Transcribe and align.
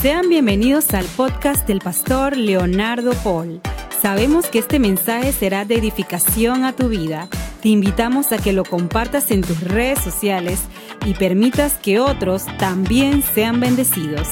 Sean 0.00 0.30
bienvenidos 0.30 0.94
al 0.94 1.04
podcast 1.14 1.68
del 1.68 1.80
pastor 1.80 2.34
Leonardo 2.34 3.12
Paul. 3.22 3.60
Sabemos 4.00 4.46
que 4.46 4.58
este 4.60 4.78
mensaje 4.78 5.30
será 5.30 5.66
de 5.66 5.74
edificación 5.74 6.64
a 6.64 6.74
tu 6.74 6.88
vida. 6.88 7.28
Te 7.60 7.68
invitamos 7.68 8.32
a 8.32 8.38
que 8.38 8.54
lo 8.54 8.64
compartas 8.64 9.30
en 9.30 9.42
tus 9.42 9.62
redes 9.62 9.98
sociales 9.98 10.62
y 11.04 11.12
permitas 11.12 11.76
que 11.76 12.00
otros 12.00 12.46
también 12.56 13.20
sean 13.20 13.60
bendecidos. 13.60 14.26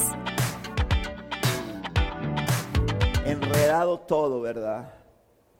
Enredado 3.27 4.01
todo, 4.01 4.41
¿verdad? 4.41 4.95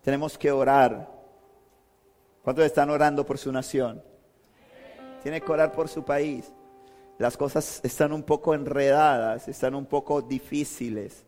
Tenemos 0.01 0.39
que 0.39 0.51
orar. 0.51 1.07
¿Cuántos 2.43 2.65
están 2.65 2.89
orando 2.89 3.27
por 3.27 3.37
su 3.37 3.53
nación? 3.53 4.03
Tiene 5.23 5.43
que 5.43 5.53
orar 5.53 5.71
por 5.71 5.87
su 5.87 6.03
país 6.03 6.51
las 7.19 7.37
cosas 7.37 7.81
están 7.83 8.13
un 8.13 8.23
poco 8.23 8.55
enredadas, 8.55 9.49
están 9.49 9.75
un 9.75 9.87
poco 9.87 10.23
difíciles, 10.23 11.25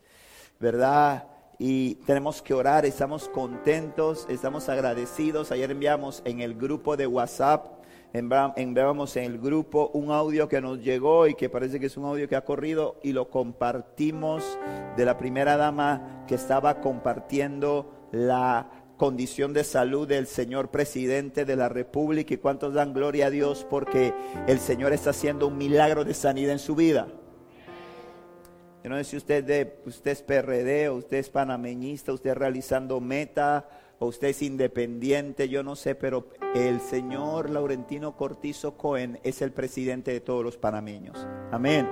¿verdad? 0.61 1.27
Y 1.59 1.97
tenemos 2.07 2.41
que 2.41 2.55
orar, 2.55 2.87
estamos 2.87 3.29
contentos, 3.29 4.27
estamos 4.31 4.69
agradecidos. 4.69 5.51
Ayer 5.51 5.71
enviamos 5.71 6.23
en 6.25 6.41
el 6.41 6.55
grupo 6.55 6.97
de 6.97 7.07
WhatsApp, 7.07 7.85
enviamos 8.13 9.17
en 9.17 9.25
el 9.25 9.39
grupo 9.39 9.91
un 9.93 10.11
audio 10.11 10.49
que 10.49 10.61
nos 10.61 10.81
llegó 10.81 11.27
y 11.27 11.35
que 11.35 11.51
parece 11.51 11.79
que 11.81 11.87
es 11.87 11.97
un 11.97 12.05
audio 12.05 12.29
que 12.29 12.37
ha 12.37 12.45
corrido 12.45 12.97
y 13.03 13.13
lo 13.13 13.29
compartimos 13.29 14.59
de 14.97 15.05
la 15.05 15.19
primera 15.19 15.57
dama 15.57 16.25
que 16.27 16.37
estaba 16.37 16.81
compartiendo 16.81 18.09
la 18.13 18.80
condición 19.01 19.55
de 19.55 19.65
salud 19.65 20.07
del 20.07 20.27
señor 20.27 20.71
presidente 20.71 21.47
de 21.47 21.57
la 21.57 21.71
República 21.71 22.35
y 22.35 22.37
cuántos 22.37 22.75
dan 22.75 22.93
gloria 22.93 23.29
a 23.29 23.31
Dios 23.31 23.67
porque 23.71 24.13
el 24.47 24.59
Señor 24.59 24.93
está 24.93 25.09
haciendo 25.09 25.47
un 25.47 25.57
milagro 25.57 26.05
de 26.05 26.13
sanidad 26.13 26.53
en 26.53 26.59
su 26.59 26.75
vida. 26.75 27.09
Yo 28.85 28.91
no 28.91 28.99
sé 28.99 29.05
si 29.05 29.17
usted, 29.17 29.43
de, 29.43 29.81
usted 29.87 30.11
es 30.11 30.21
PRD 30.21 30.91
o 30.91 30.97
usted 30.97 31.17
es 31.17 31.31
panameñista, 31.31 32.13
usted 32.13 32.35
realizando 32.35 33.01
meta 33.01 33.71
o 33.99 34.09
usted 34.09 34.29
es 34.29 34.43
independiente, 34.43 35.49
yo 35.49 35.63
no 35.63 35.77
sé, 35.77 35.95
pero 35.95 36.29
el 36.55 36.83
señor 36.83 37.49
Laurentino 37.49 38.19
Cortizo 38.19 38.77
Cohen 38.77 39.19
es 39.23 39.41
el 39.41 39.53
presidente 39.53 40.13
de 40.13 40.21
todos 40.21 40.45
los 40.45 40.59
panameños. 40.59 41.27
Amén. 41.51 41.89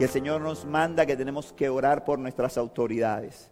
Y 0.00 0.04
el 0.04 0.08
Señor 0.08 0.40
nos 0.40 0.64
manda 0.64 1.04
que 1.04 1.14
tenemos 1.14 1.52
que 1.52 1.68
orar 1.68 2.06
por 2.06 2.18
nuestras 2.18 2.56
autoridades. 2.56 3.51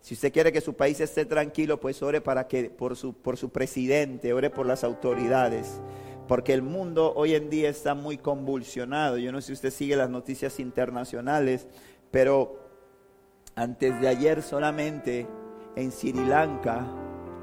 Si 0.00 0.14
usted 0.14 0.32
quiere 0.32 0.52
que 0.52 0.60
su 0.60 0.74
país 0.74 0.98
esté 1.00 1.26
tranquilo, 1.26 1.78
pues 1.78 2.02
ore 2.02 2.20
para 2.20 2.48
que 2.48 2.70
por 2.70 2.96
su, 2.96 3.12
por 3.12 3.36
su 3.36 3.50
presidente, 3.50 4.32
ore 4.32 4.50
por 4.50 4.66
las 4.66 4.82
autoridades. 4.82 5.80
Porque 6.26 6.54
el 6.54 6.62
mundo 6.62 7.12
hoy 7.16 7.34
en 7.34 7.50
día 7.50 7.68
está 7.68 7.94
muy 7.94 8.16
convulsionado. 8.16 9.18
Yo 9.18 9.30
no 9.30 9.40
sé 9.40 9.48
si 9.48 9.52
usted 9.54 9.70
sigue 9.70 9.96
las 9.96 10.08
noticias 10.08 10.58
internacionales, 10.58 11.66
pero 12.10 12.60
antes 13.56 14.00
de 14.00 14.08
ayer 14.08 14.42
solamente 14.42 15.26
en 15.76 15.92
Sri 15.92 16.12
Lanka 16.12 16.86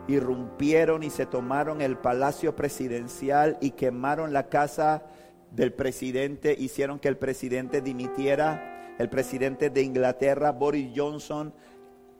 irrumpieron 0.07 1.03
y 1.03 1.09
se 1.09 1.25
tomaron 1.25 1.81
el 1.81 1.97
palacio 1.97 2.55
presidencial 2.55 3.57
y 3.61 3.71
quemaron 3.71 4.33
la 4.33 4.47
casa 4.49 5.03
del 5.51 5.73
presidente, 5.73 6.55
hicieron 6.57 6.99
que 6.99 7.07
el 7.07 7.17
presidente 7.17 7.81
dimitiera. 7.81 8.95
El 8.97 9.09
presidente 9.09 9.69
de 9.69 9.83
Inglaterra, 9.83 10.51
Boris 10.51 10.91
Johnson, 10.95 11.53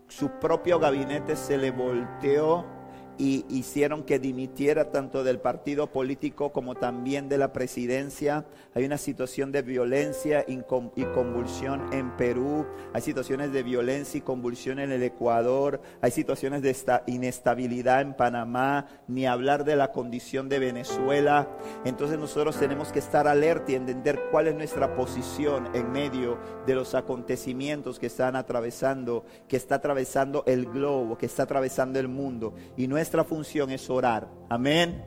su 0.08 0.30
propio 0.40 0.80
gabinete 0.80 1.36
se 1.36 1.58
le 1.58 1.72
volteó 1.72 2.77
y 3.18 3.46
hicieron 3.50 4.04
que 4.04 4.20
dimitiera 4.20 4.92
tanto 4.92 5.24
del 5.24 5.40
partido 5.40 5.88
político 5.88 6.52
como 6.52 6.76
también 6.76 7.30
de 7.30 7.38
la 7.38 7.54
presidencia. 7.54 8.46
Hay 8.76 8.86
una 8.86 8.98
situación 8.98 9.52
de 9.52 9.62
violencia 9.62 10.46
y 10.48 10.58
convulsión 11.06 11.94
en 11.94 12.16
Perú, 12.16 12.66
hay 12.94 13.02
situaciones 13.02 13.52
de 13.52 13.64
violencia 13.64 14.18
y 14.20 14.22
convulsión 14.22 14.80
en 14.80 14.92
el 14.92 15.04
Ecuador, 15.04 15.82
hay 16.02 16.12
situaciones 16.12 16.62
de 16.62 16.76
inestabilidad 17.08 18.02
en 18.02 18.14
Panamá, 18.14 18.88
ni 19.08 19.26
hablar 19.26 19.64
de 19.64 19.76
la 19.76 19.92
condición 19.92 20.50
de 20.50 20.60
Venezuela. 20.60 21.48
Entonces 21.86 22.20
nosotros 22.20 22.60
tenemos 22.60 22.92
que 22.92 23.00
estar 23.00 23.28
alerta 23.28 23.72
y 23.72 23.76
entender 23.76 24.20
cuál 24.32 24.48
es 24.48 24.56
nuestra 24.56 24.96
posición 24.96 25.70
en 25.74 25.92
medio 25.92 26.38
de 26.66 26.76
los 26.76 26.94
acontecimientos 26.94 28.00
que 28.00 28.08
están 28.08 28.36
atravesando, 28.36 29.26
que 29.48 29.58
está 29.58 29.76
atravesando 29.76 30.44
el 30.46 30.66
globo, 30.66 31.18
que 31.18 31.26
está 31.26 31.44
atravesando 31.44 32.00
el 32.00 32.08
mundo. 32.08 32.54
Y 32.76 32.88
no 32.88 32.98
nuestra 33.08 33.24
función 33.24 33.72
es 33.72 33.90
orar. 33.90 34.28
Amén. 34.50 35.02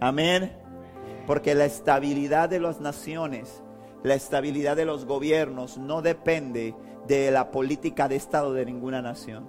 Amén. 0.00 0.50
Porque 1.26 1.54
la 1.54 1.66
estabilidad 1.66 2.48
de 2.48 2.58
las 2.58 2.80
naciones, 2.80 3.62
la 4.02 4.14
estabilidad 4.14 4.76
de 4.76 4.86
los 4.86 5.04
gobiernos 5.04 5.76
no 5.76 6.00
depende 6.00 6.74
de 7.06 7.30
la 7.30 7.50
política 7.50 8.08
de 8.08 8.16
Estado 8.16 8.54
de 8.54 8.64
ninguna 8.64 9.02
nación. 9.02 9.46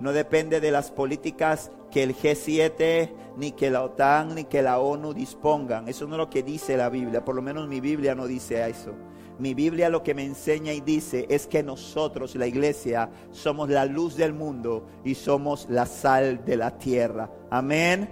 No 0.00 0.14
depende 0.14 0.62
de 0.62 0.70
las 0.70 0.90
políticas 0.90 1.70
que 1.90 2.02
el 2.02 2.16
G7, 2.16 3.12
ni 3.36 3.52
que 3.52 3.70
la 3.70 3.82
OTAN, 3.82 4.34
ni 4.34 4.44
que 4.44 4.62
la 4.62 4.78
ONU 4.78 5.12
dispongan. 5.12 5.88
Eso 5.88 6.06
no 6.06 6.14
es 6.14 6.18
lo 6.18 6.30
que 6.30 6.42
dice 6.42 6.78
la 6.78 6.88
Biblia. 6.88 7.22
Por 7.22 7.34
lo 7.34 7.42
menos 7.42 7.68
mi 7.68 7.80
Biblia 7.80 8.14
no 8.14 8.26
dice 8.26 8.66
eso. 8.66 8.94
Mi 9.38 9.54
Biblia 9.54 9.88
lo 9.88 10.02
que 10.02 10.14
me 10.14 10.24
enseña 10.24 10.72
y 10.72 10.80
dice 10.80 11.26
es 11.28 11.46
que 11.46 11.62
nosotros, 11.62 12.34
la 12.36 12.46
iglesia, 12.46 13.10
somos 13.30 13.68
la 13.68 13.86
luz 13.86 14.16
del 14.16 14.32
mundo 14.32 14.86
y 15.04 15.14
somos 15.14 15.66
la 15.70 15.86
sal 15.86 16.44
de 16.44 16.56
la 16.56 16.78
tierra. 16.78 17.30
Amén. 17.50 18.10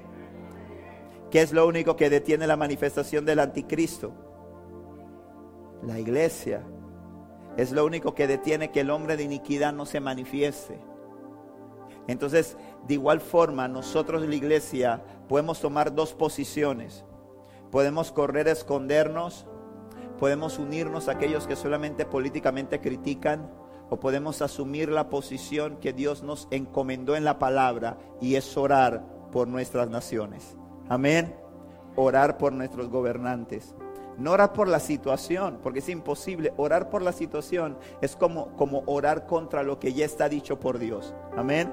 ¿Qué 1.30 1.42
es 1.42 1.52
lo 1.52 1.66
único 1.66 1.94
que 1.96 2.10
detiene 2.10 2.46
la 2.46 2.56
manifestación 2.56 3.24
del 3.24 3.38
anticristo? 3.38 4.12
La 5.86 5.98
iglesia. 5.98 6.62
Es 7.56 7.72
lo 7.72 7.84
único 7.84 8.14
que 8.14 8.26
detiene 8.26 8.70
que 8.70 8.80
el 8.80 8.90
hombre 8.90 9.16
de 9.16 9.24
iniquidad 9.24 9.72
no 9.72 9.86
se 9.86 10.00
manifieste. 10.00 10.80
Entonces, 12.08 12.56
de 12.88 12.94
igual 12.94 13.20
forma, 13.20 13.68
nosotros 13.68 14.26
la 14.26 14.34
iglesia 14.34 15.02
podemos 15.28 15.60
tomar 15.60 15.94
dos 15.94 16.14
posiciones. 16.14 17.04
Podemos 17.70 18.10
correr 18.10 18.48
a 18.48 18.52
escondernos 18.52 19.46
podemos 20.20 20.58
unirnos 20.58 21.08
a 21.08 21.12
aquellos 21.12 21.46
que 21.46 21.56
solamente 21.56 22.04
políticamente 22.04 22.80
critican 22.80 23.50
o 23.88 23.98
podemos 23.98 24.42
asumir 24.42 24.90
la 24.90 25.08
posición 25.08 25.78
que 25.78 25.94
Dios 25.94 26.22
nos 26.22 26.46
encomendó 26.50 27.16
en 27.16 27.24
la 27.24 27.38
palabra 27.38 27.98
y 28.20 28.36
es 28.36 28.56
orar 28.56 29.02
por 29.32 29.48
nuestras 29.48 29.88
naciones. 29.88 30.56
Amén. 30.88 31.34
Orar 31.96 32.36
por 32.36 32.52
nuestros 32.52 32.88
gobernantes. 32.88 33.74
No 34.18 34.32
orar 34.32 34.52
por 34.52 34.68
la 34.68 34.78
situación, 34.78 35.58
porque 35.62 35.78
es 35.78 35.88
imposible. 35.88 36.52
Orar 36.58 36.90
por 36.90 37.00
la 37.00 37.12
situación 37.12 37.78
es 38.02 38.14
como, 38.14 38.54
como 38.56 38.82
orar 38.86 39.26
contra 39.26 39.62
lo 39.62 39.80
que 39.80 39.94
ya 39.94 40.04
está 40.04 40.28
dicho 40.28 40.60
por 40.60 40.78
Dios. 40.78 41.14
Amén. 41.34 41.72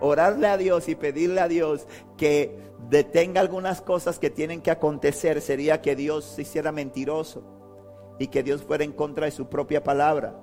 Orarle 0.00 0.48
a 0.48 0.56
Dios 0.56 0.88
y 0.88 0.94
pedirle 0.94 1.40
a 1.40 1.48
Dios 1.48 1.86
que 2.16 2.58
detenga 2.88 3.40
algunas 3.40 3.80
cosas 3.80 4.18
que 4.18 4.30
tienen 4.30 4.62
que 4.62 4.70
acontecer 4.70 5.40
sería 5.40 5.80
que 5.80 5.96
Dios 5.96 6.24
se 6.24 6.42
hiciera 6.42 6.72
mentiroso 6.72 7.42
y 8.18 8.28
que 8.28 8.42
Dios 8.42 8.62
fuera 8.62 8.84
en 8.84 8.92
contra 8.92 9.26
de 9.26 9.32
su 9.32 9.48
propia 9.48 9.82
palabra. 9.82 10.40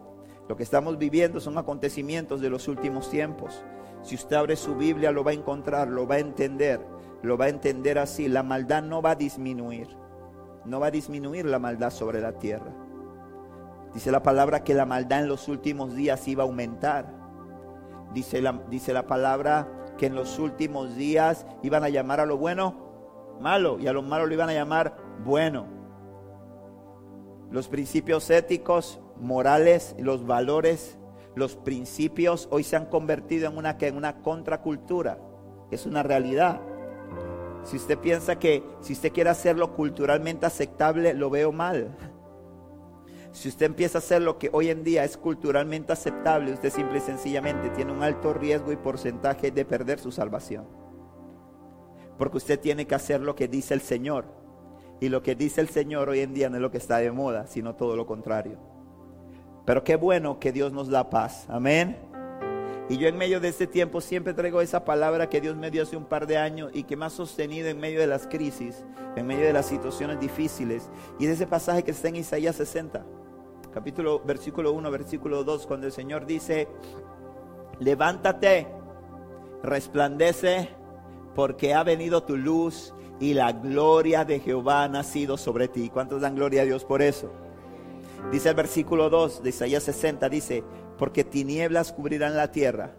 Lo 0.47 0.57
que 0.57 0.63
estamos 0.63 0.97
viviendo 0.97 1.39
son 1.39 1.57
acontecimientos 1.57 2.41
de 2.41 2.49
los 2.49 2.67
últimos 2.67 3.09
tiempos. 3.09 3.63
Si 4.01 4.15
usted 4.15 4.35
abre 4.35 4.55
su 4.55 4.75
Biblia 4.75 5.11
lo 5.11 5.23
va 5.23 5.31
a 5.31 5.35
encontrar, 5.35 5.87
lo 5.87 6.05
va 6.05 6.15
a 6.15 6.19
entender, 6.19 6.81
lo 7.21 7.37
va 7.37 7.45
a 7.45 7.49
entender 7.49 7.97
así. 7.97 8.27
La 8.27 8.43
maldad 8.43 8.83
no 8.83 9.01
va 9.01 9.11
a 9.11 9.15
disminuir, 9.15 9.87
no 10.65 10.79
va 10.81 10.87
a 10.87 10.91
disminuir 10.91 11.45
la 11.45 11.59
maldad 11.59 11.91
sobre 11.91 12.19
la 12.19 12.37
tierra. 12.37 12.75
Dice 13.93 14.11
la 14.11 14.23
palabra 14.23 14.63
que 14.63 14.73
la 14.73 14.85
maldad 14.85 15.21
en 15.21 15.29
los 15.29 15.47
últimos 15.47 15.95
días 15.95 16.27
iba 16.27 16.43
a 16.43 16.47
aumentar. 16.47 17.22
Dice 18.13 18.41
la, 18.41 18.61
dice 18.69 18.93
la 18.93 19.07
palabra 19.07 19.67
que 19.97 20.05
en 20.05 20.15
los 20.15 20.39
últimos 20.39 20.95
días 20.95 21.45
iban 21.61 21.83
a 21.83 21.89
llamar 21.89 22.19
a 22.19 22.25
lo 22.25 22.37
bueno 22.37 22.83
malo 23.39 23.79
y 23.79 23.87
a 23.87 23.93
lo 23.93 24.01
malo 24.01 24.25
lo 24.25 24.33
iban 24.33 24.49
a 24.49 24.53
llamar 24.53 24.95
bueno. 25.23 25.67
Los 27.51 27.67
principios 27.67 28.29
éticos, 28.29 28.99
morales, 29.19 29.95
los 29.99 30.25
valores, 30.25 30.97
los 31.35 31.55
principios 31.55 32.47
hoy 32.51 32.63
se 32.63 32.75
han 32.75 32.85
convertido 32.85 33.49
en 33.49 33.57
una, 33.57 33.77
en 33.79 33.97
una 33.97 34.21
contracultura. 34.21 35.19
Es 35.71 35.85
una 35.85 36.03
realidad. 36.03 36.61
Si 37.63 37.77
usted 37.77 37.97
piensa 37.97 38.37
que 38.37 38.63
si 38.81 38.93
usted 38.93 39.11
quiere 39.11 39.29
hacerlo 39.29 39.75
culturalmente 39.75 40.45
aceptable, 40.45 41.13
lo 41.13 41.29
veo 41.29 41.51
mal. 41.51 41.95
Si 43.33 43.49
usted 43.49 43.65
empieza 43.65 43.97
a 43.97 43.99
hacer 43.99 44.21
lo 44.21 44.37
que 44.37 44.51
hoy 44.53 44.69
en 44.69 44.83
día 44.83 45.03
es 45.03 45.17
culturalmente 45.17 45.91
aceptable, 45.91 46.53
usted 46.53 46.71
simple 46.71 46.99
y 46.99 47.01
sencillamente 47.01 47.71
tiene 47.71 47.91
un 47.91 48.03
alto 48.03 48.31
riesgo 48.31 48.71
y 48.71 48.75
porcentaje 48.75 49.49
de 49.49 49.65
perder 49.65 49.99
su 49.99 50.11
salvación. 50.11 50.67
Porque 52.19 52.37
usted 52.37 52.59
tiene 52.59 52.85
que 52.85 52.93
hacer 52.93 53.21
lo 53.21 53.35
que 53.35 53.47
dice 53.47 53.73
el 53.73 53.81
Señor. 53.81 54.25
Y 55.01 55.09
lo 55.09 55.23
que 55.23 55.33
dice 55.33 55.61
el 55.61 55.67
Señor 55.67 56.09
hoy 56.09 56.19
en 56.19 56.35
día 56.35 56.47
no 56.49 56.57
es 56.57 56.61
lo 56.61 56.69
que 56.69 56.77
está 56.77 56.97
de 56.97 57.11
moda, 57.11 57.47
sino 57.47 57.75
todo 57.75 57.95
lo 57.95 58.05
contrario. 58.05 58.59
Pero 59.65 59.83
qué 59.83 59.95
bueno 59.95 60.39
que 60.39 60.51
Dios 60.51 60.71
nos 60.71 60.89
da 60.89 61.09
paz. 61.09 61.47
Amén. 61.49 61.97
Y 62.87 62.97
yo 62.97 63.07
en 63.07 63.17
medio 63.17 63.39
de 63.39 63.47
este 63.47 63.65
tiempo 63.65 63.99
siempre 63.99 64.35
traigo 64.35 64.61
esa 64.61 64.85
palabra 64.85 65.27
que 65.27 65.41
Dios 65.41 65.55
me 65.55 65.71
dio 65.71 65.81
hace 65.81 65.97
un 65.97 66.05
par 66.05 66.27
de 66.27 66.37
años 66.37 66.69
y 66.71 66.83
que 66.83 66.95
me 66.95 67.05
ha 67.05 67.09
sostenido 67.09 67.67
en 67.67 67.79
medio 67.79 67.99
de 67.99 68.07
las 68.07 68.27
crisis, 68.27 68.85
en 69.15 69.25
medio 69.25 69.45
de 69.45 69.53
las 69.53 69.65
situaciones 69.65 70.19
difíciles. 70.19 70.91
Y 71.17 71.25
es 71.25 71.31
ese 71.31 71.47
pasaje 71.47 71.81
que 71.81 71.91
está 71.91 72.09
en 72.09 72.17
Isaías 72.17 72.57
60. 72.57 73.03
Capítulo, 73.73 74.21
versículo 74.23 74.71
1, 74.73 74.91
versículo 74.91 75.43
2, 75.43 75.65
cuando 75.65 75.87
el 75.87 75.91
Señor 75.91 76.25
dice, 76.25 76.67
levántate, 77.79 78.67
resplandece, 79.63 80.69
porque 81.35 81.73
ha 81.73 81.83
venido 81.83 82.23
tu 82.23 82.37
luz 82.37 82.93
y 83.19 83.33
la 83.33 83.51
gloria 83.51 84.25
de 84.25 84.39
Jehová 84.39 84.83
ha 84.83 84.87
nacido 84.87 85.37
sobre 85.37 85.67
ti. 85.67 85.89
¿Cuántos 85.89 86.21
dan 86.21 86.35
gloria 86.35 86.61
a 86.61 86.65
Dios 86.65 86.85
por 86.85 87.01
eso? 87.01 87.31
Dice 88.31 88.49
el 88.49 88.55
versículo 88.55 89.09
2 89.09 89.43
de 89.43 89.49
Isaías 89.49 89.83
60, 89.83 90.29
dice, 90.29 90.63
porque 90.97 91.23
tinieblas 91.23 91.91
cubrirán 91.91 92.37
la 92.37 92.51
tierra 92.51 92.95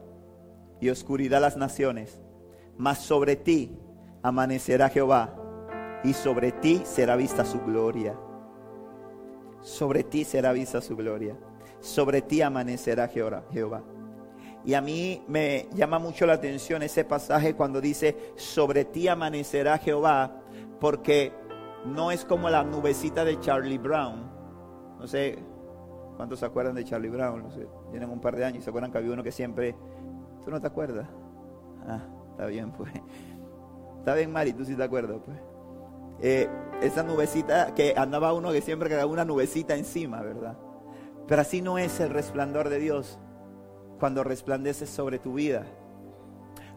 y 0.80 0.90
oscuridad 0.90 1.40
las 1.40 1.56
naciones, 1.56 2.18
mas 2.76 2.98
sobre 2.98 3.36
ti 3.36 3.78
amanecerá 4.22 4.88
Jehová 4.88 5.36
y 6.02 6.12
sobre 6.12 6.52
ti 6.52 6.82
será 6.84 7.16
vista 7.16 7.44
su 7.44 7.60
gloria. 7.60 8.18
Sobre 9.64 10.04
ti 10.04 10.24
será 10.24 10.52
vista 10.52 10.82
su 10.82 10.94
gloria. 10.94 11.36
Sobre 11.80 12.20
ti 12.20 12.42
amanecerá 12.42 13.08
Jehová. 13.08 13.82
Y 14.62 14.74
a 14.74 14.80
mí 14.80 15.24
me 15.26 15.68
llama 15.72 15.98
mucho 15.98 16.26
la 16.26 16.34
atención 16.34 16.82
ese 16.82 17.04
pasaje 17.04 17.54
cuando 17.54 17.80
dice, 17.80 18.32
sobre 18.36 18.84
ti 18.84 19.08
amanecerá 19.08 19.78
Jehová, 19.78 20.42
porque 20.80 21.32
no 21.86 22.10
es 22.10 22.24
como 22.24 22.48
la 22.50 22.62
nubecita 22.62 23.24
de 23.24 23.40
Charlie 23.40 23.78
Brown. 23.78 24.30
No 24.98 25.06
sé 25.06 25.38
cuántos 26.16 26.40
se 26.40 26.46
acuerdan 26.46 26.74
de 26.74 26.84
Charlie 26.84 27.10
Brown, 27.10 27.42
no 27.42 27.50
sé, 27.50 27.66
tienen 27.90 28.10
un 28.10 28.20
par 28.20 28.36
de 28.36 28.44
años 28.44 28.60
y 28.60 28.62
se 28.62 28.70
acuerdan 28.70 28.92
que 28.92 28.98
había 28.98 29.12
uno 29.12 29.22
que 29.22 29.32
siempre... 29.32 29.74
¿Tú 30.44 30.50
no 30.50 30.60
te 30.60 30.66
acuerdas? 30.66 31.08
Ah, 31.86 32.02
está 32.32 32.46
bien, 32.46 32.70
pues. 32.70 32.92
Está 33.98 34.14
bien, 34.14 34.30
Mari, 34.30 34.52
tú 34.52 34.62
sí 34.64 34.74
te 34.76 34.82
acuerdas, 34.82 35.18
pues. 35.24 35.38
Eh, 36.26 36.48
esa 36.80 37.02
nubecita 37.02 37.74
que 37.74 37.92
andaba 37.98 38.32
uno 38.32 38.50
que 38.50 38.62
siempre 38.62 38.88
quedaba 38.88 39.04
una 39.04 39.26
nubecita 39.26 39.74
encima, 39.74 40.22
¿verdad? 40.22 40.56
Pero 41.28 41.42
así 41.42 41.60
no 41.60 41.76
es 41.76 42.00
el 42.00 42.08
resplandor 42.08 42.70
de 42.70 42.78
Dios 42.78 43.18
cuando 44.00 44.24
resplandece 44.24 44.86
sobre 44.86 45.18
tu 45.18 45.34
vida. 45.34 45.66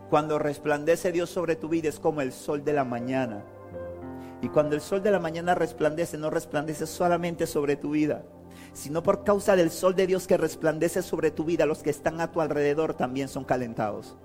Cuando 0.09 0.37
resplandece 0.37 1.13
Dios 1.13 1.29
sobre 1.29 1.55
tu 1.55 1.69
vida 1.69 1.87
es 1.87 1.97
como 1.97 2.19
el 2.19 2.33
sol 2.33 2.65
de 2.65 2.73
la 2.73 2.83
mañana. 2.83 3.45
Y 4.41 4.49
cuando 4.49 4.75
el 4.75 4.81
sol 4.81 5.01
de 5.01 5.11
la 5.11 5.19
mañana 5.19 5.55
resplandece, 5.55 6.17
no 6.17 6.29
resplandece 6.29 6.85
solamente 6.85 7.47
sobre 7.47 7.77
tu 7.77 7.91
vida, 7.91 8.25
sino 8.73 9.01
por 9.01 9.23
causa 9.23 9.55
del 9.55 9.71
sol 9.71 9.95
de 9.95 10.07
Dios 10.07 10.27
que 10.27 10.35
resplandece 10.35 11.01
sobre 11.01 11.31
tu 11.31 11.45
vida, 11.45 11.65
los 11.65 11.83
que 11.83 11.89
están 11.89 12.19
a 12.19 12.33
tu 12.33 12.41
alrededor 12.41 12.95
también 12.95 13.29
son 13.29 13.45
calentados. 13.45 14.17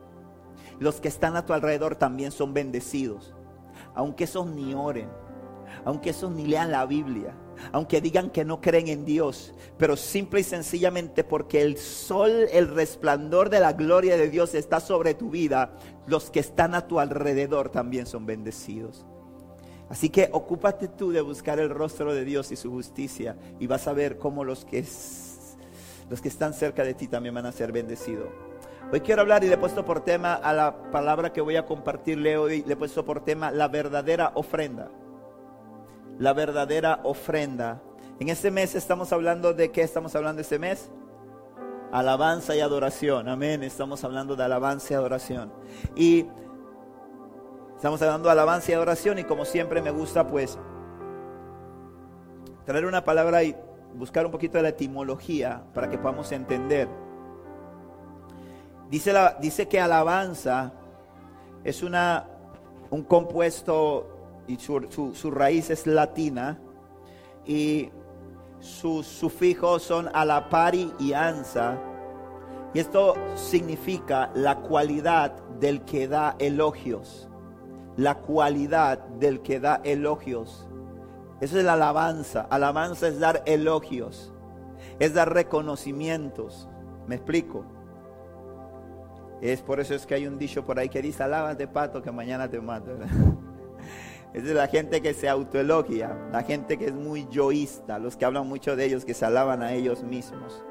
Los 0.81 1.01
que 1.01 1.07
están 1.07 1.37
a 1.37 1.47
tu 1.47 1.53
alrededor 1.53 1.95
también 1.95 2.33
son 2.33 2.55
bendecidos. 2.55 3.37
Aunque 3.95 4.25
esos 4.25 4.47
ni 4.47 4.75
oren, 4.75 5.09
aunque 5.85 6.11
esos 6.11 6.31
ni 6.31 6.47
lean 6.47 6.71
la 6.71 6.87
Biblia, 6.87 7.35
aunque 7.73 8.01
digan 8.01 8.31
que 8.31 8.45
no 8.45 8.61
creen 8.61 8.89
en 8.89 9.05
Dios, 9.05 9.55
pero 9.79 9.97
simple 9.97 10.41
y 10.41 10.45
sencillamente 10.45 11.25
porque 11.25 11.63
el 11.63 11.77
sol, 11.77 12.49
el 12.53 12.69
resplandor 12.69 13.51
de 13.51 13.61
la 13.61 13.73
gloria 13.73 14.17
de 14.17 14.31
Dios 14.31 14.55
está 14.55 14.81
sobre 14.81 15.15
tu 15.15 15.31
vida, 15.31 15.77
los 16.07 16.31
que 16.31 16.41
están 16.41 16.75
a 16.75 16.87
tu 16.89 16.99
alrededor 16.99 17.71
también 17.71 18.07
son 18.07 18.27
bendecidos. 18.27 19.07
Así 19.89 20.09
que 20.09 20.31
ocúpate 20.33 20.89
tú 20.89 21.13
de 21.13 21.21
buscar 21.21 21.61
el 21.61 21.69
rostro 21.69 22.15
de 22.15 22.25
Dios 22.25 22.51
y 22.51 22.57
su 22.57 22.71
justicia 22.71 23.37
y 23.61 23.67
vas 23.67 23.87
a 23.87 23.93
ver 23.93 24.19
cómo 24.19 24.43
los 24.43 24.65
que, 24.65 24.85
los 26.09 26.21
que 26.21 26.29
están 26.29 26.55
cerca 26.55 26.83
de 26.83 26.95
ti 26.95 27.09
también 27.09 27.35
van 27.35 27.47
a 27.47 27.53
ser 27.53 27.73
bendecidos. 27.73 28.29
Hoy 28.93 29.01
quiero 29.01 29.23
hablar 29.23 29.43
y 29.43 29.49
le 29.49 29.55
he 29.55 29.59
puesto 29.59 29.85
por 29.85 30.05
tema 30.05 30.35
a 30.35 30.53
la 30.53 30.91
palabra 30.91 31.33
que 31.33 31.41
voy 31.41 31.57
a 31.57 31.67
compartirle 31.67 32.37
hoy, 32.37 32.63
le 32.67 32.75
he 32.75 32.77
puesto 32.77 33.05
por 33.05 33.25
tema 33.25 33.51
la 33.51 33.69
verdadera 33.69 34.33
ofrenda 34.35 34.91
la 36.19 36.33
verdadera 36.33 37.01
ofrenda. 37.03 37.83
En 38.21 38.29
este 38.29 38.51
mes 38.51 38.75
estamos 38.75 39.13
hablando 39.13 39.53
de 39.53 39.71
qué 39.71 39.83
estamos 39.83 40.15
hablando 40.15 40.41
este 40.41 40.59
mes? 40.59 40.91
Alabanza 41.91 42.55
y 42.55 42.61
adoración. 42.61 43.29
Amén. 43.29 43.63
Estamos 43.63 44.05
hablando 44.05 44.37
de 44.37 44.45
alabanza 44.45 44.93
y 44.93 44.97
adoración. 44.97 45.53
Y 45.97 46.27
estamos 47.75 48.01
hablando 48.03 48.29
de 48.29 48.33
alabanza 48.33 48.71
y 48.71 48.75
adoración 48.75 49.19
y 49.19 49.25
como 49.25 49.45
siempre 49.45 49.83
me 49.83 49.91
gusta 49.91 50.27
pues 50.27 50.59
traer 52.65 52.87
una 52.87 53.05
palabra 53.05 53.43
y 53.43 53.57
buscar 53.95 54.25
un 54.25 54.31
poquito 54.31 54.59
de 54.59 54.63
la 54.63 54.69
etimología 54.69 55.65
para 55.75 55.91
que 55.91 55.99
podamos 55.99 56.31
entender. 56.31 57.02
Dice, 58.93 59.15
dice 59.41 59.69
que 59.69 59.81
alabanza 59.81 60.71
es 61.65 61.83
una, 61.83 62.29
un 62.91 63.03
compuesto 63.05 64.45
y 64.47 64.59
su, 64.59 65.31
raíz 65.31 65.71
es 65.71 65.87
latina 65.87 66.59
y 67.47 67.89
sus 68.61 69.07
sufijos 69.07 69.83
son 69.83 70.11
alapari 70.13 70.93
y 70.99 71.15
ansa. 71.15 71.79
Y 72.75 72.81
esto 72.81 73.15
significa 73.35 74.31
la 74.35 74.59
cualidad 74.59 75.43
del 75.59 75.87
que 75.87 76.07
da 76.07 76.37
elogios. 76.39 77.31
La 77.97 78.17
cualidad 78.17 78.99
del 78.99 79.41
que 79.41 79.59
da 79.59 79.81
elogios. 79.85 80.69
Eso 81.41 81.59
es 81.59 81.65
la 81.65 81.73
alabanza. 81.73 82.47
Alabanza 82.51 83.09
es 83.09 83.19
dar 83.19 83.43
elogios. 83.47 84.35
Es 84.99 85.15
dar 85.15 85.33
reconocimientos. 85.33 86.69
¿Me 87.07 87.15
explico? 87.15 87.72
Es 89.43 89.61
por 89.61 89.81
eso 89.81 89.95
es 89.95 90.07
que 90.07 90.15
hay 90.15 90.27
un 90.29 90.39
dicho 90.39 90.65
por 90.65 90.79
ahí 90.79 90.89
que 90.89 91.03
dice, 91.03 91.25
alábate 91.25 91.67
pato 91.67 92.01
que 92.01 92.13
mañana 92.13 92.49
te 92.49 92.61
mato. 92.61 92.93
Es 94.33 94.45
de 94.45 94.55
la 94.55 94.67
gente 94.67 95.03
que 95.03 95.13
se 95.13 95.29
autoelogia, 95.29 96.17
la 96.33 96.43
gente 96.43 96.79
que 96.79 96.87
es 96.87 96.95
muy 96.95 97.29
yoísta, 97.29 97.99
los 97.99 98.17
que 98.17 98.25
hablan 98.25 98.49
mucho 98.49 98.77
de 98.77 98.87
ellos, 98.87 99.05
que 99.05 99.13
se 99.13 99.27
alaban 99.27 99.63
a 99.63 99.75
ellos 99.75 100.03
mismos. 100.05 100.65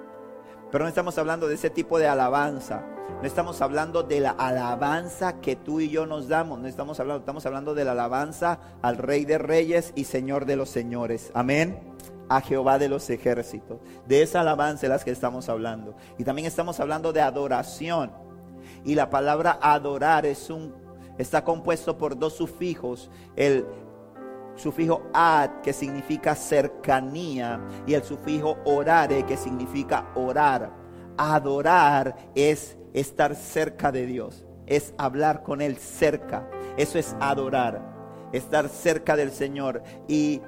Pero 0.71 0.83
no 0.83 0.87
estamos 0.87 1.15
hablando 1.19 1.47
de 1.47 1.53
ese 1.53 1.69
tipo 1.69 1.99
de 1.99 2.07
alabanza. 2.07 2.83
No 3.21 3.27
estamos 3.27 3.61
hablando 3.61 4.01
de 4.01 4.19
la 4.19 4.31
alabanza 4.31 5.41
que 5.41 5.55
tú 5.55 5.79
y 5.79 5.89
yo 5.89 6.07
nos 6.07 6.27
damos. 6.27 6.59
No 6.59 6.67
estamos 6.67 6.99
hablando, 6.99 7.19
estamos 7.19 7.45
hablando 7.45 7.75
de 7.75 7.85
la 7.85 7.91
alabanza 7.91 8.59
al 8.81 8.97
Rey 8.97 9.25
de 9.25 9.37
Reyes 9.37 9.93
y 9.95 10.05
Señor 10.05 10.45
de 10.45 10.55
los 10.55 10.69
Señores. 10.69 11.29
Amén. 11.35 11.79
A 12.29 12.41
Jehová 12.41 12.79
de 12.79 12.89
los 12.89 13.11
ejércitos. 13.11 13.79
De 14.07 14.23
esa 14.23 14.41
alabanza 14.41 14.87
es 14.87 14.89
las 14.89 15.03
que 15.03 15.11
estamos 15.11 15.49
hablando. 15.49 15.95
Y 16.17 16.23
también 16.23 16.47
estamos 16.47 16.79
hablando 16.79 17.13
de 17.13 17.21
adoración. 17.21 18.30
Y 18.83 18.95
la 18.95 19.09
palabra 19.09 19.59
adorar 19.61 20.25
es 20.25 20.49
un 20.49 20.73
está 21.17 21.43
compuesto 21.43 21.97
por 21.97 22.17
dos 22.17 22.33
sufijos, 22.33 23.09
el 23.35 23.65
sufijo 24.55 25.03
ad 25.13 25.61
que 25.61 25.73
significa 25.73 26.35
cercanía 26.35 27.61
y 27.85 27.93
el 27.93 28.03
sufijo 28.03 28.57
orare 28.65 29.25
que 29.25 29.37
significa 29.37 30.07
orar. 30.15 30.71
Adorar 31.17 32.15
es 32.35 32.77
estar 32.93 33.35
cerca 33.35 33.91
de 33.91 34.05
Dios, 34.05 34.45
es 34.65 34.93
hablar 34.97 35.43
con 35.43 35.61
Él 35.61 35.77
cerca, 35.77 36.49
eso 36.77 36.97
es 36.97 37.15
adorar 37.19 37.91
estar 38.31 38.69
cerca 38.69 39.15
del 39.15 39.31
Señor. 39.31 39.83
Y 40.07 40.41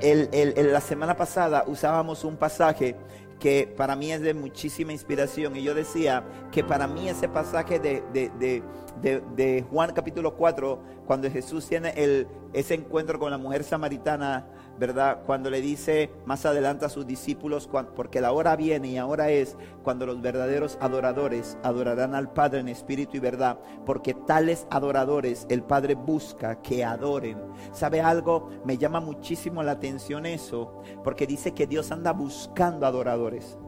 la 0.00 0.80
semana 0.80 1.16
pasada 1.16 1.64
usábamos 1.66 2.24
un 2.24 2.36
pasaje 2.36 2.96
que 3.38 3.72
para 3.76 3.96
mí 3.96 4.12
es 4.12 4.20
de 4.20 4.34
muchísima 4.34 4.92
inspiración. 4.92 5.56
Y 5.56 5.62
yo 5.62 5.74
decía 5.74 6.24
que 6.50 6.64
para 6.64 6.86
mí 6.86 7.08
ese 7.08 7.28
pasaje 7.28 7.78
de, 7.78 8.02
de, 8.12 9.64
Juan 9.70 9.92
capítulo 9.92 10.36
4, 10.36 10.82
cuando 11.06 11.30
Jesús 11.30 11.66
tiene 11.68 11.90
el, 11.96 12.26
ese 12.52 12.74
encuentro 12.74 13.18
con 13.18 13.30
la 13.30 13.38
mujer 13.38 13.64
samaritana, 13.64 14.46
¿verdad? 14.78 15.22
Cuando 15.24 15.50
le 15.50 15.60
dice 15.60 16.10
más 16.24 16.44
adelante 16.46 16.84
a 16.84 16.88
sus 16.88 17.06
discípulos, 17.06 17.68
porque 17.94 18.20
la 18.20 18.32
hora 18.32 18.56
viene 18.56 18.88
y 18.88 18.98
ahora 18.98 19.30
es 19.30 19.56
cuando 19.82 20.06
los 20.06 20.20
verdaderos 20.20 20.78
adoradores 20.80 21.58
adorarán 21.62 22.14
al 22.14 22.32
Padre 22.32 22.60
en 22.60 22.68
espíritu 22.68 23.16
y 23.16 23.20
verdad, 23.20 23.58
porque 23.84 24.14
tales 24.14 24.66
adoradores 24.70 25.46
el 25.48 25.62
Padre 25.62 25.94
busca 25.94 26.60
que 26.62 26.84
adoren. 26.84 27.38
¿Sabe 27.72 28.00
algo? 28.00 28.50
Me 28.64 28.78
llama 28.78 29.00
muchísimo 29.00 29.62
la 29.62 29.72
atención 29.72 30.26
eso, 30.26 30.82
porque 31.02 31.26
dice 31.26 31.52
que 31.52 31.66
Dios 31.66 31.90
anda 31.90 32.12
buscando 32.12 32.86
adoradores. 32.86 33.58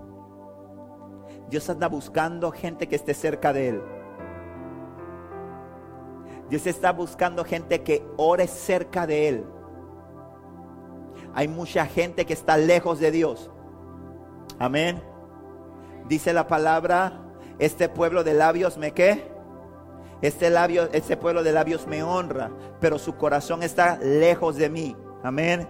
Dios 1.50 1.68
anda 1.70 1.88
buscando 1.88 2.50
gente 2.50 2.88
que 2.88 2.96
esté 2.96 3.14
cerca 3.14 3.52
de 3.52 3.68
Él. 3.68 3.82
Dios 6.50 6.66
está 6.66 6.92
buscando 6.92 7.44
gente 7.44 7.82
que 7.82 8.06
ore 8.16 8.46
cerca 8.46 9.06
de 9.06 9.28
Él. 9.28 9.44
Hay 11.35 11.49
mucha 11.49 11.87
gente 11.87 12.25
que 12.25 12.32
está 12.32 12.56
lejos 12.56 12.99
de 12.99 13.11
Dios. 13.11 13.50
Amén. 14.58 15.02
Dice 16.08 16.32
la 16.32 16.47
palabra, 16.47 17.20
este 17.58 17.88
pueblo 17.88 18.25
de 18.25 18.35
labios 18.35 18.78
me 18.78 18.92
qué? 18.92 19.30
Este 20.20 20.50
labio, 20.50 20.88
este 20.92 21.16
pueblo 21.16 21.42
de 21.42 21.52
labios 21.52 21.87
me 21.87 22.02
honra, 22.02 22.50
pero 22.80 22.99
su 22.99 23.16
corazón 23.16 23.62
está 23.62 23.99
lejos 23.99 24.56
de 24.56 24.68
mí. 24.68 24.97
Amén. 25.23 25.68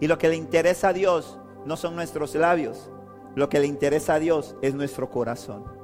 Y 0.00 0.06
lo 0.06 0.18
que 0.18 0.28
le 0.28 0.36
interesa 0.36 0.88
a 0.88 0.92
Dios 0.92 1.38
no 1.64 1.76
son 1.76 1.94
nuestros 1.94 2.34
labios. 2.34 2.90
Lo 3.34 3.48
que 3.48 3.60
le 3.60 3.66
interesa 3.66 4.14
a 4.14 4.18
Dios 4.18 4.56
es 4.62 4.74
nuestro 4.74 5.10
corazón 5.10 5.78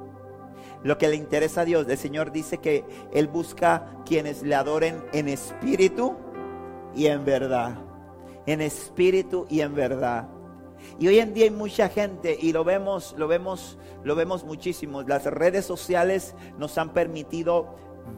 lo 0.85 0.99
que 0.99 1.07
le 1.07 1.15
interesa 1.15 1.61
a 1.61 1.65
Dios. 1.65 1.87
El 1.89 1.97
Señor 1.97 2.31
dice 2.31 2.59
que 2.59 2.85
Él 3.11 3.27
busca 3.27 4.03
quienes 4.05 4.43
le 4.43 4.53
adoren 4.53 5.03
en 5.13 5.27
espíritu 5.27 6.15
y 6.93 7.07
en 7.07 7.25
verdad. 7.25 7.84
En 8.45 8.61
espíritu 8.61 9.45
y 9.49 9.61
en 9.61 9.75
verdad. 9.75 10.27
Y 10.99 11.07
hoy 11.07 11.19
en 11.19 11.33
día 11.33 11.45
hay 11.45 11.51
mucha 11.51 11.89
gente 11.89 12.37
y 12.39 12.53
lo 12.53 12.63
vemos, 12.63 13.15
lo 13.17 13.27
vemos, 13.27 13.77
lo 14.03 14.15
vemos 14.15 14.43
muchísimo. 14.43 15.01
Las 15.03 15.25
redes 15.25 15.65
sociales 15.65 16.35
nos 16.57 16.77
han 16.77 16.93
permitido 16.93 17.75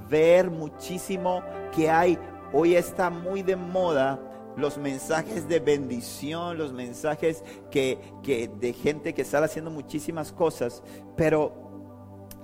ver 0.10 0.52
muchísimo 0.52 1.42
que 1.76 1.90
hay. 1.90 2.18
Hoy 2.54 2.76
está 2.76 3.10
muy 3.10 3.42
de 3.42 3.56
moda 3.56 4.20
los 4.58 4.78
mensajes 4.78 5.48
de 5.48 5.60
bendición, 5.60 6.58
los 6.58 6.74
mensajes 6.74 7.44
que, 7.70 8.00
que 8.24 8.48
de 8.48 8.74
gente 8.74 9.14
que 9.14 9.22
está 9.22 9.44
haciendo 9.44 9.70
muchísimas 9.70 10.32
cosas, 10.32 10.82
pero 11.16 11.54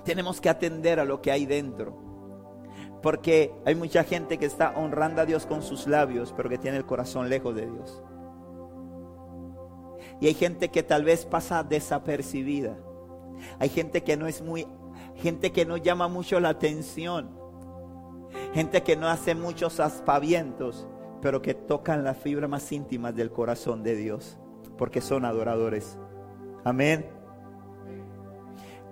tenemos 0.04 0.40
que 0.40 0.48
atender 0.48 1.00
a 1.00 1.04
lo 1.04 1.20
que 1.20 1.32
hay 1.32 1.44
dentro. 1.44 2.03
Porque 3.04 3.52
hay 3.66 3.74
mucha 3.74 4.02
gente 4.02 4.38
que 4.38 4.46
está 4.46 4.72
honrando 4.74 5.20
a 5.20 5.26
Dios 5.26 5.44
con 5.44 5.60
sus 5.60 5.86
labios, 5.86 6.32
pero 6.34 6.48
que 6.48 6.56
tiene 6.56 6.78
el 6.78 6.86
corazón 6.86 7.28
lejos 7.28 7.54
de 7.54 7.70
Dios. 7.70 8.02
Y 10.22 10.26
hay 10.28 10.32
gente 10.32 10.70
que 10.70 10.82
tal 10.82 11.04
vez 11.04 11.26
pasa 11.26 11.62
desapercibida. 11.62 12.78
Hay 13.58 13.68
gente 13.68 14.02
que 14.02 14.16
no 14.16 14.26
es 14.26 14.40
muy, 14.40 14.66
gente 15.16 15.52
que 15.52 15.66
no 15.66 15.76
llama 15.76 16.08
mucho 16.08 16.40
la 16.40 16.48
atención. 16.48 17.28
Gente 18.54 18.82
que 18.82 18.96
no 18.96 19.06
hace 19.06 19.34
muchos 19.34 19.80
aspavientos, 19.80 20.88
pero 21.20 21.42
que 21.42 21.52
tocan 21.52 22.04
las 22.04 22.16
fibras 22.16 22.48
más 22.48 22.72
íntimas 22.72 23.14
del 23.14 23.30
corazón 23.30 23.82
de 23.82 23.96
Dios, 23.96 24.38
porque 24.78 25.02
son 25.02 25.26
adoradores. 25.26 25.98
Amén. 26.64 27.06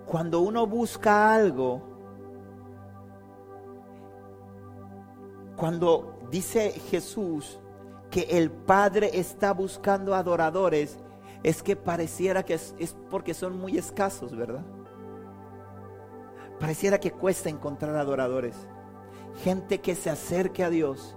Cuando 0.05 0.41
uno 0.41 0.67
busca 0.67 1.35
algo, 1.35 1.92
cuando 5.63 6.19
dice 6.29 6.73
Jesús 6.91 7.61
que 8.11 8.23
el 8.23 8.51
Padre 8.51 9.13
está 9.15 9.53
buscando 9.53 10.13
adoradores, 10.13 10.99
es 11.45 11.63
que 11.63 11.77
pareciera 11.77 12.43
que 12.43 12.55
es, 12.55 12.75
porque 13.09 13.33
son 13.33 13.61
muy 13.61 13.79
escasos, 13.79 14.37
¿verdad? 14.37 14.65
Pareciera 16.59 16.99
que 16.99 17.13
cuesta 17.13 17.49
encontrar 17.49 17.95
adoradores. 17.95 18.57
Gente 19.45 19.81
que 19.81 19.95
se 19.95 20.11
acerque 20.11 20.65
a 20.65 20.69
Dios. 20.69 21.15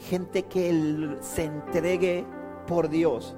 Gente 0.00 0.46
que 0.46 1.16
se 1.20 1.44
entregue 1.44 2.26
por 2.66 2.88
Dios. 2.88 3.36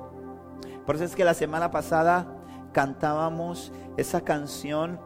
Por 0.87 0.95
eso 0.95 1.05
es 1.05 1.15
que 1.15 1.27
la 1.27 1.35
semana 1.35 1.71
pasada 1.71 2.35
cantábamos 2.73 3.75
esa 3.99 4.23
canción 4.23 4.99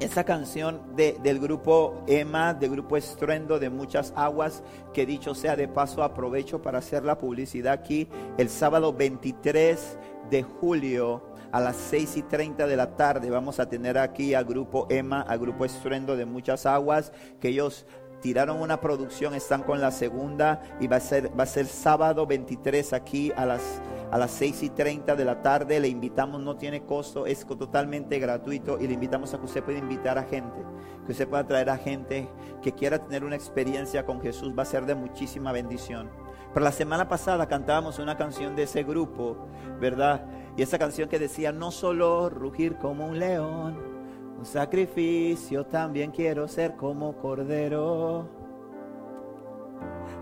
esa 0.00 0.24
canción 0.24 0.80
del 0.94 1.40
grupo 1.40 2.04
Emma, 2.06 2.54
del 2.54 2.70
grupo 2.70 2.96
Estruendo 2.96 3.58
de 3.58 3.68
Muchas 3.68 4.12
Aguas, 4.14 4.62
que 4.92 5.06
dicho 5.06 5.34
sea 5.34 5.56
de 5.56 5.66
paso 5.66 6.02
aprovecho 6.02 6.62
para 6.62 6.78
hacer 6.78 7.04
la 7.04 7.18
publicidad 7.18 7.72
aquí 7.72 8.08
el 8.36 8.48
sábado 8.48 8.92
23 8.92 9.98
de 10.30 10.42
julio 10.42 11.22
a 11.50 11.60
las 11.60 11.76
6 11.76 12.16
y 12.18 12.22
30 12.22 12.66
de 12.66 12.76
la 12.76 12.96
tarde. 12.96 13.30
Vamos 13.30 13.58
a 13.58 13.68
tener 13.68 13.98
aquí 13.98 14.34
al 14.34 14.44
grupo 14.44 14.86
Emma, 14.88 15.22
al 15.22 15.40
grupo 15.40 15.64
Estruendo 15.64 16.16
de 16.16 16.26
Muchas 16.26 16.66
Aguas, 16.66 17.12
que 17.40 17.48
ellos 17.48 17.86
tiraron 18.20 18.60
una 18.60 18.80
producción, 18.80 19.34
están 19.34 19.62
con 19.62 19.80
la 19.80 19.90
segunda 19.90 20.60
y 20.80 20.86
va 20.86 20.96
a 20.96 21.00
ser, 21.00 21.38
va 21.38 21.44
a 21.44 21.46
ser 21.46 21.66
sábado 21.66 22.26
23 22.26 22.92
aquí 22.92 23.32
a 23.36 23.46
las 23.46 23.80
a 24.10 24.18
las 24.18 24.30
6 24.32 24.62
y 24.62 24.70
30 24.70 25.16
de 25.16 25.24
la 25.24 25.42
tarde. 25.42 25.80
Le 25.80 25.88
invitamos, 25.88 26.40
no 26.40 26.56
tiene 26.56 26.84
costo, 26.84 27.26
es 27.26 27.46
totalmente 27.46 28.18
gratuito 28.18 28.78
y 28.78 28.86
le 28.86 28.94
invitamos 28.94 29.34
a 29.34 29.38
que 29.38 29.44
usted 29.44 29.62
pueda 29.62 29.78
invitar 29.78 30.18
a 30.18 30.24
gente, 30.24 30.58
que 31.06 31.12
usted 31.12 31.28
pueda 31.28 31.46
traer 31.46 31.70
a 31.70 31.76
gente 31.76 32.28
que 32.62 32.72
quiera 32.72 32.98
tener 32.98 33.24
una 33.24 33.36
experiencia 33.36 34.04
con 34.04 34.20
Jesús. 34.20 34.54
Va 34.56 34.62
a 34.62 34.66
ser 34.66 34.86
de 34.86 34.94
muchísima 34.94 35.52
bendición. 35.52 36.10
Pero 36.52 36.64
la 36.64 36.72
semana 36.72 37.08
pasada 37.08 37.46
cantábamos 37.46 37.98
una 37.98 38.16
canción 38.16 38.56
de 38.56 38.62
ese 38.62 38.82
grupo, 38.82 39.36
¿verdad? 39.80 40.24
Y 40.56 40.62
esa 40.62 40.78
canción 40.78 41.08
que 41.08 41.18
decía, 41.18 41.52
no 41.52 41.70
solo 41.70 42.30
rugir 42.30 42.76
como 42.76 43.06
un 43.06 43.18
león, 43.18 43.97
un 44.38 44.46
sacrificio, 44.46 45.66
también 45.66 46.10
quiero 46.10 46.46
ser 46.46 46.76
como 46.76 47.16
cordero, 47.16 48.28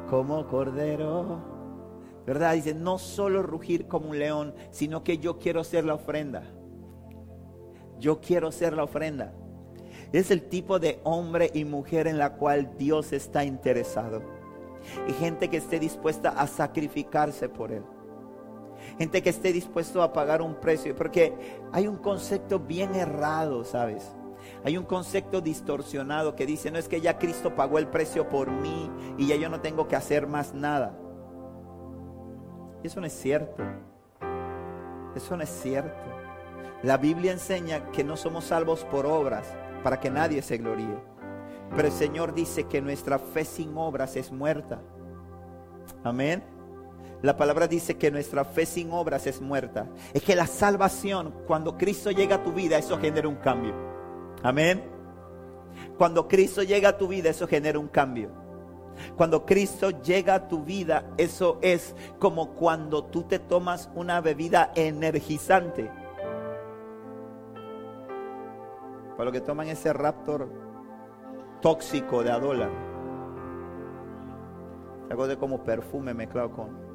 como 0.09 0.47
cordero. 0.47 1.57
¿verdad? 2.27 2.55
Dice, 2.55 2.75
no 2.75 2.99
solo 2.99 3.43
rugir 3.43 3.87
como 3.87 4.11
un 4.11 4.19
león, 4.19 4.55
sino 4.71 5.05
que 5.05 5.19
yo 5.19 5.39
quiero 5.39 5.63
ser 5.63 5.85
la 5.85 5.95
ofrenda. 5.95 6.43
Yo 8.01 8.21
quiero 8.21 8.51
ser 8.51 8.73
la 8.73 8.83
ofrenda. 8.83 9.33
Es 10.13 10.31
el 10.31 10.43
tipo 10.49 10.79
de 10.79 11.01
hombre 11.05 11.51
y 11.55 11.65
mujer 11.65 12.09
en 12.09 12.19
la 12.19 12.35
cual 12.35 12.77
Dios 12.77 13.13
está 13.13 13.45
interesado. 13.45 14.23
Y 15.09 15.13
gente 15.13 15.49
que 15.49 15.59
esté 15.59 15.79
dispuesta 15.79 16.31
a 16.31 16.47
sacrificarse 16.49 17.49
por 17.49 17.71
Él. 17.71 17.85
Gente 18.99 19.23
que 19.23 19.31
esté 19.31 19.53
dispuesto 19.53 20.03
a 20.03 20.13
pagar 20.13 20.43
un 20.43 20.55
precio. 20.55 20.95
Porque 20.97 21.35
hay 21.73 21.87
un 21.87 21.97
concepto 21.97 22.59
bien 22.59 22.95
errado, 22.95 23.65
¿sabes? 23.65 24.11
Hay 24.65 24.77
un 24.77 24.85
concepto 24.85 25.41
distorsionado 25.41 26.35
que 26.35 26.47
dice, 26.47 26.71
no 26.71 26.79
es 26.79 26.89
que 26.89 27.01
ya 27.01 27.19
Cristo 27.19 27.55
pagó 27.55 27.79
el 27.79 27.89
precio 27.89 28.29
por 28.29 28.51
mí 28.51 28.91
y 29.19 29.27
ya 29.27 29.37
yo 29.37 29.49
no 29.49 29.61
tengo 29.61 29.89
que 29.89 29.97
hacer 29.97 30.27
más 30.27 30.55
nada. 30.55 30.97
Eso 32.83 33.01
no 33.01 33.07
es 33.07 33.13
cierto. 33.13 33.63
Eso 35.15 35.37
no 35.37 35.43
es 35.43 35.51
cierto. 35.51 35.97
La 36.83 36.99
Biblia 36.99 37.33
enseña 37.33 37.91
que 37.91 38.05
no 38.05 38.17
somos 38.17 38.45
salvos 38.45 38.85
por 38.85 39.07
obras 39.07 39.47
para 39.83 39.99
que 39.99 40.11
nadie 40.11 40.43
se 40.43 40.59
gloríe. 40.59 40.99
Pero 41.75 41.89
el 41.89 41.95
Señor 41.95 42.35
dice 42.35 42.65
que 42.65 42.81
nuestra 42.81 43.19
fe 43.19 43.45
sin 43.45 43.77
obras 43.77 44.15
es 44.17 44.31
muerta. 44.31 44.81
Amén. 46.05 46.56
La 47.23 47.37
palabra 47.37 47.67
dice 47.67 47.97
que 47.97 48.11
nuestra 48.11 48.45
fe 48.45 48.67
sin 48.67 48.93
obras 48.93 49.27
es 49.27 49.41
muerta. 49.41 49.89
Es 50.13 50.23
que 50.23 50.37
la 50.37 50.47
salvación, 50.47 51.35
cuando 51.47 51.77
Cristo 51.77 52.11
llega 52.11 52.37
a 52.37 52.43
tu 52.43 52.53
vida, 52.53 52.79
eso 52.79 52.99
genera 52.99 53.29
un 53.29 53.37
cambio. 53.37 53.75
Amén. 54.43 54.85
Cuando 55.97 56.29
Cristo 56.29 56.63
llega 56.63 56.91
a 56.91 56.99
tu 56.99 57.09
vida, 57.09 57.31
eso 57.31 57.47
genera 57.47 57.79
un 57.79 57.89
cambio. 57.89 58.31
Cuando 59.17 59.45
Cristo 59.45 59.91
llega 60.03 60.35
a 60.35 60.49
tu 60.49 60.65
vida, 60.65 61.11
eso 61.17 61.59
es 61.63 61.95
como 62.19 62.55
cuando 62.55 63.05
tú 63.05 63.23
te 63.25 63.39
tomas 63.39 63.91
una 63.95 64.21
bebida 64.21 64.73
energizante. 64.75 65.91
Para 69.17 69.25
los 69.25 69.33
que 69.33 69.41
toman 69.41 69.69
ese 69.69 69.93
raptor 69.93 70.49
tóxico 71.61 72.23
de 72.23 72.31
Adola. 72.31 72.69
Algo 75.11 75.27
de 75.27 75.37
como 75.37 75.63
perfume 75.63 76.13
mezclado 76.15 76.51
con, 76.51 76.86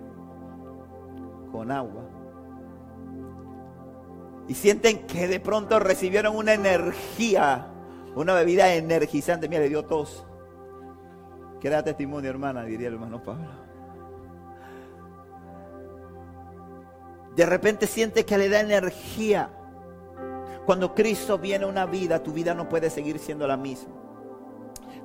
con 1.52 1.72
agua. 1.72 2.04
Y 4.48 4.54
sienten 4.54 5.06
que 5.06 5.28
de 5.28 5.40
pronto 5.40 5.80
recibieron 5.80 6.36
una 6.36 6.54
energía, 6.54 7.68
una 8.16 8.34
bebida 8.34 8.74
energizante. 8.74 9.48
Mira, 9.48 9.62
le 9.62 9.70
dio 9.70 9.86
tos. 9.86 10.26
Que 11.60 11.70
da 11.70 11.84
testimonio, 11.84 12.30
hermana, 12.30 12.64
diría 12.64 12.88
el 12.88 12.96
hermano 12.96 13.22
Pablo. 13.22 13.48
De 17.36 17.46
repente 17.46 17.88
siente 17.88 18.26
que 18.26 18.38
le 18.38 18.50
da 18.50 18.60
energía. 18.60 19.50
Cuando 20.66 20.94
Cristo 20.94 21.38
viene 21.38 21.66
a 21.66 21.68
una 21.68 21.86
vida, 21.86 22.22
tu 22.24 22.34
vida 22.34 22.54
no 22.54 22.68
puede 22.68 22.90
seguir 22.90 23.20
siendo 23.20 23.48
la 23.48 23.58
misma. 23.58 23.94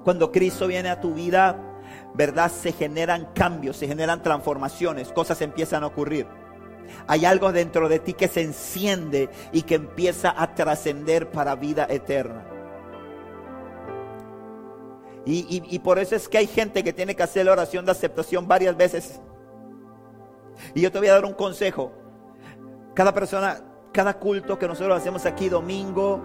Cuando 0.02 0.32
Cristo 0.32 0.66
viene 0.66 0.88
a 0.88 1.00
tu 1.00 1.14
vida, 1.14 1.58
¿verdad? 2.14 2.50
Se 2.50 2.72
generan 2.72 3.28
cambios, 3.34 3.76
se 3.76 3.86
generan 3.86 4.22
transformaciones, 4.22 5.12
cosas 5.12 5.40
empiezan 5.42 5.82
a 5.82 5.88
ocurrir. 5.88 6.26
Hay 7.06 7.24
algo 7.24 7.52
dentro 7.52 7.88
de 7.88 7.98
ti 7.98 8.14
que 8.14 8.28
se 8.28 8.42
enciende 8.42 9.28
y 9.52 9.62
que 9.62 9.74
empieza 9.74 10.34
a 10.36 10.54
trascender 10.54 11.30
para 11.30 11.54
vida 11.54 11.86
eterna. 11.88 12.44
Y, 15.28 15.80
por 15.80 15.98
eso 15.98 16.14
es 16.14 16.28
que 16.28 16.38
hay 16.38 16.46
gente 16.46 16.84
que 16.84 16.92
tiene 16.92 17.16
que 17.16 17.22
hacer 17.24 17.46
la 17.46 17.52
oración 17.52 17.84
de 17.84 17.90
aceptación 17.90 18.46
varias 18.46 18.76
veces. 18.76 19.20
Y 20.72 20.80
yo 20.82 20.92
te 20.92 21.00
voy 21.00 21.08
a 21.08 21.14
dar 21.14 21.24
un 21.24 21.34
consejo. 21.34 21.92
Cada 22.94 23.12
persona, 23.12 23.60
cada 23.92 24.20
culto 24.20 24.56
que 24.56 24.68
nosotros 24.68 24.96
hacemos 24.96 25.26
aquí 25.26 25.48
domingo, 25.48 26.24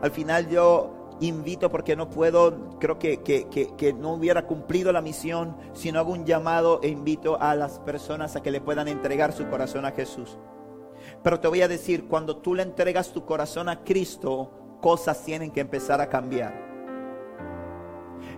al 0.00 0.10
final 0.10 0.48
yo 0.48 0.97
invito 1.20 1.70
porque 1.70 1.96
no 1.96 2.10
puedo, 2.10 2.78
creo 2.78 2.98
que, 2.98 3.20
que, 3.22 3.92
no 3.92 4.14
hubiera 4.14 4.46
cumplido 4.46 4.92
la 4.92 5.02
misión, 5.02 5.56
sino 5.72 5.98
hago 5.98 6.12
un 6.12 6.24
llamado 6.24 6.80
e 6.82 6.88
invito 6.88 7.40
a 7.40 7.54
las 7.54 7.78
personas 7.80 8.36
a 8.36 8.42
que 8.42 8.50
le 8.50 8.60
puedan 8.60 8.88
entregar 8.88 9.32
su 9.32 9.48
corazón 9.48 9.84
a 9.84 9.92
Jesús. 9.92 10.38
Pero 11.22 11.40
te 11.40 11.48
voy 11.48 11.62
a 11.62 11.68
decir, 11.68 12.06
cuando 12.06 12.36
tú 12.36 12.54
le 12.54 12.62
entregas 12.62 13.12
tu 13.12 13.24
corazón 13.24 13.68
a 13.68 13.82
Cristo, 13.84 14.78
cosas 14.80 15.24
tienen 15.24 15.50
que 15.50 15.60
empezar 15.60 16.00
a 16.00 16.08
cambiar. 16.08 16.68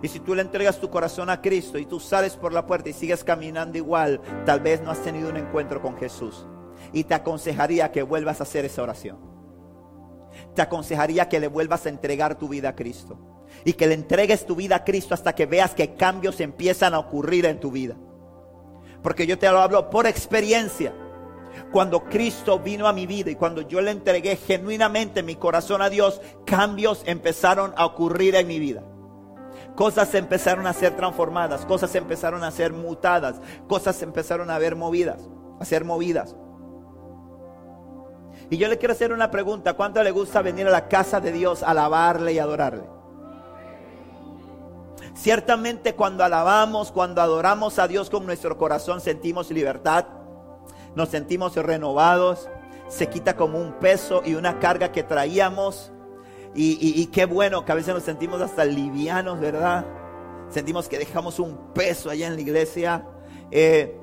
Y 0.01 0.07
si 0.07 0.19
tú 0.19 0.33
le 0.33 0.41
entregas 0.41 0.79
tu 0.79 0.89
corazón 0.89 1.29
a 1.29 1.41
Cristo 1.41 1.77
y 1.77 1.85
tú 1.85 1.99
sales 1.99 2.35
por 2.35 2.53
la 2.53 2.65
puerta 2.65 2.89
y 2.89 2.93
sigues 2.93 3.23
caminando 3.23 3.77
igual, 3.77 4.19
tal 4.45 4.59
vez 4.59 4.81
no 4.81 4.89
has 4.89 5.03
tenido 5.03 5.29
un 5.29 5.37
encuentro 5.37 5.81
con 5.81 5.95
Jesús. 5.97 6.47
Y 6.91 7.03
te 7.03 7.13
aconsejaría 7.13 7.91
que 7.91 8.01
vuelvas 8.01 8.39
a 8.39 8.43
hacer 8.43 8.65
esa 8.65 8.81
oración. 8.81 9.30
Te 10.55 10.61
aconsejaría 10.61 11.29
que 11.29 11.39
le 11.39 11.47
vuelvas 11.47 11.85
a 11.85 11.89
entregar 11.89 12.37
tu 12.37 12.47
vida 12.47 12.69
a 12.69 12.75
Cristo. 12.75 13.17
Y 13.65 13.73
que 13.73 13.87
le 13.87 13.93
entregues 13.93 14.45
tu 14.45 14.55
vida 14.55 14.77
a 14.77 14.83
Cristo 14.83 15.13
hasta 15.13 15.33
que 15.33 15.45
veas 15.45 15.73
que 15.73 15.95
cambios 15.95 16.39
empiezan 16.39 16.93
a 16.93 16.99
ocurrir 16.99 17.45
en 17.45 17.59
tu 17.59 17.71
vida. 17.71 17.95
Porque 19.03 19.27
yo 19.27 19.37
te 19.37 19.49
lo 19.49 19.59
hablo 19.59 19.89
por 19.89 20.07
experiencia. 20.07 20.93
Cuando 21.71 22.03
Cristo 22.05 22.59
vino 22.59 22.87
a 22.87 22.93
mi 22.93 23.05
vida 23.05 23.29
y 23.31 23.35
cuando 23.35 23.61
yo 23.61 23.81
le 23.81 23.91
entregué 23.91 24.35
genuinamente 24.35 25.23
mi 25.23 25.35
corazón 25.35 25.81
a 25.81 25.89
Dios, 25.89 26.21
cambios 26.45 27.03
empezaron 27.05 27.73
a 27.75 27.85
ocurrir 27.85 28.35
en 28.35 28.47
mi 28.47 28.59
vida. 28.59 28.83
Cosas 29.75 30.13
empezaron 30.15 30.67
a 30.67 30.73
ser 30.73 30.95
transformadas, 30.95 31.65
cosas 31.65 31.93
empezaron 31.95 32.43
a 32.43 32.51
ser 32.51 32.73
mutadas, 32.73 33.41
cosas 33.67 34.01
empezaron 34.01 34.49
a 34.49 34.59
ver 34.59 34.75
movidas, 34.75 35.29
a 35.59 35.65
ser 35.65 35.85
movidas. 35.85 36.35
Y 38.51 38.57
yo 38.57 38.67
le 38.67 38.77
quiero 38.77 38.91
hacer 38.91 39.13
una 39.13 39.31
pregunta, 39.31 39.75
¿cuánto 39.75 40.03
le 40.03 40.11
gusta 40.11 40.41
venir 40.41 40.67
a 40.67 40.71
la 40.71 40.89
casa 40.89 41.21
de 41.21 41.31
Dios 41.31 41.63
a 41.63 41.71
alabarle 41.71 42.33
y 42.33 42.39
adorarle? 42.39 42.83
Ciertamente 45.13 45.95
cuando 45.95 46.25
alabamos, 46.25 46.91
cuando 46.91 47.21
adoramos 47.21 47.79
a 47.79 47.87
Dios 47.87 48.09
con 48.09 48.25
nuestro 48.25 48.57
corazón 48.57 48.99
sentimos 48.99 49.51
libertad, 49.51 50.05
nos 50.95 51.07
sentimos 51.07 51.55
renovados, 51.55 52.49
se 52.89 53.07
quita 53.07 53.37
como 53.37 53.57
un 53.57 53.79
peso 53.79 54.21
y 54.25 54.35
una 54.35 54.59
carga 54.59 54.91
que 54.91 55.03
traíamos. 55.03 55.93
Y, 56.53 57.05
qué 57.05 57.23
bueno 57.23 57.63
que 57.63 57.71
a 57.71 57.75
veces 57.75 57.93
nos 57.93 58.03
sentimos 58.03 58.41
hasta 58.41 58.65
livianos, 58.65 59.39
¿verdad? 59.39 59.85
Sentimos 60.49 60.89
que 60.89 60.97
dejamos 60.97 61.39
un 61.39 61.71
peso 61.73 62.09
allá 62.09 62.27
en 62.27 62.35
la 62.35 62.41
iglesia. 62.41 63.05
Eh, 63.49 63.97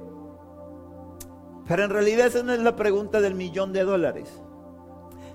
pero 1.69 1.85
en 1.85 1.91
realidad 1.91 2.27
esa 2.27 2.43
no 2.43 2.55
es 2.55 2.61
la 2.61 2.75
pregunta 2.75 3.21
del 3.21 3.35
millón 3.35 3.75
de 3.75 3.85
dólares. 3.85 4.43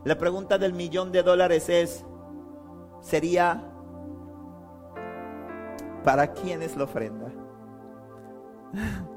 La 0.03 0.17
pregunta 0.17 0.57
del 0.57 0.73
millón 0.73 1.11
de 1.11 1.21
dólares 1.21 1.69
es, 1.69 2.03
sería, 3.01 3.63
¿para 6.03 6.33
quién 6.33 6.63
es 6.63 6.75
la 6.75 6.85
ofrenda? 6.85 7.31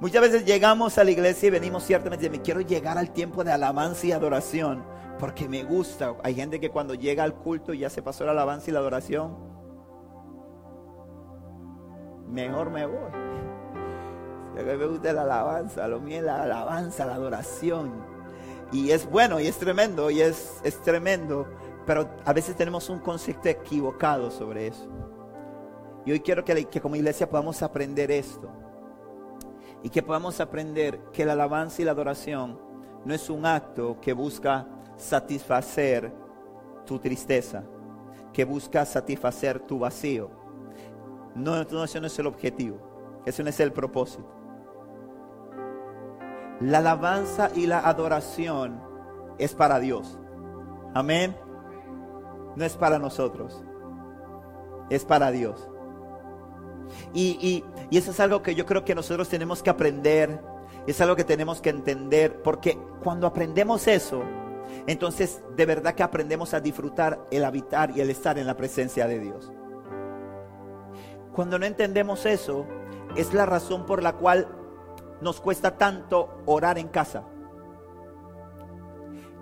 Muchas 0.00 0.22
veces 0.22 0.46
llegamos 0.46 0.96
a 0.96 1.04
la 1.04 1.10
iglesia 1.10 1.48
y 1.48 1.50
venimos 1.50 1.84
ciertamente, 1.84 2.30
me 2.30 2.40
quiero 2.40 2.62
llegar 2.62 2.96
al 2.96 3.12
tiempo 3.12 3.44
de 3.44 3.52
alabanza 3.52 4.06
y 4.06 4.12
adoración, 4.12 4.82
porque 5.18 5.46
me 5.46 5.62
gusta. 5.62 6.16
Hay 6.24 6.34
gente 6.34 6.58
que 6.58 6.70
cuando 6.70 6.94
llega 6.94 7.22
al 7.22 7.34
culto 7.34 7.74
ya 7.74 7.90
se 7.90 8.02
pasó 8.02 8.24
la 8.24 8.32
alabanza 8.32 8.70
y 8.70 8.72
la 8.72 8.80
adoración, 8.80 9.36
mejor 12.28 12.70
me 12.70 12.86
voy. 12.86 13.12
Me 14.62 14.86
gusta 14.86 15.12
la 15.12 15.22
alabanza, 15.22 15.88
lo 15.88 16.00
mío 16.00 16.18
es 16.18 16.24
la 16.24 16.42
alabanza, 16.42 17.06
la 17.06 17.14
adoración. 17.14 17.92
Y 18.72 18.90
es 18.90 19.08
bueno 19.08 19.38
y 19.38 19.46
es 19.46 19.58
tremendo 19.58 20.10
y 20.10 20.22
es, 20.22 20.60
es 20.64 20.80
tremendo, 20.80 21.46
pero 21.86 22.08
a 22.24 22.32
veces 22.32 22.56
tenemos 22.56 22.88
un 22.88 23.00
concepto 23.00 23.48
equivocado 23.48 24.30
sobre 24.30 24.68
eso. 24.68 24.88
Y 26.04 26.12
hoy 26.12 26.20
quiero 26.20 26.44
que, 26.44 26.64
que 26.64 26.80
como 26.80 26.96
iglesia 26.96 27.28
podamos 27.28 27.62
aprender 27.62 28.10
esto 28.10 28.50
y 29.82 29.90
que 29.90 30.02
podamos 30.02 30.40
aprender 30.40 30.98
que 31.12 31.24
la 31.24 31.32
alabanza 31.32 31.82
y 31.82 31.84
la 31.84 31.92
adoración 31.92 32.58
no 33.04 33.14
es 33.14 33.28
un 33.28 33.44
acto 33.44 33.98
que 34.00 34.12
busca 34.12 34.66
satisfacer 34.96 36.12
tu 36.86 36.98
tristeza, 36.98 37.64
que 38.32 38.44
busca 38.44 38.84
satisfacer 38.84 39.60
tu 39.60 39.80
vacío. 39.80 40.30
No, 41.34 41.64
no, 41.64 41.84
ese 41.84 42.00
no 42.00 42.06
es 42.06 42.18
el 42.18 42.26
objetivo, 42.26 43.22
ese 43.26 43.42
no 43.42 43.50
es 43.50 43.60
el 43.60 43.72
propósito. 43.72 44.41
La 46.62 46.78
alabanza 46.78 47.50
y 47.56 47.66
la 47.66 47.80
adoración 47.80 48.80
es 49.38 49.52
para 49.52 49.80
Dios. 49.80 50.16
Amén. 50.94 51.36
No 52.54 52.64
es 52.64 52.76
para 52.76 53.00
nosotros, 53.00 53.64
es 54.88 55.04
para 55.04 55.32
Dios. 55.32 55.68
Y, 57.14 57.64
eso 57.90 58.12
es 58.12 58.20
algo 58.20 58.42
que 58.42 58.54
yo 58.54 58.64
creo 58.64 58.84
que 58.84 58.94
nosotros 58.94 59.28
tenemos 59.28 59.62
que 59.62 59.70
aprender, 59.70 60.40
es 60.86 61.00
algo 61.00 61.16
que 61.16 61.24
tenemos 61.24 61.60
que 61.60 61.70
entender, 61.70 62.40
porque 62.42 62.78
cuando 63.02 63.26
aprendemos 63.26 63.88
eso, 63.88 64.22
entonces 64.86 65.42
de 65.56 65.66
verdad 65.66 65.94
que 65.94 66.02
aprendemos 66.02 66.54
a 66.54 66.60
disfrutar 66.60 67.26
el 67.30 67.44
habitar 67.44 67.90
y 67.96 68.00
el 68.00 68.10
estar 68.10 68.38
en 68.38 68.46
la 68.46 68.56
presencia 68.56 69.08
de 69.08 69.18
Dios. 69.18 69.52
Cuando 71.34 71.58
no 71.58 71.66
entendemos 71.66 72.24
eso, 72.24 72.66
es 73.16 73.34
la 73.34 73.46
razón 73.46 73.84
por 73.84 74.02
la 74.02 74.12
cual 74.12 74.61
nos 75.22 75.40
cuesta 75.40 75.78
tanto 75.78 76.42
orar 76.46 76.78
en 76.78 76.88
casa. 76.88 77.24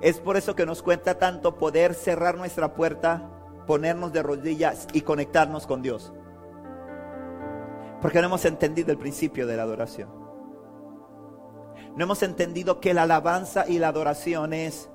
Es 0.01 0.21
por 0.21 0.37
eso 0.37 0.55
que 0.55 0.67
nos 0.67 0.83
cuesta 0.83 1.19
tanto 1.19 1.57
poder 1.57 1.95
cerrar 1.95 2.37
nuestra 2.37 2.75
puerta, 2.75 3.31
ponernos 3.67 4.13
de 4.13 4.23
rodillas 4.23 4.87
y 4.93 5.03
conectarnos 5.03 5.67
con 5.67 5.83
Dios. 5.83 6.13
Porque 8.01 8.21
no 8.21 8.27
hemos 8.27 8.45
entendido 8.45 8.93
el 8.93 8.99
principio 8.99 9.47
de 9.47 9.57
la 9.57 9.65
adoración. 9.65 10.09
No 11.97 12.05
hemos 12.05 12.23
entendido 12.23 12.81
que 12.81 12.95
la 12.95 13.03
alabanza 13.03 13.67
y 13.69 13.79
la 13.79 13.89
adoración 13.89 14.53
es 14.53 14.89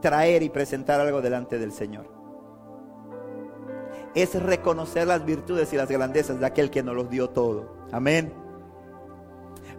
traer 0.00 0.42
y 0.42 0.50
presentar 0.50 1.00
algo 1.00 1.22
delante 1.22 1.58
del 1.58 1.72
Señor. 1.72 2.10
Es 4.14 4.34
reconocer 4.42 5.06
las 5.06 5.24
virtudes 5.24 5.72
y 5.72 5.76
las 5.76 5.88
grandezas 5.88 6.40
de 6.40 6.46
aquel 6.46 6.70
que 6.70 6.82
nos 6.82 6.94
los 6.94 7.08
dio 7.08 7.30
todo. 7.30 7.86
Amén. 7.90 8.41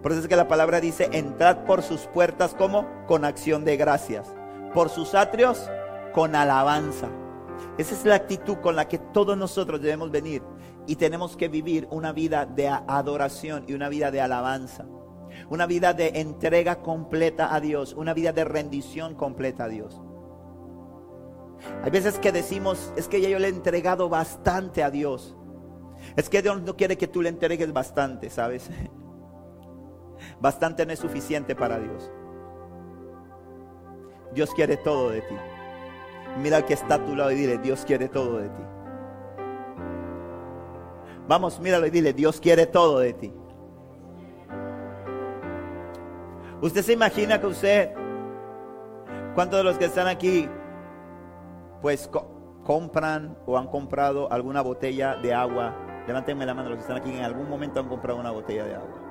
Por 0.04 0.12
eso 0.12 0.20
es 0.20 0.28
que 0.28 0.36
la 0.36 0.50
palabra 0.50 0.82
dice, 0.82 1.08
entrad 1.14 1.64
por 1.64 1.82
sus 1.82 2.02
puertas 2.02 2.54
como 2.54 2.86
con 3.08 3.24
acción 3.24 3.64
de 3.64 3.78
gracias, 3.78 4.36
por 4.74 4.90
sus 4.90 5.16
atrios 5.16 5.70
con 6.12 6.36
alabanza. 6.36 7.08
Esa 7.78 7.96
es 7.96 8.06
la 8.06 8.16
actitud 8.16 8.58
con 8.58 8.76
la 8.76 8.90
que 8.90 8.98
todos 8.98 9.38
nosotros 9.38 9.82
debemos 9.82 10.12
venir 10.12 10.44
y 10.88 10.98
tenemos 10.98 11.38
que 11.38 11.48
vivir 11.48 11.88
una 11.90 12.12
vida 12.12 12.46
de 12.46 12.68
adoración 12.68 13.64
y 13.66 13.74
una 13.74 13.88
vida 13.88 14.12
de 14.12 14.20
alabanza. 14.20 14.86
Una 15.50 15.66
vida 15.66 15.94
de 15.94 16.10
entrega 16.16 16.82
completa 16.82 17.56
a 17.56 17.62
Dios. 17.62 17.94
Una 17.94 18.14
vida 18.14 18.34
de 18.34 18.44
rendición 18.44 19.16
completa 19.16 19.64
a 19.64 19.70
Dios. 19.70 20.02
Hay 21.84 21.92
veces 21.92 22.20
que 22.20 22.34
decimos, 22.34 22.94
es 22.98 23.08
que 23.08 23.22
ya 23.22 23.30
yo 23.30 23.40
le 23.40 23.48
he 23.48 23.52
entregado 23.52 24.10
bastante 24.10 24.84
a 24.84 24.92
Dios. 24.92 25.36
Es 26.18 26.30
que 26.30 26.42
Dios 26.42 26.62
no 26.62 26.76
quiere 26.76 26.98
que 26.98 27.08
tú 27.08 27.22
le 27.22 27.30
entregues 27.30 27.72
bastante, 27.72 28.30
¿sabes? 28.30 28.70
Bastante 30.44 30.86
no 30.86 30.92
es 30.92 31.00
suficiente 31.00 31.56
para 31.56 31.80
Dios. 31.80 32.12
Dios 34.34 34.54
quiere 34.54 34.76
todo 34.76 35.10
de 35.10 35.22
ti. 35.22 35.36
Mira 36.42 36.58
al 36.58 36.66
que 36.66 36.74
está 36.74 36.96
a 36.96 37.06
tu 37.06 37.16
lado 37.16 37.32
y 37.32 37.36
dile, 37.36 37.60
Dios 37.60 37.86
quiere 37.86 38.10
todo 38.10 38.40
de 38.40 38.50
ti. 38.50 38.64
Vamos, 41.30 41.62
míralo 41.62 41.86
y 41.86 41.92
dile, 41.92 42.12
Dios 42.12 42.42
quiere 42.42 42.66
todo 42.66 43.00
de 43.00 43.14
ti. 43.14 43.34
Usted 46.60 46.82
se 46.82 46.92
imagina 46.92 47.40
que 47.40 47.48
usted, 47.48 47.94
¿cuántos 49.36 49.60
de 49.60 49.64
los 49.64 49.78
que 49.78 49.86
están 49.86 50.10
aquí, 50.10 50.50
pues 51.82 52.10
compran 52.66 53.38
o 53.46 53.58
han 53.58 53.68
comprado 53.68 54.30
alguna 54.30 54.62
botella 54.62 55.16
de 55.16 55.34
agua? 55.34 55.74
Levántenme 56.06 56.46
la 56.46 56.54
mano 56.54 56.68
los 56.68 56.80
que 56.80 56.82
están 56.82 56.98
aquí, 56.98 57.12
en 57.12 57.24
algún 57.24 57.50
momento 57.50 57.80
han 57.80 57.88
comprado 57.88 58.20
una 58.20 58.32
botella 58.32 58.66
de 58.66 58.76
agua. 58.76 59.03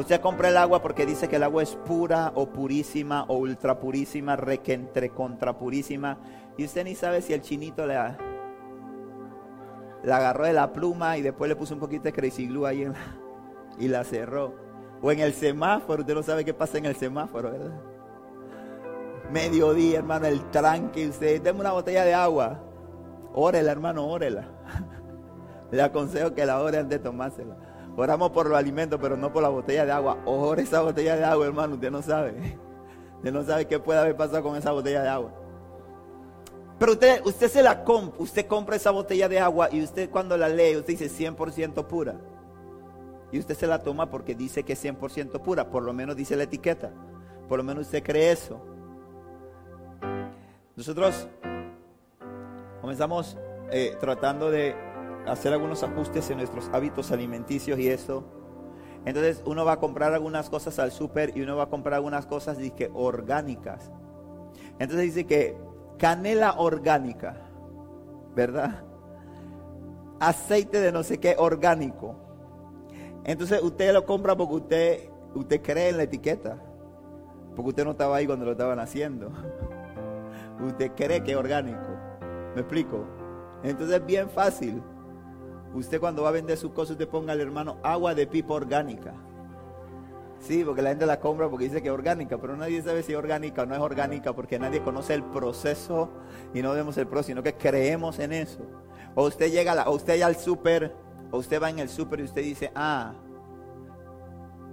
Usted 0.00 0.20
compra 0.22 0.48
el 0.48 0.56
agua 0.56 0.80
porque 0.80 1.04
dice 1.04 1.28
que 1.28 1.36
el 1.36 1.42
agua 1.42 1.62
es 1.62 1.76
pura 1.76 2.32
o 2.34 2.46
purísima 2.46 3.26
o 3.28 3.34
ultra 3.34 3.78
purísima, 3.78 4.34
requentre 4.34 5.10
contra 5.10 5.58
purísima. 5.58 6.16
Y 6.56 6.64
usted 6.64 6.84
ni 6.84 6.94
sabe 6.94 7.20
si 7.20 7.34
el 7.34 7.42
chinito 7.42 7.86
le, 7.86 7.96
la 7.96 8.16
agarró 10.16 10.46
de 10.46 10.54
la 10.54 10.72
pluma 10.72 11.18
y 11.18 11.22
después 11.22 11.50
le 11.50 11.54
puso 11.54 11.74
un 11.74 11.80
poquito 11.80 12.04
de 12.04 12.14
crazy 12.14 12.46
glue 12.46 12.64
ahí 12.64 12.90
y 13.78 13.88
la 13.88 14.02
cerró. 14.04 14.54
O 15.02 15.12
en 15.12 15.20
el 15.20 15.34
semáforo, 15.34 16.00
usted 16.00 16.14
no 16.14 16.22
sabe 16.22 16.46
qué 16.46 16.54
pasa 16.54 16.78
en 16.78 16.86
el 16.86 16.96
semáforo, 16.96 17.50
¿verdad? 17.50 17.78
Mediodía, 19.30 19.98
hermano, 19.98 20.28
el 20.28 20.50
tranque, 20.50 21.10
usted, 21.10 21.42
deme 21.42 21.60
una 21.60 21.72
botella 21.72 22.06
de 22.06 22.14
agua. 22.14 22.58
Órela, 23.34 23.70
hermano, 23.70 24.06
órela. 24.06 24.48
Le 25.70 25.82
aconsejo 25.82 26.32
que 26.32 26.46
la 26.46 26.58
ore 26.58 26.78
antes 26.78 26.98
de 26.98 27.04
tomársela. 27.04 27.69
Oramos 28.00 28.30
por 28.30 28.48
los 28.48 28.56
alimentos, 28.56 28.98
pero 28.98 29.14
no 29.14 29.30
por 29.30 29.42
la 29.42 29.50
botella 29.50 29.84
de 29.84 29.92
agua. 29.92 30.16
Ore 30.24 30.62
esa 30.62 30.80
botella 30.80 31.16
de 31.16 31.24
agua, 31.24 31.44
hermano, 31.44 31.74
usted 31.74 31.90
no 31.90 32.00
sabe. 32.00 32.32
Usted 33.18 33.32
no 33.34 33.44
sabe 33.44 33.66
qué 33.66 33.78
puede 33.78 34.00
haber 34.00 34.16
pasado 34.16 34.42
con 34.42 34.56
esa 34.56 34.72
botella 34.72 35.02
de 35.02 35.08
agua. 35.10 35.30
Pero 36.78 36.92
usted, 36.92 37.20
usted 37.26 37.48
se 37.50 37.62
la 37.62 37.84
compra, 37.84 38.18
usted 38.18 38.46
compra 38.46 38.76
esa 38.76 38.90
botella 38.90 39.28
de 39.28 39.38
agua 39.38 39.68
y 39.70 39.82
usted 39.82 40.08
cuando 40.08 40.38
la 40.38 40.48
lee, 40.48 40.78
usted 40.78 40.96
dice 40.96 41.10
100% 41.10 41.84
pura. 41.86 42.14
Y 43.30 43.38
usted 43.38 43.54
se 43.54 43.66
la 43.66 43.82
toma 43.82 44.08
porque 44.08 44.34
dice 44.34 44.62
que 44.62 44.72
es 44.72 44.82
100% 44.82 45.38
pura, 45.42 45.68
por 45.68 45.82
lo 45.82 45.92
menos 45.92 46.16
dice 46.16 46.34
la 46.34 46.44
etiqueta. 46.44 46.90
Por 47.46 47.58
lo 47.58 47.64
menos 47.64 47.84
usted 47.84 48.02
cree 48.02 48.32
eso. 48.32 48.58
Nosotros 50.74 51.28
comenzamos 52.80 53.36
eh, 53.70 53.94
tratando 54.00 54.50
de 54.50 54.74
hacer 55.26 55.52
algunos 55.52 55.82
ajustes 55.82 56.30
en 56.30 56.38
nuestros 56.38 56.68
hábitos 56.72 57.12
alimenticios 57.12 57.78
y 57.78 57.88
eso. 57.88 58.24
Entonces 59.04 59.42
uno 59.46 59.64
va 59.64 59.72
a 59.72 59.80
comprar 59.80 60.12
algunas 60.12 60.50
cosas 60.50 60.78
al 60.78 60.92
súper 60.92 61.36
y 61.36 61.42
uno 61.42 61.56
va 61.56 61.64
a 61.64 61.68
comprar 61.68 61.94
algunas 61.94 62.26
cosas 62.26 62.58
que 62.76 62.90
orgánicas. 62.92 63.90
Entonces 64.78 65.06
dice 65.06 65.26
que 65.26 65.56
canela 65.98 66.54
orgánica, 66.58 67.36
¿verdad? 68.34 68.82
Aceite 70.20 70.80
de 70.80 70.92
no 70.92 71.02
sé 71.02 71.18
qué 71.18 71.36
orgánico. 71.38 72.16
Entonces 73.24 73.62
usted 73.62 73.92
lo 73.92 74.04
compra 74.04 74.36
porque 74.36 74.54
usted, 74.54 75.10
usted 75.34 75.62
cree 75.62 75.90
en 75.90 75.96
la 75.96 76.02
etiqueta. 76.04 76.58
Porque 77.54 77.70
usted 77.70 77.84
no 77.84 77.90
estaba 77.92 78.16
ahí 78.16 78.26
cuando 78.26 78.44
lo 78.44 78.52
estaban 78.52 78.78
haciendo. 78.78 79.30
Usted 80.64 80.92
cree 80.94 81.22
que 81.22 81.32
es 81.32 81.36
orgánico. 81.36 81.88
¿Me 82.54 82.60
explico? 82.60 83.04
Entonces 83.62 83.96
es 83.96 84.06
bien 84.06 84.30
fácil. 84.30 84.82
Usted 85.74 86.00
cuando 86.00 86.22
va 86.22 86.30
a 86.30 86.32
vender 86.32 86.56
sus 86.56 86.72
cosas, 86.72 86.92
usted 86.92 87.08
ponga 87.08 87.32
al 87.32 87.40
hermano 87.40 87.78
agua 87.82 88.14
de 88.14 88.26
pipa 88.26 88.54
orgánica. 88.54 89.14
Sí, 90.40 90.64
porque 90.64 90.80
la 90.80 90.90
gente 90.90 91.04
la 91.04 91.20
compra 91.20 91.48
porque 91.48 91.66
dice 91.66 91.82
que 91.82 91.88
es 91.88 91.94
orgánica, 91.94 92.38
pero 92.38 92.56
nadie 92.56 92.80
sabe 92.82 93.02
si 93.02 93.12
es 93.12 93.18
orgánica 93.18 93.62
o 93.62 93.66
no 93.66 93.74
es 93.74 93.80
orgánica 93.80 94.32
porque 94.32 94.58
nadie 94.58 94.80
conoce 94.82 95.12
el 95.14 95.22
proceso 95.22 96.08
y 96.54 96.62
no 96.62 96.72
vemos 96.72 96.96
el 96.96 97.06
proceso, 97.06 97.28
sino 97.28 97.42
que 97.42 97.54
creemos 97.54 98.18
en 98.18 98.32
eso. 98.32 98.60
O 99.14 99.26
usted 99.26 99.50
llega, 99.50 99.72
a 99.72 99.90
o 99.90 99.94
usted 99.94 100.20
al 100.22 100.36
súper, 100.36 100.94
o 101.30 101.38
usted 101.38 101.62
va 101.62 101.68
en 101.68 101.78
el 101.78 101.88
súper 101.90 102.20
y 102.20 102.22
usted 102.24 102.42
dice, 102.42 102.72
ah, 102.74 103.12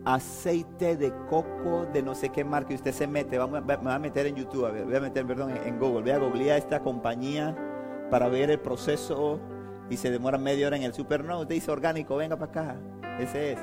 aceite 0.05 0.95
de 0.95 1.13
coco 1.29 1.85
de 1.91 2.01
no 2.01 2.15
sé 2.15 2.29
qué 2.29 2.45
marca 2.45 2.71
y 2.71 2.75
usted 2.75 2.93
se 2.93 3.07
mete, 3.07 3.37
me 3.37 3.59
va 3.59 3.95
a 3.95 3.99
meter 3.99 4.25
en 4.25 4.35
YouTube, 4.35 4.65
a 4.65 4.71
ver, 4.71 4.85
voy 4.85 4.95
a 4.95 5.01
meter, 5.01 5.27
perdón, 5.27 5.51
en, 5.51 5.77
Google, 5.77 6.01
voy 6.01 6.11
a 6.11 6.17
googlear 6.17 6.57
esta 6.57 6.79
compañía 6.79 7.55
para 8.09 8.29
ver 8.29 8.49
el 8.49 8.59
proceso 8.59 9.39
y 9.89 9.97
se 9.97 10.11
demora 10.11 10.37
media 10.37 10.67
hora 10.67 10.77
en 10.77 10.83
el 10.83 10.93
super, 10.93 11.23
no, 11.23 11.39
usted 11.39 11.55
dice 11.55 11.71
orgánico, 11.71 12.15
venga 12.15 12.35
para 12.37 12.51
acá, 12.51 12.75
ese 13.19 13.53
es. 13.53 13.59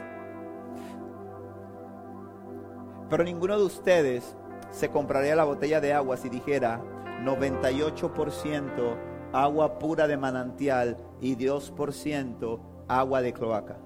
Pero 3.10 3.24
ninguno 3.24 3.58
de 3.58 3.64
ustedes 3.64 4.37
se 4.70 4.88
compraría 4.88 5.37
la 5.37 5.44
botella 5.44 5.80
de 5.80 5.92
agua 5.92 6.16
si 6.16 6.28
dijera 6.28 6.82
98% 7.22 8.96
agua 9.32 9.78
pura 9.78 10.06
de 10.06 10.16
manantial 10.16 10.96
y 11.20 11.37
2% 11.37 12.60
agua 12.88 13.22
de 13.22 13.32
cloaca. 13.32 13.78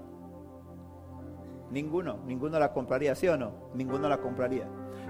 Ninguno, 1.71 2.19
ninguno 2.25 2.57
la 2.57 2.73
compraría, 2.73 3.13
¿sí 3.15 3.27
o 3.27 3.37
no? 3.37 3.69
Ninguno 3.75 4.09
la 4.09 4.17
compraría. 4.19 4.67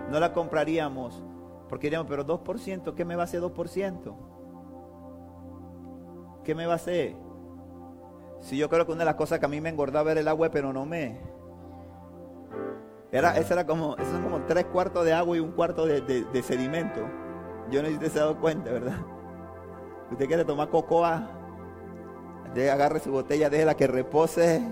No 0.10 0.20
la 0.20 0.34
compraríamos 0.34 1.24
porque 1.70 1.88
diríamos, 1.88 2.10
pero 2.10 2.26
2%, 2.26 2.96
¿qué 2.96 3.06
me 3.06 3.16
va 3.16 3.22
a 3.22 3.26
hacer 3.26 3.42
2%? 3.42 4.16
¿Qué 6.50 6.56
me 6.56 6.66
va 6.66 6.74
a 6.74 6.76
hacer? 6.78 7.16
Si 8.40 8.58
yo 8.58 8.70
creo 8.70 8.84
que 8.84 8.92
una 8.92 9.02
de 9.02 9.06
las 9.06 9.14
cosas 9.14 9.38
que 9.38 9.46
a 9.46 9.48
mí 9.48 9.62
me 9.62 9.70
engordaba 9.70 10.10
era 10.10 10.20
el 10.20 10.28
agua, 10.28 10.50
pero 10.50 10.74
no 10.74 10.84
me. 10.84 11.22
Era, 13.12 13.38
eso 13.38 13.54
era 13.54 13.68
como, 13.68 13.96
eso 13.98 14.10
son 14.10 14.24
como 14.24 14.42
tres 14.48 14.66
cuartos 14.66 15.06
de 15.06 15.14
agua 15.14 15.38
y 15.38 15.42
un 15.42 15.52
cuarto 15.52 15.86
de, 15.86 16.42
sedimento. 16.42 17.02
Yo 17.70 17.84
no 17.84 17.86
sé 17.86 17.90
si 17.90 17.94
usted 17.98 18.12
se 18.14 18.18
ha 18.18 18.22
dado 18.24 18.40
cuenta, 18.40 18.72
¿verdad? 18.72 18.98
Usted 20.10 20.26
quiere 20.26 20.44
tomar 20.44 20.70
cocoa, 20.70 21.30
agarre 22.74 23.00
su 23.00 23.12
botella, 23.12 23.48
déjela 23.52 23.76
que 23.76 23.86
repose 23.86 24.64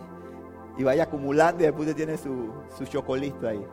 y 0.80 0.84
vaya 0.84 1.04
acumulando 1.04 1.62
y 1.62 1.68
después 1.68 1.88
usted 1.88 1.96
tiene 1.96 2.18
su, 2.18 2.54
su 2.76 2.86
chocolito 2.86 3.48
ahí. 3.48 3.63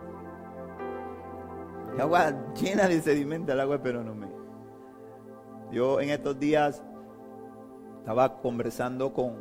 El 1.95 2.03
agua 2.03 2.35
llena 2.53 2.87
de 2.87 3.01
sedimento 3.01 3.55
el 3.55 3.61
agua, 3.61 3.79
pero 3.83 4.05
no 4.05 4.14
me. 4.14 4.29
Yo 5.73 6.03
en 6.03 6.11
estos 6.11 6.38
días 6.38 6.83
estaba 8.05 8.37
conversando 8.43 9.14
con, 9.14 9.33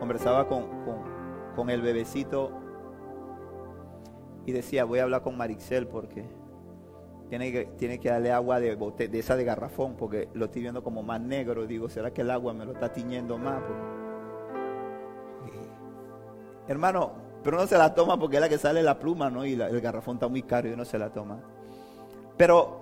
conversaba 0.00 0.48
con, 0.48 0.64
con, 1.54 1.70
el 1.70 1.80
bebecito 1.80 2.50
y 4.44 4.50
decía, 4.50 4.82
voy 4.82 4.98
a 4.98 5.04
hablar 5.04 5.22
con 5.22 5.36
Marixel 5.36 5.86
porque 5.86 6.24
tiene 7.28 7.52
que, 7.52 7.66
tiene 7.78 8.00
que 8.00 8.08
darle 8.08 8.32
agua 8.32 8.58
de, 8.58 8.74
de 8.74 9.18
esa 9.20 9.36
de 9.36 9.44
garrafón 9.44 9.94
porque 9.94 10.28
lo 10.34 10.46
estoy 10.46 10.62
viendo 10.62 10.82
como 10.82 11.04
más 11.04 11.20
negro. 11.20 11.68
Digo, 11.68 11.88
¿será 11.88 12.12
que 12.12 12.22
el 12.22 12.32
agua 12.32 12.52
me 12.52 12.64
lo 12.64 12.72
está 12.72 12.92
tiñendo 12.92 13.38
más? 13.38 13.62
Hermano, 16.66 17.12
pero 17.44 17.58
no 17.58 17.66
se 17.68 17.78
la 17.78 17.94
toma 17.94 18.18
porque 18.18 18.38
es 18.38 18.42
la 18.42 18.48
que 18.48 18.58
sale 18.58 18.82
la 18.82 18.98
pluma, 18.98 19.30
¿no? 19.30 19.46
Y 19.46 19.52
el 19.52 19.80
garrafón 19.80 20.16
está 20.16 20.26
muy 20.26 20.42
caro 20.42 20.68
y 20.68 20.72
uno 20.72 20.84
se 20.84 20.98
la 20.98 21.10
toma. 21.10 21.38
Pero 22.36 22.81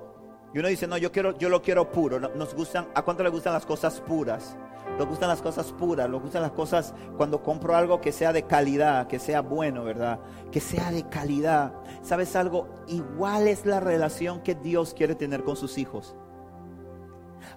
y 0.53 0.59
uno 0.59 0.69
dice, 0.69 0.87
no, 0.87 0.97
yo 0.97 1.13
quiero, 1.13 1.37
yo 1.39 1.49
lo 1.49 1.63
quiero 1.63 1.91
puro. 1.91 2.19
Nos 2.19 2.55
gustan, 2.55 2.89
¿a 2.95 3.03
cuánto 3.03 3.23
le 3.23 3.31
gustan 3.31 3.53
las 3.53 3.67
cosas 3.67 4.01
puras? 4.01 4.57
Nos 4.99 5.07
gustan 5.07 5.29
las 5.29 5.41
cosas 5.41 5.73
puras, 5.73 6.11
nos 6.11 6.21
gustan 6.21 6.43
las 6.43 6.51
cosas 6.51 6.93
cuando 7.17 7.43
compro 7.43 7.77
algo 7.77 8.01
que 8.01 8.13
sea 8.13 8.33
de 8.33 8.43
calidad, 8.43 9.07
que 9.07 9.19
sea 9.19 9.41
bueno, 9.41 9.85
¿verdad? 9.85 10.19
Que 10.51 10.61
sea 10.61 10.91
de 10.91 11.09
calidad. 11.09 11.73
¿Sabes 12.03 12.35
algo? 12.35 12.69
Igual 12.89 13.47
es 13.47 13.65
la 13.65 13.81
relación 13.81 14.43
que 14.43 14.55
Dios 14.57 14.93
quiere 14.93 15.15
tener 15.15 15.45
con 15.45 15.57
sus 15.57 15.79
hijos. 15.79 16.17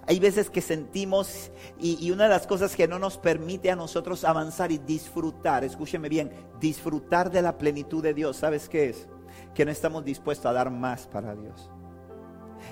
Hay 0.06 0.20
veces 0.20 0.48
que 0.48 0.60
sentimos 0.60 1.50
y, 1.78 2.10
una 2.10 2.24
de 2.24 2.30
las 2.30 2.46
cosas 2.46 2.76
que 2.76 2.86
no 2.86 2.98
nos 2.98 3.18
permite 3.18 3.70
a 3.70 3.76
nosotros 3.76 4.24
avanzar 4.24 4.70
y 4.70 4.78
disfrutar, 4.78 5.64
escúcheme 5.64 6.08
bien, 6.08 6.30
disfrutar 6.60 7.30
de 7.30 7.42
la 7.42 7.58
plenitud 7.58 8.02
de 8.02 8.14
Dios, 8.14 8.36
¿sabes 8.36 8.68
qué 8.68 8.90
es? 8.90 9.08
Que 9.54 9.64
no 9.64 9.70
estamos 9.70 10.04
dispuestos 10.04 10.46
a 10.46 10.52
dar 10.52 10.70
más 10.70 11.06
para 11.06 11.34
Dios. 11.34 11.70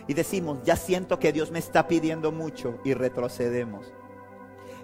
Y 0.06 0.14
decimos, 0.14 0.58
ya 0.64 0.76
siento 0.76 1.18
que 1.18 1.32
Dios 1.32 1.50
me 1.50 1.58
está 1.58 1.88
pidiendo 1.88 2.32
mucho 2.32 2.78
y 2.84 2.94
retrocedemos. 2.94 3.92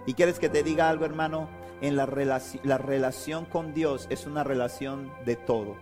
¿Y 0.07 0.15
quieres 0.15 0.39
que 0.39 0.49
te 0.49 0.63
diga 0.63 0.89
algo, 0.89 1.05
hermano? 1.05 1.49
En 1.81 1.97
la, 1.97 2.09
la 2.65 2.79
relación 2.79 3.45
con 3.45 3.75
Dios 3.75 4.07
es 4.11 4.27
una 4.27 4.43
relación 4.43 5.13
de 5.25 5.37
todo. 5.37 5.77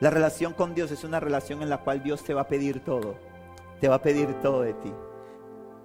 La 0.00 0.10
relación 0.10 0.52
con 0.54 0.74
Dios 0.74 0.90
es 0.90 1.04
una 1.04 1.20
relación 1.20 1.62
en 1.62 1.70
la 1.70 1.78
cual 1.78 2.02
Dios 2.02 2.24
te 2.24 2.34
va 2.34 2.42
a 2.42 2.48
pedir 2.48 2.80
todo. 2.80 3.16
Te 3.80 3.88
va 3.88 3.96
a 3.96 4.02
pedir 4.02 4.32
todo 4.40 4.62
de 4.62 4.74
ti. 4.74 4.92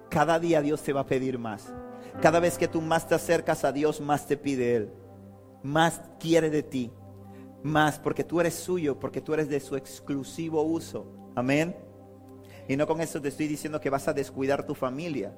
Cada 0.08 0.38
día 0.38 0.60
Dios 0.60 0.82
te 0.82 0.92
va 0.92 1.02
a 1.02 1.06
pedir 1.06 1.38
más. 1.38 1.72
Cada 2.20 2.40
vez 2.40 2.58
que 2.58 2.66
tú 2.66 2.80
más 2.80 3.06
te 3.06 3.14
acercas 3.14 3.64
a 3.64 3.72
Dios, 3.72 4.00
más 4.00 4.26
te 4.26 4.36
pide 4.36 4.76
Él. 4.76 4.92
Más 5.62 6.00
quiere 6.18 6.50
de 6.50 6.62
ti. 6.62 6.90
Más 7.62 7.98
porque 7.98 8.24
tú 8.24 8.40
eres 8.40 8.54
suyo, 8.54 8.98
porque 8.98 9.20
tú 9.20 9.34
eres 9.34 9.48
de 9.48 9.60
su 9.60 9.76
exclusivo 9.76 10.62
uso. 10.62 11.06
Amén. 11.36 11.76
Y 12.70 12.76
no 12.76 12.86
con 12.86 13.00
eso 13.00 13.20
te 13.20 13.26
estoy 13.26 13.48
diciendo 13.48 13.80
que 13.80 13.90
vas 13.90 14.06
a 14.06 14.12
descuidar 14.12 14.64
tu 14.64 14.76
familia. 14.76 15.34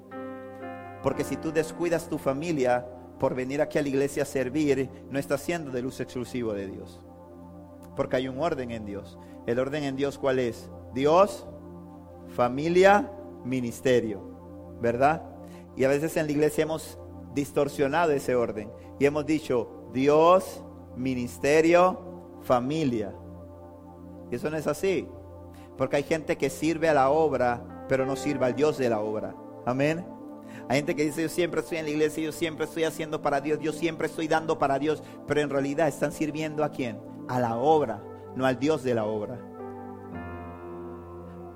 Porque 1.01 1.23
si 1.23 1.35
tú 1.35 1.51
descuidas 1.51 2.07
tu 2.07 2.19
familia 2.19 2.85
por 3.19 3.33
venir 3.33 3.59
aquí 3.59 3.79
a 3.79 3.81
la 3.81 3.87
iglesia 3.87 4.21
a 4.21 4.27
servir, 4.27 4.87
no 5.09 5.17
estás 5.17 5.41
siendo 5.41 5.71
del 5.71 5.87
uso 5.87 6.03
exclusivo 6.03 6.53
de 6.53 6.67
Dios. 6.67 7.01
Porque 7.95 8.17
hay 8.17 8.27
un 8.27 8.39
orden 8.39 8.69
en 8.69 8.85
Dios. 8.85 9.17
El 9.47 9.57
orden 9.57 9.83
en 9.83 9.95
Dios 9.95 10.19
cuál 10.19 10.37
es? 10.37 10.69
Dios, 10.93 11.47
familia, 12.35 13.09
ministerio. 13.43 14.77
¿verdad? 14.79 15.23
Y 15.75 15.85
a 15.85 15.87
veces 15.87 16.15
en 16.17 16.27
la 16.27 16.33
iglesia 16.33 16.61
hemos 16.65 16.99
distorsionado 17.33 18.11
ese 18.11 18.35
orden 18.35 18.69
y 18.99 19.05
hemos 19.05 19.25
dicho 19.25 19.89
Dios, 19.91 20.63
ministerio, 20.95 21.99
familia. 22.43 23.11
Y 24.29 24.35
eso 24.35 24.51
no 24.51 24.57
es 24.57 24.67
así, 24.67 25.07
porque 25.77 25.97
hay 25.97 26.03
gente 26.03 26.37
que 26.37 26.49
sirve 26.49 26.89
a 26.89 26.93
la 26.93 27.09
obra, 27.09 27.85
pero 27.87 28.05
no 28.05 28.15
sirve 28.15 28.45
al 28.45 28.55
Dios 28.55 28.77
de 28.77 28.89
la 28.89 28.99
obra. 28.99 29.35
Amén. 29.65 30.05
Hay 30.69 30.77
gente 30.77 30.95
que 30.95 31.03
dice, 31.03 31.21
yo 31.21 31.29
siempre 31.29 31.61
estoy 31.61 31.79
en 31.79 31.85
la 31.85 31.91
iglesia, 31.91 32.23
yo 32.23 32.31
siempre 32.31 32.65
estoy 32.65 32.83
haciendo 32.83 33.21
para 33.21 33.41
Dios, 33.41 33.59
yo 33.59 33.73
siempre 33.73 34.07
estoy 34.07 34.27
dando 34.27 34.59
para 34.59 34.79
Dios, 34.79 35.03
pero 35.27 35.41
en 35.41 35.49
realidad 35.49 35.87
están 35.87 36.11
sirviendo 36.11 36.63
a 36.63 36.69
quién? 36.69 36.99
A 37.27 37.39
la 37.39 37.57
obra, 37.57 38.03
no 38.35 38.45
al 38.45 38.59
Dios 38.59 38.83
de 38.83 38.95
la 38.95 39.05
obra. 39.05 39.39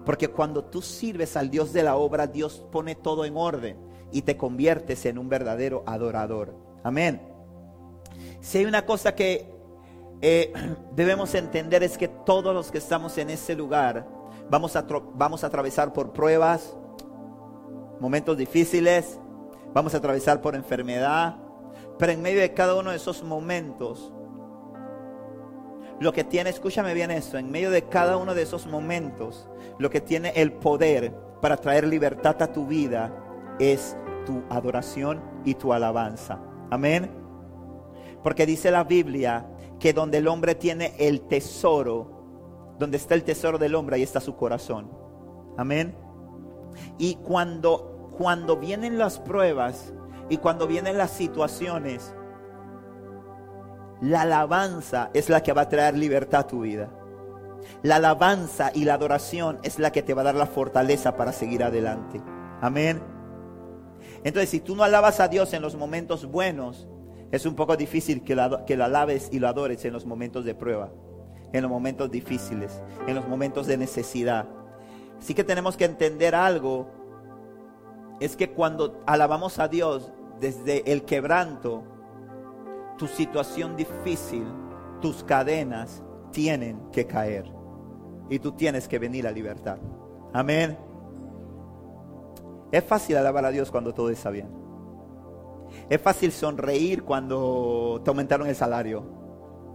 Porque 0.06 0.30
cuando 0.30 0.64
tú 0.64 0.82
sirves 0.82 1.36
al 1.36 1.50
Dios 1.50 1.74
de 1.74 1.84
la 1.84 1.98
obra, 1.98 2.28
Dios 2.28 2.66
pone 2.72 2.96
todo 2.96 3.26
en 3.26 3.36
orden 3.36 3.78
y 4.12 4.22
te 4.22 4.38
conviertes 4.38 5.06
en 5.06 5.18
un 5.18 5.30
verdadero 5.30 5.84
adorador. 5.86 6.56
Amén. 6.84 7.22
Si 8.40 8.60
hay 8.60 8.66
una 8.66 8.86
cosa 8.86 9.16
que 9.16 9.57
eh, 10.22 10.54
debemos 10.96 11.34
entender 11.36 11.84
es 11.84 11.98
que 11.98 12.08
todos 12.08 12.54
los 12.54 12.72
que 12.72 12.80
estamos 12.80 13.18
en 13.18 13.30
ese 13.30 13.56
lugar 13.56 14.08
vamos 14.50 14.76
a, 14.76 14.86
vamos 15.14 15.44
a 15.44 15.48
atravesar 15.48 15.94
por 15.94 16.14
pruebas, 16.14 16.76
momentos 18.00 18.38
difíciles, 18.38 19.20
vamos 19.74 19.94
a 19.94 19.98
atravesar 19.98 20.42
por 20.42 20.56
enfermedad, 20.56 21.38
pero 22.00 22.12
en 22.12 22.22
medio 22.22 22.42
de 22.42 22.54
cada 22.54 22.76
uno 22.76 22.92
de 22.92 22.98
esos 22.98 23.24
momentos, 23.24 24.14
lo 26.00 26.14
que 26.14 26.24
tiene, 26.24 26.52
escúchame 26.52 26.94
bien 26.94 27.12
esto, 27.12 27.38
en 27.38 27.50
medio 27.50 27.72
de 27.72 27.84
cada 27.84 28.18
uno 28.18 28.36
de 28.36 28.44
esos 28.44 28.68
momentos, 28.68 29.48
lo 29.80 29.90
que 29.90 30.02
tiene 30.02 30.32
el 30.36 30.54
poder 30.54 31.14
para 31.42 31.58
traer 31.58 31.88
libertad 31.88 32.42
a 32.42 32.52
tu 32.52 32.68
vida 32.68 33.12
es 33.60 33.98
tu 34.26 34.44
adoración 34.50 35.22
y 35.44 35.56
tu 35.56 35.74
alabanza. 35.74 36.40
Amén. 36.70 37.10
Porque 38.24 38.46
dice 38.46 38.72
la 38.72 38.84
Biblia 38.84 39.46
que 39.80 39.94
donde 39.94 40.18
el 40.20 40.28
hombre 40.28 40.56
tiene 40.56 40.94
el 40.98 41.22
tesoro, 41.22 42.76
donde 42.80 42.98
está 42.98 43.16
el 43.16 43.24
tesoro 43.24 43.58
del 43.58 43.76
hombre, 43.76 43.96
ahí 43.96 44.04
está 44.04 44.20
su 44.20 44.36
corazón. 44.36 44.92
Amén. 45.58 45.96
Y 46.98 47.16
cuando, 47.16 48.10
cuando 48.18 48.58
vienen 48.58 48.98
las 48.98 49.20
pruebas 49.20 49.94
y 50.30 50.38
cuando 50.38 50.68
vienen 50.68 50.98
las 50.98 51.12
situaciones, 51.12 52.14
la 54.02 54.22
alabanza 54.22 55.10
es 55.14 55.30
la 55.30 55.42
que 55.42 55.54
va 55.54 55.64
a 55.64 55.70
traer 55.70 55.98
libertad 55.98 56.42
a 56.42 56.48
tu 56.48 56.62
vida. 56.62 56.90
La 57.82 57.96
alabanza 57.96 58.72
y 58.74 58.86
la 58.86 58.94
adoración 58.94 59.60
es 59.64 59.80
la 59.80 59.92
que 59.92 60.04
te 60.04 60.14
va 60.14 60.22
a 60.22 60.26
dar 60.26 60.36
la 60.36 60.46
fortaleza 60.46 61.18
para 61.18 61.34
seguir 61.34 61.64
adelante. 61.64 62.22
Amén. 62.62 63.02
Entonces, 64.24 64.50
si 64.50 64.60
tú 64.60 64.76
no 64.76 64.84
alabas 64.84 65.20
a 65.20 65.28
Dios 65.28 65.54
en 65.54 65.62
los 65.62 65.76
momentos 65.76 66.26
buenos, 66.26 66.88
Es 67.32 67.46
un 67.46 67.56
poco 67.56 67.76
difícil 67.76 68.24
que 68.24 68.36
la, 68.36 68.66
que 68.66 68.78
la 68.78 68.86
alabes 68.86 69.30
y 69.32 69.40
lo 69.40 69.48
adores 69.48 69.84
en 69.86 69.94
los 69.94 70.06
momentos 70.06 70.46
de 70.46 70.56
prueba, 70.56 70.92
en 71.52 71.62
los 71.62 71.72
momentos 71.72 72.10
difíciles, 72.10 72.82
en 73.08 73.16
los 73.16 73.28
momentos 73.28 73.68
de 73.68 73.78
necesidad. 73.78 74.48
Sí 75.20 75.34
que 75.34 75.44
tenemos 75.44 75.76
que 75.76 75.86
entender 75.86 76.36
algo, 76.36 76.88
es 78.20 78.36
que 78.36 78.52
cuando 78.52 79.04
alabamos 79.06 79.60
a 79.60 79.68
Dios 79.68 80.12
desde 80.40 80.92
el 80.92 81.04
quebranto, 81.04 81.84
tu 82.98 83.08
situación 83.08 83.76
difícil, 83.76 84.46
tus 85.02 85.24
cadenas 85.24 86.02
tienen 86.32 86.80
que 86.92 87.06
caer 87.06 87.52
y 88.30 88.40
tú 88.40 88.54
tienes 88.54 88.88
que 88.88 89.00
venir 89.00 89.28
a 89.28 89.32
libertad. 89.32 89.78
Amén. 90.34 90.78
Es 92.72 92.84
fácil 92.84 93.18
alabar 93.18 93.46
a 93.46 93.52
Dios 93.52 93.72
cuando 93.72 93.94
todo 93.94 94.10
está 94.10 94.30
bien. 94.30 94.67
Es 95.90 96.02
fácil 96.02 96.32
sonreír 96.32 97.04
cuando 97.04 98.02
te 98.04 98.10
aumentaron 98.10 98.48
el 98.48 98.56
salario 98.56 99.04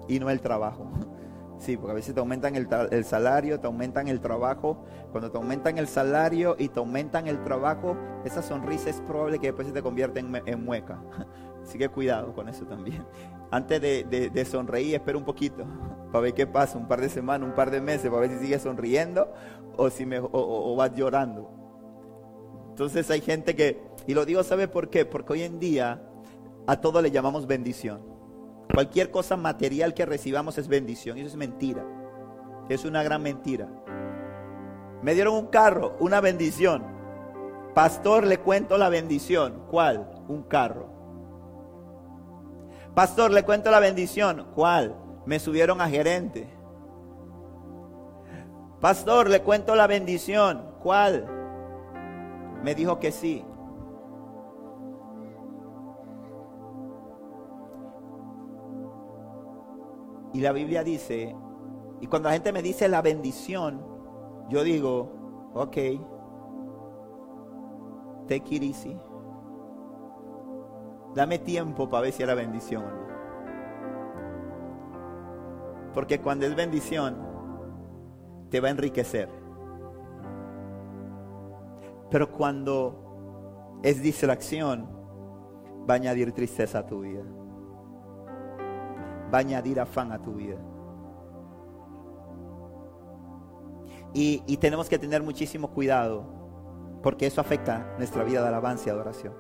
y 0.09 0.19
no 0.19 0.31
el 0.31 0.41
trabajo. 0.41 0.91
Sí, 1.59 1.77
porque 1.77 1.93
a 1.93 1.95
veces 1.95 2.13
te 2.13 2.19
aumentan 2.19 2.57
el, 2.57 3.05
salario, 3.05 3.61
te 3.61 3.69
aumentan 3.69 4.09
el 4.09 4.21
trabajo. 4.21 4.85
Cuando 5.13 5.31
te 5.31 5.39
aumentan 5.39 5.79
el 5.79 5.87
salario 5.87 6.57
y 6.59 6.69
te 6.69 6.81
aumentan 6.81 7.29
el 7.29 7.45
trabajo, 7.45 7.97
esa 8.25 8.43
sonrisa 8.43 8.91
es 8.91 9.01
probable 9.03 9.39
que 9.39 9.47
después 9.47 9.69
se 9.69 9.73
te 9.73 9.81
convierta 9.81 10.19
en, 10.19 10.65
mueca. 10.65 11.01
Así 11.63 11.79
que 11.79 11.89
cuidado 11.89 12.35
con 12.35 12.49
eso 12.49 12.65
también. 12.67 13.07
Antes 13.53 13.81
de, 13.81 14.45
sonreír, 14.45 14.97
espera 14.97 15.17
un 15.17 15.25
poquito 15.25 15.65
para 16.11 16.23
ver 16.23 16.35
qué 16.35 16.49
pasa, 16.49 16.79
un 16.79 16.89
par 16.89 17.01
de 17.01 17.09
semanas, 17.09 17.49
un 17.49 17.55
par 17.55 17.71
de 17.71 17.81
meses, 17.81 18.11
para 18.11 18.23
ver 18.23 18.31
si 18.31 18.39
sigues 18.39 18.63
sonriendo 18.63 19.33
o, 19.77 19.89
si 19.89 20.05
me, 20.05 20.19
o 20.21 20.75
vas 20.75 20.93
llorando. 20.97 21.63
Entonces 22.71 23.09
hay 23.11 23.21
gente 23.21 23.55
que, 23.55 23.81
y 24.07 24.15
lo 24.15 24.25
digo, 24.25 24.43
¿sabe 24.43 24.69
por 24.69 24.91
qué? 24.91 25.05
Porque 25.05 25.35
hoy 25.35 25.43
en 25.43 25.59
día 25.59 26.03
a 26.67 26.81
todo 26.81 27.03
le 27.03 27.11
llamamos 27.11 27.47
bendición. 27.47 28.03
Cualquier 28.73 29.11
cosa 29.11 29.37
material 29.37 29.95
que 29.95 30.07
recibamos 30.07 30.59
es 30.59 30.69
bendición. 30.69 31.19
Y 31.19 31.21
eso 31.21 31.31
es 31.31 31.37
mentira. 31.37 31.85
Es 32.69 32.85
una 32.85 33.03
gran 33.03 33.23
mentira. 33.23 33.69
Me 35.03 35.15
dieron 35.15 35.35
un 35.35 35.47
carro, 35.49 35.97
una 36.01 36.21
bendición. 36.21 36.85
Pastor, 37.75 38.27
le 38.27 38.39
cuento 38.39 38.79
la 38.79 38.89
bendición. 38.89 39.65
¿Cuál? 39.71 40.09
Un 40.29 40.43
carro. 40.45 40.89
Pastor, 42.95 43.31
le 43.31 43.43
cuento 43.43 43.71
la 43.71 43.81
bendición. 43.81 44.47
¿Cuál? 44.55 44.97
Me 45.27 45.39
subieron 45.39 45.81
a 45.81 45.89
gerente. 45.89 46.49
Pastor, 48.81 49.29
le 49.29 49.43
cuento 49.43 49.75
la 49.75 49.87
bendición. 49.87 50.75
¿Cuál? 50.83 51.27
Me 52.63 52.75
dijo 52.75 52.99
que 52.99 53.13
sí. 53.13 53.45
Y 60.33 60.41
la 60.41 60.53
Biblia 60.53 60.83
dice, 60.83 61.37
y 62.01 62.07
cuando 62.07 62.29
la 62.29 62.35
gente 62.35 62.53
me 62.53 62.63
dice 62.63 62.89
la 62.89 63.03
bendición, 63.03 63.85
yo 64.49 64.65
digo, 64.65 65.53
ok, 65.55 65.77
take 68.27 68.55
it 68.55 68.63
easy. 68.63 68.97
Dame 71.15 71.39
tiempo 71.39 71.89
para 71.91 72.05
ver 72.05 72.13
si 72.13 72.23
era 72.23 72.35
bendición 72.35 72.85
o 72.85 72.91
no. 72.91 73.03
Porque 75.93 76.21
cuando 76.21 76.47
es 76.47 76.57
bendición, 76.57 77.19
te 78.49 78.61
va 78.61 78.69
a 78.69 78.71
enriquecer. 78.71 79.29
Pero 82.11 82.33
cuando 82.33 83.79
es 83.83 84.03
distracción, 84.03 84.89
va 85.89 85.95
a 85.95 85.97
añadir 85.97 86.33
tristeza 86.33 86.79
a 86.79 86.87
tu 86.87 87.01
vida 87.01 87.23
va 89.33 89.39
a 89.39 89.41
añadir 89.41 89.81
afán 89.81 90.13
a 90.13 90.21
tu 90.21 90.35
vida. 90.35 90.59
Y, 94.15 94.57
tenemos 94.59 94.91
que 94.91 94.99
tener 94.99 95.23
muchísimo 95.23 95.71
cuidado 95.71 96.27
porque 97.03 97.27
eso 97.27 97.41
afecta 97.41 97.95
nuestra 97.97 98.23
vida 98.25 98.43
de 98.43 98.49
alabanza 98.49 98.89
y 98.89 98.91
adoración, 98.91 99.35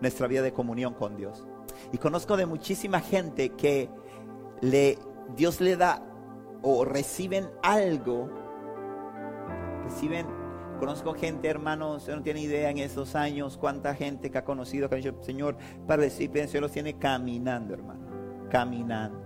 nuestra 0.00 0.26
vida 0.26 0.42
de 0.42 0.52
comunión 0.52 0.94
con 0.94 1.16
Dios. 1.16 1.46
Y 1.92 1.98
conozco 1.98 2.36
de 2.36 2.44
muchísima 2.44 3.00
gente 3.00 3.50
que 3.50 3.88
le, 4.60 4.98
Dios 5.36 5.60
le 5.60 5.76
da 5.76 6.02
o 6.62 6.84
reciben 6.84 7.48
algo, 7.62 8.28
reciben, 9.84 10.26
conozco 10.80 11.14
gente, 11.14 11.48
hermanos, 11.48 12.08
no 12.08 12.22
tiene 12.22 12.40
idea 12.40 12.68
en 12.68 12.78
esos 12.78 13.14
años 13.14 13.56
cuánta 13.56 13.94
gente 13.94 14.30
que 14.30 14.38
ha 14.38 14.44
conocido 14.44 14.88
que 14.88 14.96
ha 14.96 14.98
dicho, 14.98 15.14
Señor, 15.22 15.56
para 15.86 16.02
decir, 16.02 16.30
se 16.48 16.60
los 16.60 16.72
tiene 16.72 16.98
caminando, 16.98 17.74
hermano 17.74 18.09
caminando. 18.50 19.18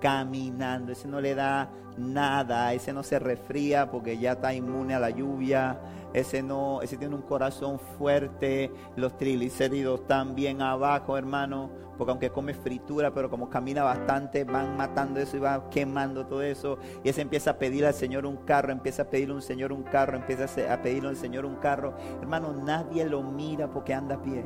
Caminando. 0.00 0.92
Ese 0.92 1.08
no 1.08 1.20
le 1.20 1.34
da 1.34 1.70
nada. 1.96 2.72
Ese 2.74 2.92
no 2.92 3.02
se 3.02 3.18
refría 3.18 3.90
porque 3.90 4.18
ya 4.18 4.32
está 4.32 4.52
inmune 4.52 4.94
a 4.94 5.00
la 5.00 5.10
lluvia. 5.10 5.80
Ese 6.12 6.42
no, 6.42 6.82
ese 6.82 6.96
tiene 6.96 7.14
un 7.14 7.22
corazón 7.22 7.78
fuerte. 7.78 8.72
Los 8.96 9.16
triglicéridos 9.16 10.00
están 10.00 10.34
bien 10.34 10.60
abajo, 10.60 11.16
hermano. 11.16 11.70
Porque 11.96 12.10
aunque 12.12 12.30
come 12.30 12.54
fritura, 12.54 13.12
pero 13.12 13.28
como 13.28 13.50
camina 13.50 13.82
bastante, 13.82 14.44
van 14.44 14.74
matando 14.74 15.20
eso 15.20 15.36
y 15.36 15.40
va 15.40 15.68
quemando 15.68 16.26
todo 16.26 16.42
eso. 16.42 16.78
Y 17.04 17.10
ese 17.10 17.20
empieza 17.20 17.50
a 17.50 17.58
pedir 17.58 17.84
al 17.84 17.92
Señor 17.92 18.24
un 18.24 18.38
carro, 18.38 18.72
empieza 18.72 19.02
a 19.02 19.10
pedirle 19.10 19.34
un 19.34 19.42
Señor 19.42 19.70
un 19.70 19.82
carro, 19.82 20.16
empieza 20.16 20.46
a 20.72 20.80
pedirle 20.80 21.10
al 21.10 21.16
Señor 21.16 21.44
un 21.44 21.56
carro. 21.56 21.94
Hermano, 22.22 22.54
nadie 22.54 23.04
lo 23.04 23.22
mira 23.22 23.68
porque 23.70 23.92
anda 23.92 24.14
a 24.14 24.22
pie. 24.22 24.42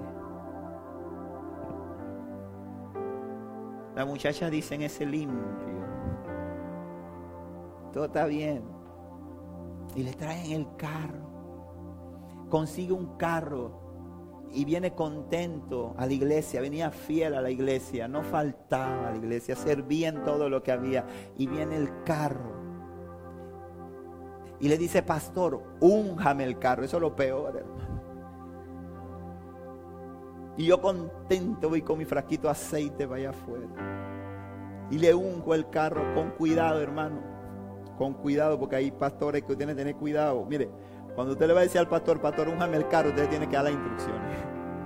La 3.95 4.05
muchacha 4.05 4.51
dice 4.51 4.75
en 4.75 4.83
ese 4.83 5.07
limpio. 5.07 5.85
Todo 7.93 8.07
está 8.07 8.27
bien. 8.27 8.65
Y 9.95 10.03
le 10.03 10.13
traen 10.15 10.51
el 10.53 10.67
carro. 10.77 12.49
Consigue 12.51 12.93
un 12.93 13.17
carro 13.17 13.85
y 14.53 14.65
viene 14.65 14.95
contento 14.95 15.95
a 15.97 16.07
la 16.07 16.13
iglesia, 16.13 16.61
venía 16.61 16.91
fiel 16.91 17.35
a 17.35 17.41
la 17.41 17.51
iglesia, 17.51 18.07
no 18.07 18.23
faltaba 18.23 19.09
a 19.09 19.11
la 19.11 19.17
iglesia, 19.17 19.57
servía 19.57 20.09
en 20.09 20.25
todo 20.25 20.49
lo 20.49 20.63
que 20.63 20.73
había. 20.73 21.07
Y 21.37 21.47
viene 21.47 21.77
el 21.77 22.03
carro. 22.05 22.55
Y 24.61 24.69
le 24.69 24.79
dice, 24.79 25.03
pastor, 25.03 25.63
únjame 25.81 26.45
el 26.45 26.59
carro. 26.59 26.85
Eso 26.85 26.97
es 26.97 27.03
lo 27.03 27.15
peor, 27.15 27.57
hermano. 27.57 27.84
Y 30.57 30.67
yo 30.67 30.81
contento 30.81 31.69
voy 31.69 31.83
con 31.83 31.99
mi 31.99 32.05
frasquito 32.05 32.49
aceite 32.49 33.07
vaya 33.07 33.31
afuera. 33.31 33.67
Y 34.91 34.99
le 34.99 35.15
unjo 35.15 35.55
el 35.55 35.69
carro 35.69 36.15
con 36.15 36.31
cuidado, 36.31 36.81
hermano. 36.81 37.21
Con 37.99 38.15
cuidado, 38.15 38.59
porque 38.59 38.77
hay 38.77 38.91
pastores 38.91 39.43
que 39.43 39.57
tienen 39.57 39.75
que 39.75 39.83
tener 39.83 39.97
cuidado. 39.97 40.45
Mire, 40.45 40.71
cuando 41.15 41.33
usted 41.33 41.47
le 41.47 41.55
va 41.55 41.61
a 41.61 41.63
decir 41.63 41.81
al 41.81 41.89
pastor, 41.89 42.21
pastor, 42.21 42.49
únjame 42.49 42.77
el 42.77 42.89
carro, 42.89 43.09
usted 43.09 43.29
tiene 43.29 43.49
que 43.49 43.57
dar 43.57 43.65
las 43.65 43.73
instrucciones. 43.73 44.37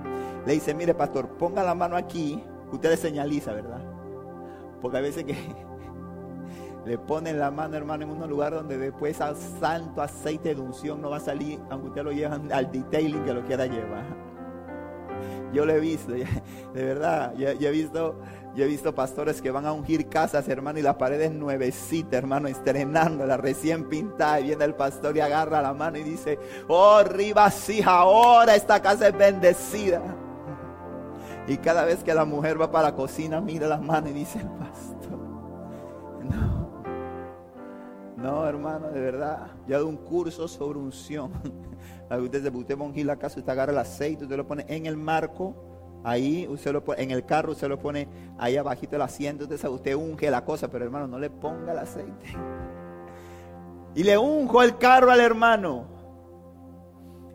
Le 0.45 0.53
dice, 0.53 0.73
mire, 0.73 0.93
pastor, 0.93 1.27
ponga 1.37 1.63
la 1.63 1.75
mano 1.75 1.97
aquí. 1.97 2.41
Usted 2.71 2.91
le 2.91 2.97
señaliza, 2.97 3.51
¿verdad? 3.51 3.81
Porque 4.81 4.97
a 4.97 5.01
veces 5.01 5.25
que 5.25 5.35
le 6.85 6.97
ponen 6.97 7.39
la 7.39 7.51
mano, 7.51 7.75
hermano, 7.75 8.05
en 8.05 8.11
un 8.11 8.29
lugar 8.29 8.53
donde 8.53 8.77
después 8.77 9.19
al 9.21 9.35
santo 9.35 10.01
aceite 10.01 10.55
de 10.55 10.61
unción 10.61 11.01
no 11.01 11.09
va 11.09 11.17
a 11.17 11.19
salir, 11.19 11.59
aunque 11.69 11.89
usted 11.89 12.03
lo 12.03 12.11
lleve 12.11 12.53
al 12.53 12.71
detailing 12.71 13.25
que 13.25 13.33
lo 13.33 13.43
quiera 13.43 13.65
llevar. 13.65 14.28
Yo 15.53 15.65
lo 15.65 15.73
he 15.73 15.79
visto, 15.79 16.11
de 16.73 16.83
verdad. 16.83 17.33
Yo, 17.35 17.49
he 17.49 17.71
visto, 17.71 18.19
yo 18.55 18.63
he 18.63 18.67
visto 18.67 18.93
pastores 18.93 19.41
que 19.41 19.51
van 19.51 19.65
a 19.65 19.73
ungir 19.73 20.07
casas, 20.07 20.47
hermano, 20.47 20.79
y 20.79 20.81
la 20.81 20.97
pared 20.97 21.19
es 21.21 21.31
nuevecita, 21.31 22.17
hermano, 22.17 22.47
estrenándola, 22.47 23.37
recién 23.37 23.89
pintada. 23.89 24.39
Y 24.39 24.45
viene 24.45 24.65
el 24.65 24.75
pastor 24.75 25.17
y 25.17 25.21
agarra 25.21 25.61
la 25.61 25.73
mano 25.73 25.97
y 25.97 26.03
dice, 26.03 26.37
oh, 26.67 27.01
sí, 27.51 27.81
ahora 27.83 28.55
esta 28.55 28.81
casa 28.81 29.07
es 29.07 29.17
bendecida. 29.17 30.01
Y 31.47 31.57
cada 31.57 31.83
vez 31.83 32.03
que 32.03 32.13
la 32.13 32.25
mujer 32.25 32.61
va 32.61 32.71
para 32.71 32.89
la 32.89 32.95
cocina, 32.95 33.41
mira 33.41 33.67
la 33.67 33.79
mano 33.79 34.09
y 34.09 34.13
dice, 34.13 34.39
el 34.39 34.49
pastor, 34.49 35.17
no. 36.29 36.69
No, 38.17 38.45
hermano, 38.45 38.89
de 38.89 38.99
verdad. 38.99 39.47
Yo 39.65 39.75
he 39.75 39.77
dado 39.77 39.87
un 39.87 39.97
curso 39.97 40.47
sobre 40.47 40.77
unción. 40.77 41.31
Usted, 42.17 42.53
usted 42.53 42.77
va 42.77 43.03
la 43.03 43.17
casa, 43.17 43.39
usted 43.39 43.51
agarra 43.51 43.71
el 43.71 43.77
aceite, 43.77 44.23
usted 44.23 44.35
lo 44.35 44.47
pone 44.47 44.65
en 44.67 44.87
el 44.87 44.97
marco, 44.97 45.53
ahí 46.03 46.47
usted 46.47 46.73
lo 46.73 46.83
pone, 46.83 47.03
en 47.03 47.11
el 47.11 47.23
carro 47.23 47.51
usted 47.51 47.67
lo 47.67 47.77
pone 47.77 48.07
ahí 48.39 48.57
abajito 48.57 48.93
del 48.93 49.03
asiento, 49.03 49.43
usted, 49.43 49.67
usted 49.69 49.95
unge 49.95 50.31
la 50.31 50.43
cosa, 50.43 50.69
pero 50.69 50.85
hermano, 50.85 51.07
no 51.07 51.19
le 51.19 51.29
ponga 51.29 51.71
el 51.71 51.77
aceite. 51.77 52.35
Y 53.93 54.03
le 54.03 54.17
unjo 54.17 54.63
el 54.63 54.77
carro 54.77 55.11
al 55.11 55.19
hermano. 55.19 55.85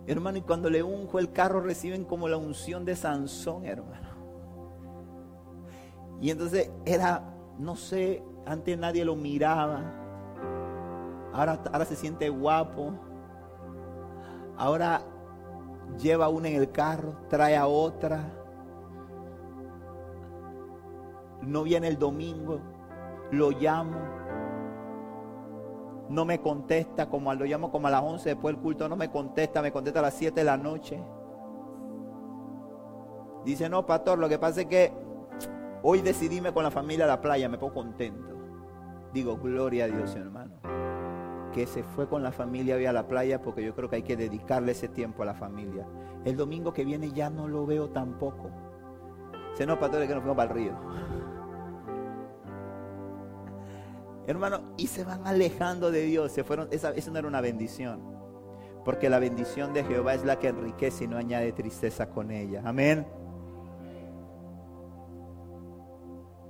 Hermano, 0.07 0.39
y 0.39 0.43
cuando 0.43 0.69
le 0.69 0.83
unjo 0.83 1.19
el 1.19 1.31
carro 1.31 1.61
reciben 1.61 2.05
como 2.05 2.29
la 2.29 2.37
unción 2.37 2.85
de 2.85 2.97
Sansón, 2.97 3.65
hermano. 3.65 4.09
Y 6.21 6.31
entonces 6.31 6.71
era, 6.85 7.23
no 7.59 7.77
sé, 7.77 8.23
antes 8.45 8.77
nadie 8.77 9.05
lo 9.05 9.15
miraba. 9.15 9.83
Ahora, 11.33 11.61
ahora 11.73 11.85
se 11.85 11.97
siente 11.97 12.29
guapo 12.29 12.93
Ahora 14.57 15.03
lleva 15.99 16.29
una 16.29 16.49
en 16.49 16.57
el 16.57 16.71
carro, 16.71 17.17
trae 17.29 17.57
a 17.57 17.67
otra. 17.67 18.45
no 21.47 21.63
viene 21.63 21.89
el 21.89 21.99
domingo, 21.99 22.61
lo 23.31 23.51
llamo, 23.51 23.99
no 26.09 26.25
me 26.25 26.41
contesta, 26.41 27.09
como 27.09 27.33
lo 27.35 27.45
llamo 27.45 27.71
como 27.71 27.87
a 27.89 27.91
las 27.91 28.03
11 28.03 28.31
después 28.31 28.55
del 28.55 28.63
culto, 28.63 28.89
no 28.89 28.97
me 28.97 29.11
contesta, 29.11 29.63
me 29.63 29.73
contesta 29.73 30.01
a 30.01 30.03
las 30.03 30.15
7 30.15 30.41
de 30.41 30.45
la 30.45 30.57
noche. 30.57 31.03
Dice, 33.45 33.69
no, 33.69 33.85
pastor, 33.85 34.19
lo 34.19 34.29
que 34.29 34.39
pasa 34.39 34.63
es 34.63 34.67
que 34.67 34.93
hoy 35.83 36.01
decidíme 36.01 36.53
con 36.53 36.65
la 36.65 36.71
familia 36.71 37.05
a 37.05 37.09
la 37.09 37.21
playa, 37.21 37.49
me 37.49 37.59
pongo 37.59 37.75
contento. 37.75 38.35
Digo, 39.13 39.37
gloria 39.37 39.85
a 39.85 39.89
Dios, 39.89 40.15
hermano. 40.17 40.64
Que 41.55 41.67
se 41.67 41.85
fue 41.85 42.09
con 42.09 42.23
la 42.23 42.33
familia 42.33 42.75
hoy 42.75 42.85
a 42.85 42.93
la 42.93 43.07
playa 43.07 43.41
porque 43.41 43.65
yo 43.65 43.75
creo 43.75 43.89
que 43.89 43.97
hay 43.97 44.03
que 44.03 44.17
dedicarle 44.17 44.73
ese 44.73 44.89
tiempo 44.89 45.23
a 45.23 45.27
la 45.27 45.35
familia. 45.35 45.87
El 46.25 46.37
domingo 46.37 46.73
que 46.73 46.85
viene 46.85 47.13
ya 47.13 47.31
no 47.31 47.49
lo 47.49 47.65
veo 47.65 47.91
tampoco. 47.91 48.51
Dice, 49.53 49.65
no, 49.65 49.79
pastor, 49.79 50.07
que 50.07 50.15
nos 50.15 50.23
fuimos 50.23 50.37
para 50.37 50.51
el 50.51 50.57
río. 50.57 50.73
Hermano, 54.27 54.63
y 54.77 54.89
se 54.89 55.05
van 55.05 55.25
alejando 55.27 55.93
de 55.93 56.03
Dios. 56.03 56.33
Se 56.33 56.43
fueron, 56.43 56.69
esa, 56.73 56.91
eso 56.91 57.13
no 57.13 57.21
era 57.21 57.29
una 57.29 57.41
bendición. 57.41 58.01
Porque 58.85 59.09
la 59.09 59.21
bendición 59.21 59.73
de 59.73 59.85
Jehová 59.85 60.15
es 60.15 60.25
la 60.25 60.39
que 60.39 60.49
enriquece 60.49 61.05
y 61.05 61.09
no 61.09 61.17
añade 61.17 61.53
tristeza 61.53 62.11
con 62.11 62.31
ella. 62.31 62.63
Amén. 62.65 63.07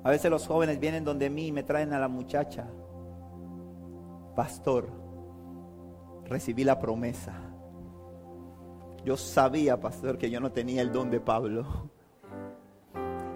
A 0.02 0.10
veces 0.10 0.30
los 0.30 0.46
jóvenes 0.46 0.80
vienen 0.80 1.04
donde 1.04 1.30
mí 1.30 1.48
y 1.48 1.52
me 1.52 1.62
traen 1.62 1.92
a 1.92 1.98
la 1.98 2.08
muchacha. 2.08 2.66
Pastor, 4.34 4.88
recibí 6.24 6.64
la 6.64 6.78
promesa. 6.78 7.34
Yo 9.04 9.16
sabía, 9.16 9.78
pastor, 9.78 10.18
que 10.18 10.30
yo 10.30 10.40
no 10.40 10.50
tenía 10.50 10.82
el 10.82 10.90
don 10.90 11.10
de 11.10 11.20
Pablo. 11.20 11.90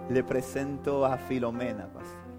Le 0.09 0.23
presento 0.23 1.05
a 1.05 1.17
Filomena, 1.17 1.87
pastor. 1.93 2.29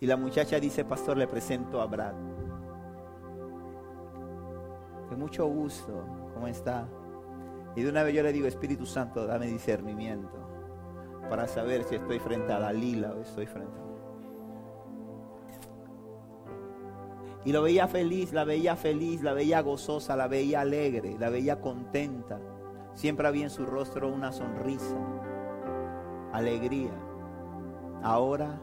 Y 0.00 0.06
la 0.06 0.16
muchacha 0.16 0.60
dice, 0.60 0.84
pastor, 0.84 1.16
le 1.16 1.26
presento 1.26 1.80
a 1.80 1.86
Brad. 1.86 2.14
De 5.08 5.16
mucho 5.16 5.46
gusto, 5.46 6.04
¿cómo 6.34 6.48
está? 6.48 6.88
Y 7.76 7.82
de 7.82 7.88
una 7.88 8.02
vez 8.02 8.14
yo 8.14 8.22
le 8.22 8.32
digo, 8.32 8.46
Espíritu 8.46 8.84
Santo, 8.84 9.26
dame 9.26 9.46
discernimiento 9.46 10.44
para 11.30 11.48
saber 11.48 11.84
si 11.84 11.94
estoy 11.94 12.18
frente 12.18 12.52
a 12.52 12.58
Dalila 12.58 13.12
o 13.14 13.22
estoy 13.22 13.46
frente 13.46 13.80
a... 13.80 13.83
Y 17.44 17.52
lo 17.52 17.62
veía 17.62 17.88
feliz, 17.88 18.32
la 18.32 18.44
veía 18.44 18.76
feliz, 18.76 19.22
la 19.22 19.34
veía 19.34 19.60
gozosa, 19.60 20.16
la 20.16 20.28
veía 20.28 20.62
alegre, 20.62 21.16
la 21.18 21.28
veía 21.28 21.60
contenta. 21.60 22.40
Siempre 22.94 23.28
había 23.28 23.44
en 23.44 23.50
su 23.50 23.66
rostro 23.66 24.08
una 24.08 24.32
sonrisa, 24.32 24.96
alegría. 26.32 26.92
Ahora 28.02 28.60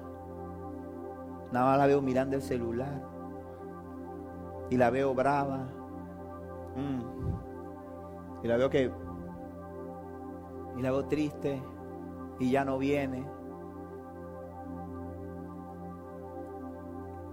Nada 1.51 1.65
más 1.65 1.77
la 1.77 1.87
veo 1.87 2.01
mirando 2.01 2.35
el 2.35 2.41
celular. 2.41 3.01
Y 4.69 4.77
la 4.77 4.89
veo 4.89 5.13
brava. 5.13 5.67
Mm. 6.75 7.01
Y 8.43 8.47
la 8.47 8.57
veo 8.57 8.69
que... 8.69 8.91
Y 10.77 10.81
la 10.81 10.91
veo 10.91 11.05
triste. 11.05 11.61
Y 12.39 12.51
ya 12.51 12.63
no 12.63 12.77
viene. 12.77 13.25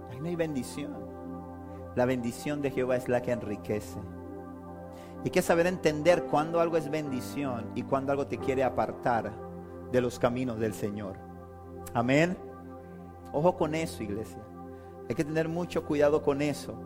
Ahí 0.09 0.19
no 0.19 0.27
hay 0.27 0.35
bendición. 0.35 1.08
La 1.99 2.05
bendición 2.05 2.61
de 2.61 2.71
Jehová 2.71 2.95
es 2.95 3.09
la 3.09 3.21
que 3.21 3.33
enriquece. 3.33 3.99
Hay 5.21 5.31
que 5.31 5.41
saber 5.41 5.67
entender 5.67 6.23
cuándo 6.31 6.61
algo 6.61 6.77
es 6.77 6.89
bendición 6.89 7.73
y 7.75 7.83
cuándo 7.83 8.13
algo 8.13 8.25
te 8.25 8.37
quiere 8.37 8.63
apartar 8.63 9.33
de 9.91 9.99
los 9.99 10.17
caminos 10.17 10.61
del 10.61 10.73
Señor. 10.73 11.17
Amén. 11.93 12.37
Ojo 13.33 13.57
con 13.57 13.75
eso, 13.75 14.01
iglesia. 14.01 14.41
Hay 15.09 15.15
que 15.15 15.25
tener 15.25 15.49
mucho 15.49 15.83
cuidado 15.83 16.23
con 16.23 16.41
eso. 16.41 16.79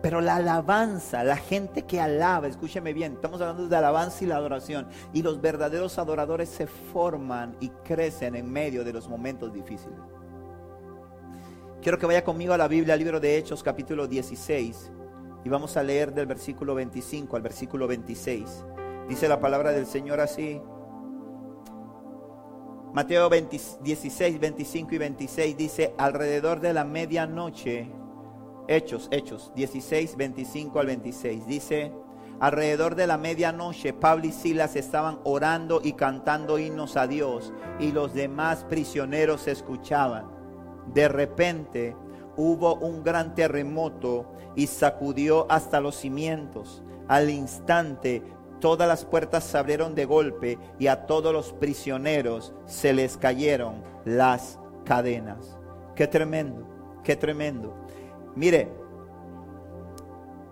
Pero 0.00 0.20
la 0.20 0.36
alabanza, 0.36 1.24
la 1.24 1.36
gente 1.36 1.82
que 1.82 2.00
alaba, 2.00 2.46
escúcheme 2.46 2.92
bien, 2.92 3.14
estamos 3.14 3.40
hablando 3.40 3.66
de 3.66 3.76
alabanza 3.76 4.22
y 4.22 4.28
la 4.28 4.36
adoración. 4.36 4.86
Y 5.12 5.24
los 5.24 5.40
verdaderos 5.40 5.98
adoradores 5.98 6.48
se 6.48 6.68
forman 6.68 7.56
y 7.58 7.70
crecen 7.70 8.36
en 8.36 8.48
medio 8.48 8.84
de 8.84 8.92
los 8.92 9.08
momentos 9.08 9.52
difíciles. 9.52 9.98
Quiero 11.88 11.98
que 11.98 12.04
vaya 12.04 12.22
conmigo 12.22 12.52
a 12.52 12.58
la 12.58 12.68
Biblia, 12.68 12.92
al 12.92 13.00
libro 13.00 13.18
de 13.18 13.38
Hechos, 13.38 13.62
capítulo 13.62 14.06
16. 14.06 14.92
Y 15.42 15.48
vamos 15.48 15.74
a 15.78 15.82
leer 15.82 16.12
del 16.12 16.26
versículo 16.26 16.74
25 16.74 17.34
al 17.34 17.40
versículo 17.40 17.88
26. 17.88 18.62
Dice 19.08 19.26
la 19.26 19.40
palabra 19.40 19.72
del 19.72 19.86
Señor 19.86 20.20
así. 20.20 20.60
Mateo 22.92 23.30
16, 23.30 24.38
25 24.38 24.94
y 24.94 24.98
26 24.98 25.56
dice, 25.56 25.94
alrededor 25.96 26.60
de 26.60 26.74
la 26.74 26.84
medianoche, 26.84 27.90
Hechos, 28.68 29.08
Hechos, 29.10 29.50
16, 29.54 30.18
25 30.18 30.80
al 30.80 30.86
26, 30.88 31.46
dice, 31.46 31.94
alrededor 32.38 32.96
de 32.96 33.06
la 33.06 33.16
medianoche, 33.16 33.94
Pablo 33.94 34.26
y 34.26 34.32
Silas 34.32 34.76
estaban 34.76 35.20
orando 35.24 35.80
y 35.82 35.94
cantando 35.94 36.58
himnos 36.58 36.98
a 36.98 37.06
Dios 37.06 37.54
y 37.80 37.92
los 37.92 38.12
demás 38.12 38.66
prisioneros 38.68 39.48
escuchaban. 39.48 40.37
De 40.92 41.08
repente 41.08 41.96
hubo 42.36 42.76
un 42.76 43.02
gran 43.02 43.34
terremoto 43.34 44.32
y 44.54 44.66
sacudió 44.66 45.50
hasta 45.50 45.80
los 45.80 45.96
cimientos. 45.96 46.82
Al 47.08 47.30
instante 47.30 48.22
todas 48.60 48.88
las 48.88 49.04
puertas 49.04 49.44
se 49.44 49.58
abrieron 49.58 49.94
de 49.94 50.04
golpe 50.04 50.58
y 50.78 50.88
a 50.88 51.06
todos 51.06 51.32
los 51.32 51.52
prisioneros 51.52 52.52
se 52.66 52.92
les 52.92 53.16
cayeron 53.16 53.82
las 54.04 54.58
cadenas. 54.84 55.58
Qué 55.94 56.06
tremendo, 56.06 56.66
qué 57.02 57.16
tremendo. 57.16 57.74
Mire, 58.34 58.70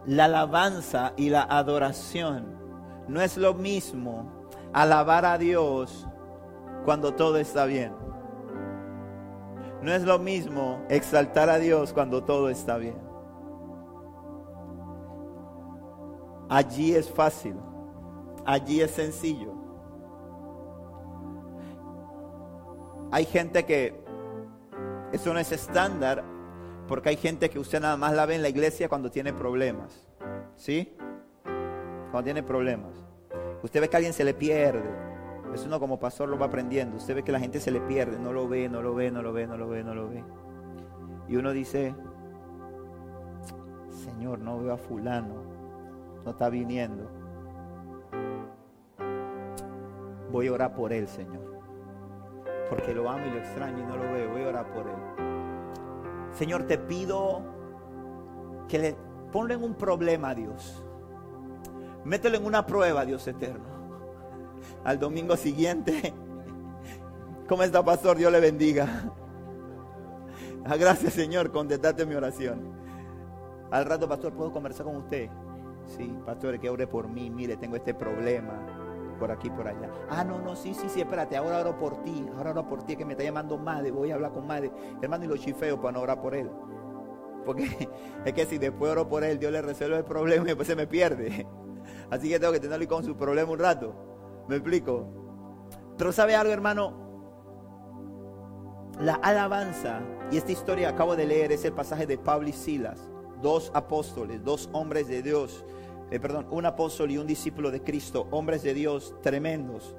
la 0.07 0.27
alabanza 0.27 1.13
y 1.17 1.31
la 1.31 1.43
adoración 1.43 2.57
no 3.09 3.21
es 3.21 3.37
lo 3.37 3.55
mismo 3.55 4.49
alabar 4.73 5.25
a 5.25 5.39
Dios 5.39 6.07
cuando 6.85 7.15
todo 7.15 7.39
está 7.39 7.65
bien. 7.65 8.06
No 9.87 9.95
es 9.95 10.03
lo 10.03 10.19
mismo 10.19 10.85
exaltar 10.91 11.49
a 11.49 11.59
Dios 11.59 11.93
cuando 11.93 12.25
todo 12.25 12.51
está 12.51 12.77
bien. 12.77 12.99
Allí 16.49 16.95
es 16.95 17.09
fácil 17.11 17.55
allí 18.47 18.81
es 18.81 18.93
sencillo. 18.93 19.53
Hay 23.11 23.25
gente 23.25 23.65
que 23.65 23.95
eso 25.13 25.33
no 25.33 25.39
es 25.39 25.53
estándar 25.53 26.25
porque 26.89 27.11
hay 27.11 27.17
gente 27.17 27.51
que 27.51 27.59
usted 27.59 27.81
nada 27.81 27.97
más 27.97 28.15
la 28.15 28.27
ve 28.27 28.37
en 28.37 28.43
la 28.43 28.49
iglesia 28.49 28.89
cuando 28.89 29.11
tiene 29.11 29.33
problemas. 29.33 30.09
¿Sí? 30.57 30.97
Cuando 32.11 32.25
tiene 32.25 32.43
problemas. 32.43 32.95
Usted 33.63 33.81
ve 33.81 33.89
que 33.89 33.97
a 33.97 33.99
alguien 33.99 34.13
se 34.13 34.25
le 34.25 34.33
pierde. 34.33 35.06
Eso 35.55 35.67
uno 35.67 35.81
como 35.81 35.99
pastor 35.99 36.29
lo 36.29 36.39
va 36.39 36.47
aprendiendo. 36.47 36.97
Usted 36.97 37.17
ve 37.17 37.23
que 37.23 37.33
la 37.33 37.41
gente 37.41 37.61
se 37.61 37.71
le 37.71 37.81
pierde, 37.81 38.19
no 38.19 38.33
lo 38.33 38.49
ve, 38.49 38.69
no 38.69 38.83
lo 38.83 38.95
ve, 38.95 39.11
no 39.11 39.23
lo 39.23 39.33
ve, 39.33 39.47
no 39.47 39.57
lo 39.57 39.69
ve, 39.69 39.85
no 39.85 39.95
lo 39.95 40.09
ve. 40.09 40.25
Y 41.29 41.37
uno 41.37 41.53
dice, 41.53 41.95
Señor, 43.91 44.39
no 44.41 44.59
veo 44.59 44.75
a 44.75 44.77
fulano, 44.77 45.43
no 46.25 46.31
está 46.31 46.49
viniendo. 46.49 47.11
Voy 50.31 50.49
a 50.49 50.53
orar 50.53 50.75
por 50.75 50.93
él, 50.93 51.09
Señor. 51.09 51.57
Porque 52.69 52.95
lo 52.95 53.09
amo 53.09 53.27
y 53.27 53.31
lo 53.31 53.39
extraño 53.39 53.79
y 53.79 53.87
no 53.87 53.97
lo 53.97 54.13
veo. 54.13 54.31
Voy 54.31 54.43
a 54.43 54.49
orar 54.49 54.73
por 54.73 54.87
él. 54.87 54.97
Señor, 56.33 56.65
te 56.65 56.79
pido 56.79 57.43
que 58.69 58.79
le 58.79 58.97
ponle 59.33 59.55
en 59.55 59.63
un 59.63 59.75
problema 59.75 60.31
a 60.31 60.35
Dios. 60.35 60.85
Mételo 62.05 62.37
en 62.37 62.47
una 62.47 62.67
prueba, 62.67 63.05
Dios 63.05 63.27
eterno. 63.27 63.76
Al 64.85 64.99
domingo 64.99 65.37
siguiente. 65.37 66.15
¿Cómo 67.49 67.63
está, 67.63 67.85
pastor? 67.85 68.17
Dios 68.17 68.33
le 68.33 68.41
bendiga. 68.41 69.13
Ah, 70.65 70.77
gracias, 70.77 71.13
Señor. 71.13 71.53
Contestate 71.53 72.05
mi 72.07 72.15
oración. 72.15 72.73
Al 73.71 73.85
rato, 73.85 74.09
pastor, 74.09 74.33
¿puedo 74.33 74.53
conversar 74.53 74.87
con 74.87 74.97
usted? 74.97 75.29
Sí, 75.87 76.17
pastor, 76.25 76.59
que 76.59 76.69
ore 76.69 76.87
por 76.87 77.09
mí. 77.09 77.31
Mire, 77.31 77.57
tengo 77.57 77.77
este 77.77 77.95
problema 77.95 78.77
por 79.19 79.31
aquí, 79.31 79.51
por 79.51 79.67
allá. 79.67 79.91
Ah, 80.11 80.25
no, 80.25 80.41
no, 80.41 80.57
sí, 80.57 80.75
sí, 80.75 80.89
sí, 80.89 81.01
espérate, 81.01 81.37
ahora 81.37 81.61
oro 81.61 81.79
por 81.79 82.03
ti, 82.03 82.27
ahora 82.37 82.51
oro 82.51 82.69
por 82.69 82.83
ti, 82.83 82.97
que 82.97 83.05
me 83.05 83.13
está 83.13 83.25
llamando 83.25 83.57
madre, 83.57 83.91
voy 83.91 84.11
a 84.11 84.15
hablar 84.15 84.33
con 84.33 84.47
madre. 84.47 84.71
Hermano, 85.01 85.25
y 85.25 85.29
lo 85.29 85.37
chifeo 85.37 85.81
para 85.81 85.93
no 85.93 86.01
orar 86.01 86.21
por 86.21 86.35
él. 86.35 86.51
Porque 87.45 87.89
es 88.25 88.33
que 88.33 88.47
si 88.47 88.59
después 88.59 88.91
oro 88.93 89.09
por 89.09 89.25
él, 89.25 89.39
Dios 89.39 89.53
le 89.53 89.63
resuelve 89.63 89.99
el 89.99 90.05
problema 90.05 90.45
y 90.45 90.49
después 90.49 90.67
se 90.67 90.77
me 90.77 90.87
pierde. 90.87 91.47
Así 92.11 92.29
que 92.29 92.39
tengo 92.39 92.53
que 92.53 92.61
tenerlo 92.61 92.87
con 92.89 93.05
su 93.05 93.17
problema 93.17 93.51
un 93.53 93.59
rato. 93.59 94.16
¿Me 94.49 94.57
explico? 94.57 95.07
Pero 95.99 96.13
¿sabe 96.13 96.35
algo, 96.35 96.53
hermano? 96.53 97.05
La 99.01 99.15
alabanza, 99.15 100.01
y 100.31 100.39
esta 100.39 100.53
historia 100.53 100.89
acabo 100.89 101.17
de 101.17 101.27
leer 101.27 101.53
es 101.53 101.65
el 101.65 101.73
pasaje 101.73 102.07
de 102.07 102.17
Pablo 102.17 102.49
y 102.49 102.53
Silas, 102.53 103.01
dos 103.43 103.71
apóstoles, 103.75 104.43
dos 104.43 104.71
hombres 104.73 105.09
de 105.09 105.23
Dios 105.23 105.65
eh, 106.11 106.21
perdón, 106.21 106.47
un 106.51 106.65
apóstol 106.67 107.11
y 107.11 107.19
un 107.19 107.27
discípulo 107.27 107.73
de 107.73 107.83
Cristo, 107.83 108.29
hombres 108.31 108.63
de 108.63 108.75
Dios 108.75 109.15
tremendos, 109.23 109.97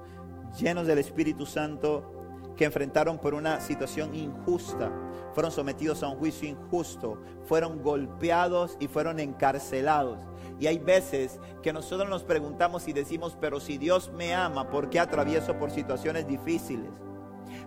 llenos 0.57 0.87
del 0.87 0.99
Espíritu 0.99 1.45
Santo, 1.45 2.13
que 2.55 2.63
enfrentaron 2.63 3.19
por 3.19 3.33
una 3.33 3.59
situación 3.59 4.15
injusta, 4.15 4.89
fueron 5.33 5.51
sometidos 5.51 6.01
a 6.03 6.07
un 6.07 6.17
juicio 6.17 6.47
injusto, 6.47 7.21
fueron 7.43 7.83
golpeados 7.83 8.77
y 8.79 8.87
fueron 8.87 9.19
encarcelados. 9.19 10.17
Y 10.59 10.67
hay 10.67 10.79
veces 10.79 11.39
que 11.61 11.73
nosotros 11.73 12.09
nos 12.09 12.23
preguntamos 12.23 12.87
y 12.87 12.93
decimos, 12.93 13.37
pero 13.39 13.59
si 13.59 13.77
Dios 13.77 14.11
me 14.13 14.33
ama, 14.33 14.69
¿por 14.69 14.89
qué 14.89 14.99
atravieso 14.99 15.57
por 15.57 15.71
situaciones 15.71 16.27
difíciles? 16.27 16.89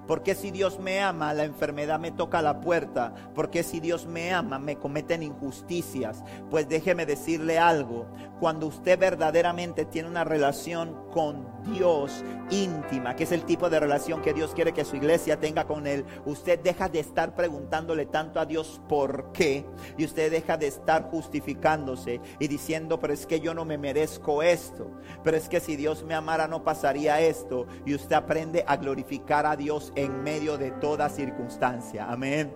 Porque 0.07 0.35
si 0.35 0.51
Dios 0.51 0.79
me 0.79 1.01
ama, 1.01 1.33
la 1.35 1.45
enfermedad 1.45 2.01
me 2.01 2.11
toca 2.11 2.43
la 2.43 2.61
puerta. 2.61 3.15
Porque 3.35 3.63
si 3.63 3.81
Dios 3.81 4.07
me 4.07 4.33
ama, 4.33 4.59
me 4.59 4.77
cometen 4.77 5.23
injusticias. 5.23 6.23
Pues 6.51 6.69
déjeme 6.69 7.07
decirle 7.07 7.59
algo. 7.59 8.07
Cuando 8.41 8.67
usted 8.67 8.99
verdaderamente 8.99 9.85
tiene 9.85 10.09
una 10.09 10.25
relación 10.25 10.97
con 11.13 11.47
Dios 11.73 12.25
íntima, 12.51 13.15
que 13.15 13.25
es 13.25 13.33
el 13.33 13.45
tipo 13.45 13.69
de 13.69 13.81
relación 13.81 14.23
que 14.23 14.33
Dios 14.33 14.55
quiere 14.55 14.73
que 14.73 14.85
su 14.85 14.97
iglesia 14.97 15.39
tenga 15.39 15.67
con 15.67 15.87
Él, 15.87 16.05
usted 16.25 16.59
deja 16.59 16.89
de 16.89 17.01
estar 17.01 17.35
preguntándole 17.35 18.07
tanto 18.07 18.41
a 18.41 18.47
Dios 18.47 18.81
por 18.89 19.33
qué. 19.33 19.65
Y 19.97 20.05
usted 20.05 20.31
deja 20.31 20.57
de 20.57 20.69
estar 20.69 21.11
justificándose 21.11 22.21
y 22.39 22.49
diciendo, 22.49 22.99
pero 22.99 23.13
es 23.13 23.27
que 23.27 23.41
yo 23.41 23.55
no 23.55 23.65
me 23.65 23.79
merezco 23.79 24.43
esto. 24.43 24.91
Pero 25.23 25.37
es 25.37 25.49
que 25.49 25.61
si 25.61 25.77
Dios 25.77 26.03
me 26.05 26.15
amara 26.15 26.49
no 26.49 26.65
pasaría 26.65 27.21
esto. 27.21 27.67
Y 27.85 27.95
usted 27.95 28.17
aprende 28.17 28.65
a 28.67 28.77
glorificar 28.77 29.47
a 29.47 29.57
Dios 29.57 29.90
en 29.95 30.23
medio 30.23 30.59
de 30.59 30.71
toda 30.71 31.09
circunstancia. 31.09 32.11
Amén. 32.11 32.53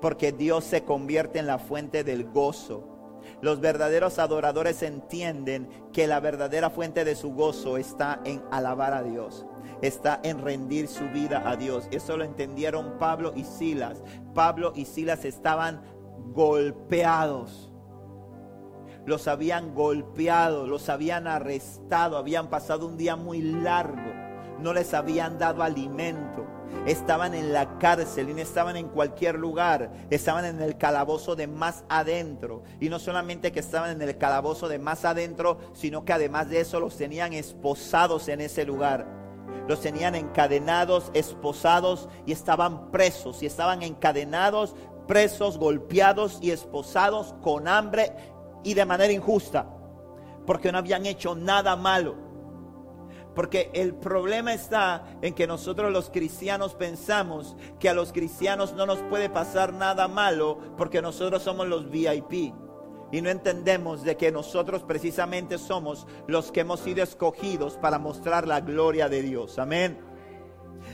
Porque 0.00 0.32
Dios 0.32 0.64
se 0.64 0.84
convierte 0.84 1.38
en 1.38 1.46
la 1.46 1.58
fuente 1.58 2.04
del 2.04 2.24
gozo. 2.24 2.98
Los 3.40 3.60
verdaderos 3.60 4.18
adoradores 4.18 4.82
entienden 4.82 5.68
que 5.92 6.06
la 6.06 6.20
verdadera 6.20 6.70
fuente 6.70 7.04
de 7.04 7.14
su 7.14 7.32
gozo 7.32 7.76
está 7.76 8.20
en 8.24 8.42
alabar 8.50 8.94
a 8.94 9.02
Dios, 9.02 9.46
está 9.82 10.20
en 10.22 10.42
rendir 10.42 10.88
su 10.88 11.04
vida 11.08 11.48
a 11.48 11.56
Dios. 11.56 11.88
Eso 11.90 12.16
lo 12.16 12.24
entendieron 12.24 12.98
Pablo 12.98 13.32
y 13.36 13.44
Silas. 13.44 14.02
Pablo 14.34 14.72
y 14.74 14.86
Silas 14.86 15.24
estaban 15.24 15.82
golpeados. 16.32 17.72
Los 19.06 19.26
habían 19.26 19.74
golpeado, 19.74 20.66
los 20.66 20.88
habían 20.88 21.26
arrestado, 21.26 22.18
habían 22.18 22.50
pasado 22.50 22.86
un 22.86 22.96
día 22.98 23.16
muy 23.16 23.40
largo, 23.40 24.12
no 24.60 24.72
les 24.72 24.94
habían 24.94 25.38
dado 25.38 25.62
alimento 25.62 26.58
estaban 26.86 27.34
en 27.34 27.52
la 27.52 27.78
cárcel 27.78 28.30
y 28.30 28.34
no 28.34 28.40
estaban 28.40 28.76
en 28.76 28.88
cualquier 28.88 29.36
lugar, 29.36 29.90
estaban 30.10 30.44
en 30.44 30.60
el 30.60 30.76
calabozo 30.76 31.36
de 31.36 31.46
más 31.46 31.84
adentro. 31.88 32.62
Y 32.80 32.88
no 32.88 32.98
solamente 32.98 33.52
que 33.52 33.60
estaban 33.60 33.90
en 33.90 34.02
el 34.02 34.16
calabozo 34.18 34.68
de 34.68 34.78
más 34.78 35.04
adentro, 35.04 35.58
sino 35.72 36.04
que 36.04 36.12
además 36.12 36.48
de 36.48 36.60
eso 36.60 36.80
los 36.80 36.96
tenían 36.96 37.32
esposados 37.32 38.28
en 38.28 38.40
ese 38.40 38.64
lugar. 38.64 39.06
Los 39.66 39.80
tenían 39.80 40.14
encadenados, 40.14 41.10
esposados 41.14 42.08
y 42.26 42.32
estaban 42.32 42.90
presos 42.90 43.42
y 43.42 43.46
estaban 43.46 43.82
encadenados, 43.82 44.74
presos, 45.06 45.58
golpeados 45.58 46.38
y 46.40 46.50
esposados 46.50 47.34
con 47.42 47.68
hambre 47.68 48.12
y 48.64 48.74
de 48.74 48.84
manera 48.84 49.12
injusta, 49.12 49.66
porque 50.46 50.72
no 50.72 50.78
habían 50.78 51.06
hecho 51.06 51.34
nada 51.34 51.76
malo 51.76 52.27
porque 53.38 53.70
el 53.72 53.94
problema 53.94 54.52
está 54.52 55.06
en 55.22 55.32
que 55.32 55.46
nosotros 55.46 55.92
los 55.92 56.10
cristianos 56.10 56.74
pensamos 56.74 57.54
que 57.78 57.88
a 57.88 57.94
los 57.94 58.12
cristianos 58.12 58.72
no 58.72 58.84
nos 58.84 58.98
puede 59.02 59.30
pasar 59.30 59.72
nada 59.72 60.08
malo 60.08 60.58
porque 60.76 61.00
nosotros 61.00 61.44
somos 61.44 61.68
los 61.68 61.88
VIP. 61.88 62.52
Y 63.12 63.22
no 63.22 63.30
entendemos 63.30 64.02
de 64.02 64.16
que 64.16 64.32
nosotros 64.32 64.82
precisamente 64.82 65.56
somos 65.56 66.08
los 66.26 66.50
que 66.50 66.62
hemos 66.62 66.80
sido 66.80 67.00
escogidos 67.00 67.74
para 67.74 68.00
mostrar 68.00 68.44
la 68.48 68.60
gloria 68.60 69.08
de 69.08 69.22
Dios. 69.22 69.60
Amén. 69.60 70.00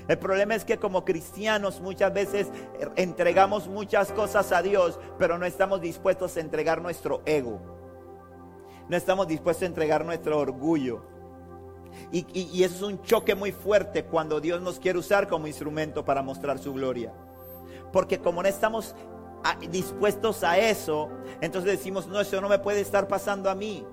El 0.06 0.18
problema 0.18 0.54
es 0.54 0.66
que 0.66 0.76
como 0.76 1.02
cristianos 1.02 1.80
muchas 1.80 2.12
veces 2.12 2.48
entregamos 2.96 3.68
muchas 3.68 4.12
cosas 4.12 4.52
a 4.52 4.60
Dios, 4.60 5.00
pero 5.18 5.38
no 5.38 5.46
estamos 5.46 5.80
dispuestos 5.80 6.36
a 6.36 6.40
entregar 6.40 6.82
nuestro 6.82 7.22
ego. 7.24 7.58
No 8.90 8.98
estamos 8.98 9.28
dispuestos 9.28 9.62
a 9.62 9.66
entregar 9.68 10.04
nuestro 10.04 10.38
orgullo. 10.38 11.13
Y, 12.12 12.62
eso 12.62 12.74
es 12.76 12.82
un 12.82 13.02
choque 13.02 13.34
muy 13.34 13.52
fuerte 13.52 14.04
cuando 14.04 14.40
Dios 14.40 14.60
nos 14.62 14.78
quiere 14.78 14.98
usar 14.98 15.28
como 15.28 15.46
instrumento 15.46 16.04
para 16.04 16.22
mostrar 16.22 16.58
su 16.58 16.72
gloria. 16.72 17.12
Porque 17.92 18.18
como 18.18 18.42
no 18.42 18.48
estamos 18.48 18.94
dispuestos 19.70 20.42
a 20.44 20.58
eso, 20.58 21.10
entonces 21.40 21.72
decimos, 21.72 22.06
no, 22.06 22.20
eso 22.20 22.40
no 22.40 22.48
me 22.48 22.58
puede 22.58 22.80
estar 22.80 23.08
pasando 23.08 23.50
a 23.50 23.54
mí. 23.54 23.84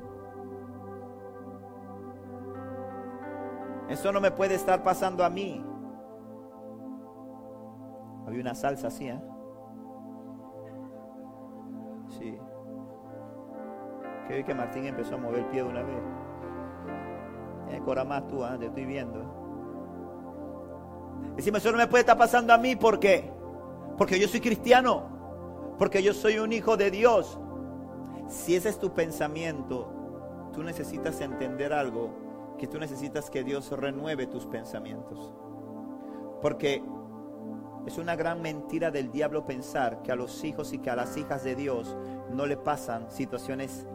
Eso 3.90 4.12
no 4.12 4.22
me 4.22 4.32
puede 4.32 4.56
estar 4.56 4.84
pasando 4.84 5.24
a 5.26 5.30
mí. 5.30 5.66
Había 8.26 8.42
una 8.42 8.56
salsa 8.56 8.88
así, 8.88 9.08
¿eh? 9.10 9.20
Sí. 12.18 12.38
Que 14.28 14.46
que 14.46 14.54
Martín 14.54 14.86
empezó 14.86 15.16
a 15.16 15.18
mover 15.18 15.40
el 15.40 15.46
pie 15.48 15.64
de 15.64 15.70
una 15.70 15.84
vez. 15.84 16.21
Eh, 17.72 17.82
Cora 17.84 18.04
más 18.04 18.28
tú, 18.28 18.44
¿eh? 18.44 18.58
te 18.60 18.66
estoy 18.68 18.86
viendo. 18.86 19.24
Decimos, 21.36 21.62
eso 21.62 21.72
no 21.72 21.78
me 21.78 21.88
puede 21.88 22.02
estar 22.02 22.18
pasando 22.18 22.54
a 22.54 22.58
mí, 22.58 22.76
¿por 22.76 23.00
qué? 23.00 23.32
Porque 23.98 24.20
yo 24.20 24.28
soy 24.28 24.42
cristiano, 24.42 25.76
porque 25.78 26.04
yo 26.04 26.14
soy 26.14 26.40
un 26.40 26.52
hijo 26.52 26.76
de 26.76 26.92
Dios. 26.92 27.40
Si 28.28 28.56
ese 28.56 28.70
es 28.70 28.80
tu 28.80 28.94
pensamiento, 28.94 30.50
tú 30.54 30.64
necesitas 30.64 31.22
entender 31.22 31.72
algo, 31.72 32.56
que 32.58 32.68
tú 32.68 32.78
necesitas 32.78 33.30
que 33.30 33.44
Dios 33.44 33.72
renueve 33.72 34.28
tus 34.28 34.46
pensamientos. 34.46 35.34
Porque 36.42 36.84
es 37.86 37.98
una 37.98 38.16
gran 38.16 38.42
mentira 38.42 38.92
del 38.92 39.12
diablo 39.12 39.46
pensar 39.46 40.02
que 40.02 40.12
a 40.12 40.16
los 40.16 40.44
hijos 40.44 40.74
y 40.74 40.80
que 40.80 40.90
a 40.90 40.96
las 40.96 41.18
hijas 41.18 41.44
de 41.44 41.56
Dios 41.56 41.96
no 42.32 42.46
le 42.46 42.58
pasan 42.58 43.10
situaciones 43.10 43.88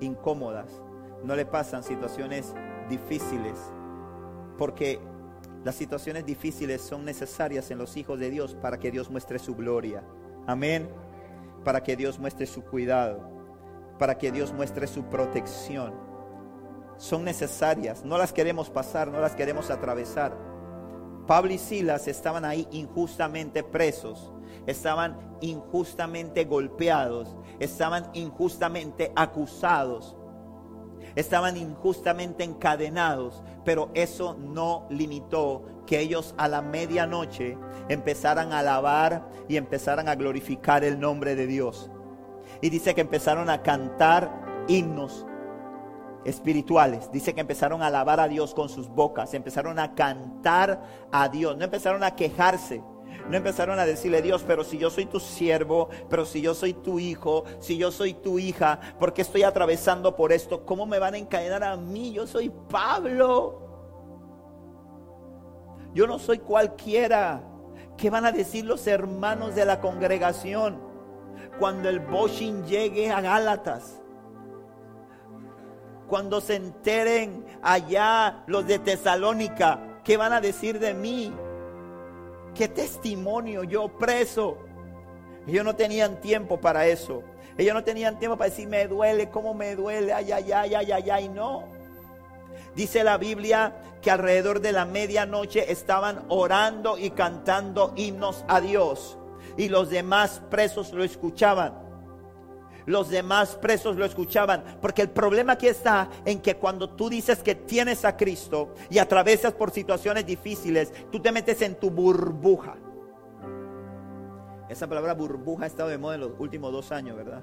incómodas, 0.00 0.82
no 1.24 1.36
le 1.36 1.44
pasan 1.44 1.82
situaciones 1.82 2.54
difíciles, 2.92 3.58
porque 4.58 5.00
las 5.64 5.74
situaciones 5.76 6.26
difíciles 6.26 6.82
son 6.82 7.04
necesarias 7.04 7.70
en 7.70 7.78
los 7.78 7.96
hijos 7.96 8.18
de 8.18 8.30
Dios 8.30 8.54
para 8.60 8.78
que 8.78 8.90
Dios 8.90 9.10
muestre 9.10 9.38
su 9.38 9.54
gloria. 9.54 10.04
Amén. 10.46 10.90
Para 11.64 11.82
que 11.82 11.96
Dios 11.96 12.18
muestre 12.18 12.46
su 12.46 12.62
cuidado, 12.62 13.30
para 13.98 14.18
que 14.18 14.30
Dios 14.30 14.52
muestre 14.52 14.86
su 14.86 15.04
protección. 15.04 15.94
Son 16.98 17.24
necesarias, 17.24 18.04
no 18.04 18.18
las 18.18 18.32
queremos 18.32 18.68
pasar, 18.70 19.08
no 19.08 19.20
las 19.20 19.34
queremos 19.34 19.70
atravesar. 19.70 20.36
Pablo 21.26 21.52
y 21.52 21.58
Silas 21.58 22.08
estaban 22.08 22.44
ahí 22.44 22.68
injustamente 22.72 23.62
presos, 23.62 24.32
estaban 24.66 25.16
injustamente 25.40 26.44
golpeados, 26.44 27.36
estaban 27.58 28.10
injustamente 28.12 29.12
acusados 29.16 30.16
estaban 31.14 31.56
injustamente 31.56 32.44
encadenados, 32.44 33.42
pero 33.64 33.90
eso 33.94 34.36
no 34.38 34.86
limitó 34.90 35.64
que 35.86 36.00
ellos 36.00 36.34
a 36.38 36.48
la 36.48 36.62
medianoche 36.62 37.58
empezaran 37.88 38.52
a 38.52 38.60
alabar 38.60 39.28
y 39.48 39.56
empezaran 39.56 40.08
a 40.08 40.14
glorificar 40.14 40.84
el 40.84 40.98
nombre 41.00 41.34
de 41.34 41.46
Dios. 41.46 41.90
Y 42.60 42.70
dice 42.70 42.94
que 42.94 43.00
empezaron 43.00 43.50
a 43.50 43.62
cantar 43.62 44.64
himnos 44.68 45.26
espirituales. 46.24 47.10
Dice 47.10 47.34
que 47.34 47.40
empezaron 47.40 47.82
a 47.82 47.88
alabar 47.88 48.20
a 48.20 48.28
Dios 48.28 48.54
con 48.54 48.68
sus 48.68 48.88
bocas, 48.88 49.34
empezaron 49.34 49.78
a 49.78 49.94
cantar 49.94 50.82
a 51.10 51.28
Dios, 51.28 51.56
no 51.56 51.64
empezaron 51.64 52.04
a 52.04 52.14
quejarse, 52.14 52.82
no 53.28 53.36
empezaron 53.36 53.78
a 53.78 53.86
decirle, 53.86 54.22
Dios, 54.22 54.44
pero 54.46 54.64
si 54.64 54.78
yo 54.78 54.90
soy 54.90 55.06
tu 55.06 55.20
siervo, 55.20 55.88
pero 56.10 56.24
si 56.24 56.40
yo 56.40 56.54
soy 56.54 56.74
tu 56.74 56.98
hijo, 56.98 57.44
si 57.60 57.76
yo 57.78 57.90
soy 57.90 58.14
tu 58.14 58.38
hija, 58.38 58.80
¿por 58.98 59.12
qué 59.12 59.22
estoy 59.22 59.42
atravesando 59.42 60.16
por 60.16 60.32
esto? 60.32 60.64
¿Cómo 60.64 60.86
me 60.86 60.98
van 60.98 61.14
a 61.14 61.18
encadenar 61.18 61.64
a 61.64 61.76
mí? 61.76 62.12
Yo 62.12 62.26
soy 62.26 62.50
Pablo. 62.68 63.60
Yo 65.94 66.06
no 66.06 66.18
soy 66.18 66.38
cualquiera. 66.38 67.42
¿Qué 67.96 68.10
van 68.10 68.24
a 68.24 68.32
decir 68.32 68.64
los 68.64 68.86
hermanos 68.86 69.54
de 69.54 69.64
la 69.64 69.80
congregación 69.80 70.80
cuando 71.58 71.88
el 71.88 72.00
Boshin 72.00 72.64
llegue 72.64 73.10
a 73.10 73.20
Gálatas? 73.20 74.00
Cuando 76.08 76.40
se 76.40 76.56
enteren 76.56 77.46
allá 77.62 78.42
los 78.46 78.66
de 78.66 78.78
Tesalónica, 78.78 80.00
¿qué 80.04 80.16
van 80.16 80.32
a 80.32 80.40
decir 80.40 80.78
de 80.78 80.94
mí? 80.94 81.32
Qué 82.54 82.68
testimonio 82.68 83.64
yo 83.64 83.88
preso. 83.88 84.58
Ellos 85.46 85.64
no 85.64 85.74
tenían 85.74 86.20
tiempo 86.20 86.60
para 86.60 86.86
eso. 86.86 87.22
Ellos 87.58 87.74
no 87.74 87.84
tenían 87.84 88.18
tiempo 88.18 88.36
para 88.36 88.50
decir, 88.50 88.68
me 88.68 88.86
duele, 88.86 89.28
cómo 89.28 89.54
me 89.54 89.76
duele, 89.76 90.12
ay, 90.12 90.32
ay, 90.32 90.52
ay, 90.52 90.74
ay, 90.74 90.92
ay, 90.92 91.10
ay, 91.10 91.28
no. 91.28 91.64
Dice 92.74 93.04
la 93.04 93.18
Biblia 93.18 93.74
que 94.00 94.10
alrededor 94.10 94.60
de 94.60 94.72
la 94.72 94.86
medianoche 94.86 95.70
estaban 95.70 96.24
orando 96.28 96.96
y 96.96 97.10
cantando 97.10 97.92
himnos 97.96 98.44
a 98.48 98.60
Dios. 98.60 99.18
Y 99.56 99.68
los 99.68 99.90
demás 99.90 100.40
presos 100.50 100.92
lo 100.92 101.04
escuchaban. 101.04 101.91
Los 102.86 103.08
demás 103.10 103.56
presos 103.56 103.96
lo 103.96 104.04
escuchaban. 104.04 104.64
Porque 104.80 105.02
el 105.02 105.10
problema 105.10 105.54
aquí 105.54 105.68
está 105.68 106.08
en 106.24 106.40
que 106.40 106.56
cuando 106.56 106.90
tú 106.90 107.08
dices 107.08 107.42
que 107.42 107.54
tienes 107.54 108.04
a 108.04 108.16
Cristo 108.16 108.74
y 108.90 108.98
atravesas 108.98 109.52
por 109.52 109.70
situaciones 109.70 110.26
difíciles, 110.26 110.92
tú 111.10 111.20
te 111.20 111.32
metes 111.32 111.62
en 111.62 111.74
tu 111.76 111.90
burbuja. 111.90 112.76
Esa 114.68 114.88
palabra 114.88 115.12
burbuja 115.14 115.64
ha 115.64 115.66
estado 115.66 115.90
de 115.90 115.98
moda 115.98 116.14
en 116.14 116.22
los 116.22 116.32
últimos 116.38 116.72
dos 116.72 116.92
años, 116.92 117.16
¿verdad? 117.16 117.42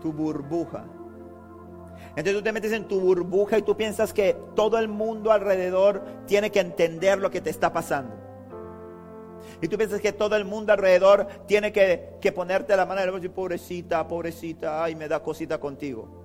Tu 0.00 0.12
burbuja. 0.12 0.84
Entonces 2.16 2.34
tú 2.34 2.42
te 2.42 2.52
metes 2.52 2.72
en 2.72 2.86
tu 2.86 3.00
burbuja 3.00 3.58
y 3.58 3.62
tú 3.62 3.76
piensas 3.76 4.12
que 4.12 4.36
todo 4.54 4.78
el 4.78 4.88
mundo 4.88 5.32
alrededor 5.32 6.02
tiene 6.26 6.50
que 6.50 6.60
entender 6.60 7.18
lo 7.18 7.30
que 7.30 7.40
te 7.40 7.50
está 7.50 7.72
pasando. 7.72 8.23
Y 9.60 9.68
tú 9.68 9.76
piensas 9.76 10.00
que 10.00 10.12
todo 10.12 10.36
el 10.36 10.44
mundo 10.44 10.72
alrededor 10.72 11.26
tiene 11.46 11.72
que, 11.72 12.32
ponerte 12.34 12.76
la 12.76 12.86
mano 12.86 13.02
y 13.02 13.10
decir, 13.10 13.30
pobrecita, 13.30 14.06
pobrecita, 14.06 14.82
ay, 14.82 14.94
me 14.94 15.08
da 15.08 15.22
cosita 15.22 15.58
contigo. 15.58 16.22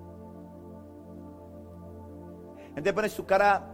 Entonces 2.68 2.92
pones 2.92 3.14
tu 3.14 3.26
cara 3.26 3.66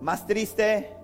más 0.00 0.26
triste, 0.26 0.96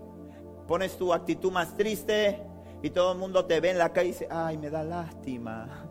pones 0.67 0.97
tu 0.97 1.13
actitud 1.13 1.51
más 1.51 1.77
triste 1.77 2.43
y 2.83 2.91
todo 2.91 3.13
el 3.13 3.19
mundo 3.19 3.45
te 3.45 3.61
ve 3.61 3.71
en 3.71 3.79
la 3.79 3.93
calle 3.93 4.09
y 4.09 4.13
dice, 4.13 4.29
ay, 4.31 4.59
me 4.59 4.71
da 4.71 4.83
lástima. 4.83 5.87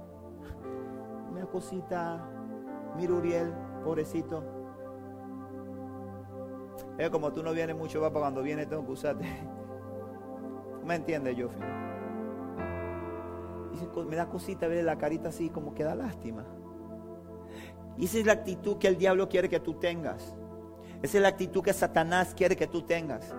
Me 1.34 1.42
da 1.42 1.46
cosita, 1.48 2.30
mira 2.96 3.14
Uriel, 3.14 3.54
pobrecito. 3.84 4.44
Es 6.98 7.10
como 7.10 7.32
tú 7.32 7.42
no 7.42 7.54
vienes 7.54 7.76
mucho, 7.76 8.00
para 8.02 8.12
cuando 8.12 8.42
viene 8.42 8.66
tengo 8.66 8.86
que 8.86 8.92
usarte. 8.92 9.26
¿Me 10.90 10.96
entiendes, 10.96 11.38
Jofi? 11.40 11.60
me 14.10 14.16
da 14.16 14.28
cosita 14.28 14.68
ver 14.68 14.84
la 14.84 14.98
carita 14.98 15.30
así 15.30 15.52
como 15.52 15.76
que 15.76 15.84
da 15.84 15.94
lástima. 15.94 16.48
Y 17.96 18.06
esa 18.06 18.18
es 18.18 18.26
la 18.26 18.34
actitud 18.34 18.80
que 18.80 18.88
el 18.88 18.98
diablo 18.98 19.30
quiere 19.30 19.50
que 19.50 19.60
tú 19.60 19.76
tengas. 19.76 20.34
Esa 21.04 21.18
es 21.18 21.22
la 21.22 21.28
actitud 21.28 21.62
que 21.62 21.74
Satanás 21.74 22.34
quiere 22.36 22.56
que 22.56 22.66
tú 22.66 22.82
tengas. 22.82 23.36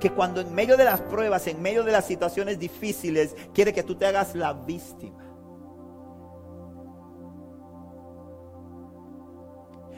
Que 0.00 0.12
cuando 0.12 0.40
en 0.40 0.54
medio 0.54 0.78
de 0.78 0.84
las 0.84 1.02
pruebas, 1.02 1.46
en 1.46 1.60
medio 1.60 1.82
de 1.82 1.92
las 1.92 2.06
situaciones 2.06 2.58
difíciles, 2.58 3.36
quiere 3.52 3.74
que 3.74 3.82
tú 3.82 3.96
te 3.96 4.06
hagas 4.06 4.34
la 4.34 4.54
víctima. 4.54 5.22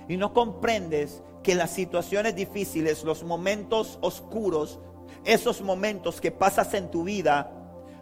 Y 0.09 0.17
no 0.17 0.33
comprendes 0.33 1.23
que 1.45 1.55
las 1.55 1.71
situaciones 1.71 2.35
difíciles, 2.35 3.05
los 3.05 3.23
momentos 3.23 3.97
oscuros, 4.03 4.81
esos 5.25 5.61
momentos 5.61 6.21
que 6.21 6.31
pasas 6.31 6.73
en 6.75 6.91
tu 6.91 7.05
vida, 7.05 7.53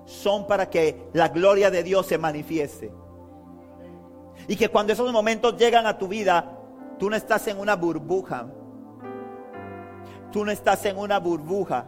son 0.05 0.47
para 0.47 0.69
que 0.69 1.09
la 1.13 1.29
gloria 1.29 1.71
de 1.71 1.83
Dios 1.83 2.07
se 2.07 2.19
manifieste. 2.19 2.93
Y 4.47 4.57
que 4.57 4.69
cuando 4.69 4.93
esos 4.93 5.11
momentos 5.13 5.57
llegan 5.57 5.87
a 5.87 5.97
tu 5.97 6.09
vida, 6.09 6.59
tú 6.99 7.09
no 7.09 7.17
estás 7.17 7.47
en 7.49 7.59
una 7.59 7.77
burbuja. 7.77 8.47
Tú 10.31 10.45
no 10.45 10.51
estás 10.51 10.85
en 10.85 10.99
una 10.99 11.19
burbuja. 11.19 11.87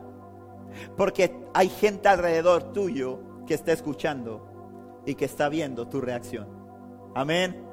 Porque 0.96 1.44
hay 1.52 1.68
gente 1.68 2.08
alrededor 2.08 2.72
tuyo 2.72 3.20
que 3.46 3.54
está 3.54 3.72
escuchando 3.72 5.02
y 5.04 5.14
que 5.14 5.26
está 5.26 5.48
viendo 5.48 5.88
tu 5.88 6.00
reacción. 6.00 6.48
Amén. 7.14 7.64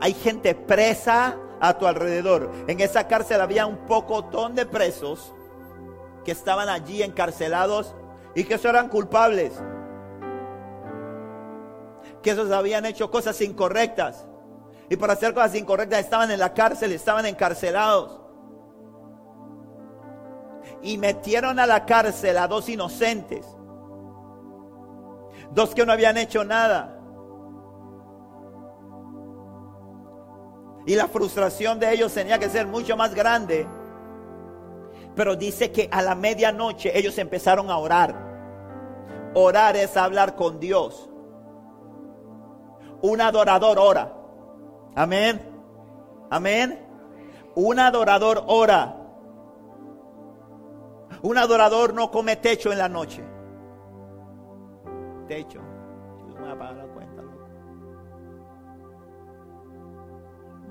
Hay 0.00 0.14
gente 0.14 0.54
presa 0.54 1.36
a 1.60 1.78
tu 1.78 1.86
alrededor. 1.86 2.50
En 2.66 2.80
esa 2.80 3.06
cárcel 3.08 3.40
había 3.40 3.66
un 3.66 3.78
pocotón 3.86 4.54
de 4.54 4.66
presos 4.66 5.32
que 6.24 6.32
estaban 6.32 6.68
allí 6.68 7.02
encarcelados 7.02 7.94
y 8.34 8.44
que 8.44 8.54
esos 8.54 8.66
eran 8.66 8.88
culpables. 8.88 9.52
Que 12.22 12.30
esos 12.30 12.50
habían 12.50 12.86
hecho 12.86 13.10
cosas 13.10 13.40
incorrectas. 13.40 14.26
Y 14.88 14.96
por 14.96 15.10
hacer 15.10 15.34
cosas 15.34 15.54
incorrectas 15.54 16.00
estaban 16.00 16.30
en 16.30 16.38
la 16.38 16.54
cárcel, 16.54 16.92
estaban 16.92 17.26
encarcelados. 17.26 18.20
Y 20.82 20.98
metieron 20.98 21.58
a 21.58 21.66
la 21.66 21.84
cárcel 21.86 22.38
a 22.38 22.48
dos 22.48 22.68
inocentes. 22.68 23.46
Dos 25.50 25.74
que 25.74 25.84
no 25.84 25.92
habían 25.92 26.16
hecho 26.16 26.44
nada. 26.44 26.98
Y 30.86 30.94
la 30.94 31.06
frustración 31.06 31.78
de 31.78 31.92
ellos 31.92 32.12
tenía 32.12 32.38
que 32.38 32.48
ser 32.48 32.66
mucho 32.66 32.96
más 32.96 33.14
grande. 33.14 33.66
Pero 35.14 35.36
dice 35.36 35.70
que 35.70 35.88
a 35.92 36.02
la 36.02 36.14
medianoche 36.14 36.96
ellos 36.96 37.18
empezaron 37.18 37.70
a 37.70 37.76
orar. 37.76 38.14
Orar 39.34 39.76
es 39.76 39.96
hablar 39.96 40.36
con 40.36 40.58
Dios. 40.58 41.10
Un 43.02 43.20
adorador 43.20 43.78
ora. 43.78 44.12
Amén. 44.94 45.40
Amén. 46.30 46.86
Un 47.54 47.78
adorador 47.78 48.44
ora. 48.46 48.96
Un 51.22 51.38
adorador 51.38 51.94
no 51.94 52.10
come 52.10 52.36
techo 52.36 52.72
en 52.72 52.78
la 52.78 52.88
noche. 52.88 53.22
Techo. 55.28 55.60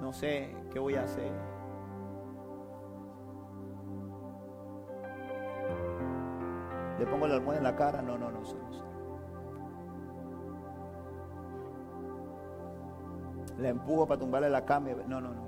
No 0.02 0.12
sé 0.12 0.56
qué 0.74 0.80
voy 0.80 0.96
a 0.96 1.04
hacer. 1.04 1.51
Le 7.02 7.08
pongo 7.08 7.28
la 7.28 7.34
almohada 7.34 7.58
en 7.58 7.64
la 7.64 7.76
cara. 7.76 8.00
No, 8.04 8.16
no, 8.16 8.30
no 8.30 8.42
no. 8.42 8.48
Le 13.58 13.70
empujo 13.70 14.08
para 14.08 14.20
tumbarle 14.20 14.52
la 14.52 14.64
cama. 14.64 14.90
No, 15.08 15.20
no, 15.20 15.34
no. 15.34 15.42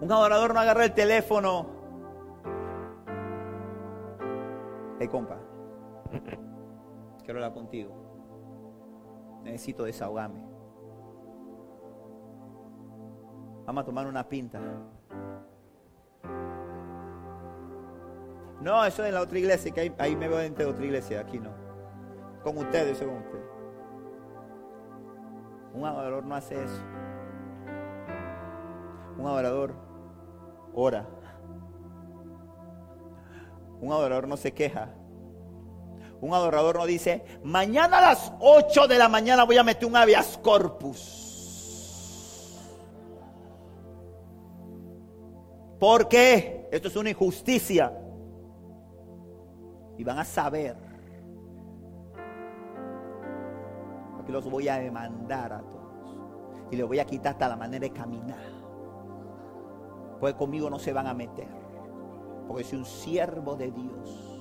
Un 0.00 0.10
adorador 0.10 0.54
no 0.54 0.60
agarra 0.60 0.86
el 0.86 0.94
teléfono. 0.94 1.66
Hey, 5.00 5.08
compa. 5.08 5.36
Quiero 7.24 7.40
hablar 7.40 7.52
contigo. 7.52 7.94
Necesito 9.42 9.84
desahogarme. 9.84 10.53
Vamos 13.66 13.82
a 13.82 13.86
tomar 13.86 14.06
una 14.06 14.28
pinta. 14.28 14.60
No, 18.60 18.84
eso 18.84 19.02
es 19.02 19.08
en 19.08 19.14
la 19.14 19.20
otra 19.20 19.38
iglesia, 19.38 19.72
que 19.72 19.92
ahí, 19.98 20.16
me 20.16 20.28
veo 20.28 20.40
entre 20.40 20.64
otra 20.64 20.84
iglesia, 20.84 21.20
aquí 21.20 21.38
no. 21.38 21.50
Con 22.42 22.56
ustedes, 22.58 22.96
eso 22.96 23.06
con 23.06 23.18
ustedes. 23.18 23.44
Un 25.74 25.84
adorador 25.84 26.24
no 26.24 26.34
hace 26.34 26.62
eso. 26.62 26.80
Un 29.18 29.26
adorador 29.26 29.74
ora. 30.72 31.06
Un 33.80 33.92
adorador 33.92 34.28
no 34.28 34.36
se 34.36 34.52
queja. 34.52 34.88
Un 36.20 36.32
adorador 36.32 36.76
no 36.76 36.86
dice, 36.86 37.24
mañana 37.42 37.98
a 37.98 38.00
las 38.00 38.32
8 38.40 38.88
de 38.88 38.98
la 38.98 39.08
mañana 39.08 39.44
voy 39.44 39.58
a 39.58 39.62
meter 39.62 39.86
un 39.86 39.96
habeas 39.96 40.38
corpus. 40.38 41.23
¿Por 45.84 46.08
qué? 46.08 46.66
Esto 46.72 46.88
es 46.88 46.96
una 46.96 47.10
injusticia. 47.10 47.92
Y 49.98 50.02
van 50.02 50.18
a 50.18 50.24
saber. 50.24 50.74
Porque 54.16 54.32
los 54.32 54.48
voy 54.48 54.66
a 54.66 54.78
demandar 54.78 55.52
a 55.52 55.60
todos. 55.60 56.16
Y 56.70 56.76
les 56.76 56.86
voy 56.86 57.00
a 57.00 57.04
quitar 57.04 57.32
hasta 57.32 57.50
la 57.50 57.56
manera 57.56 57.82
de 57.82 57.90
caminar. 57.90 58.46
Pues 60.20 60.32
conmigo 60.36 60.70
no 60.70 60.78
se 60.78 60.94
van 60.94 61.06
a 61.06 61.12
meter. 61.12 61.48
Porque 62.48 62.64
soy 62.64 62.78
un 62.78 62.86
siervo 62.86 63.54
de 63.54 63.70
Dios. 63.70 64.40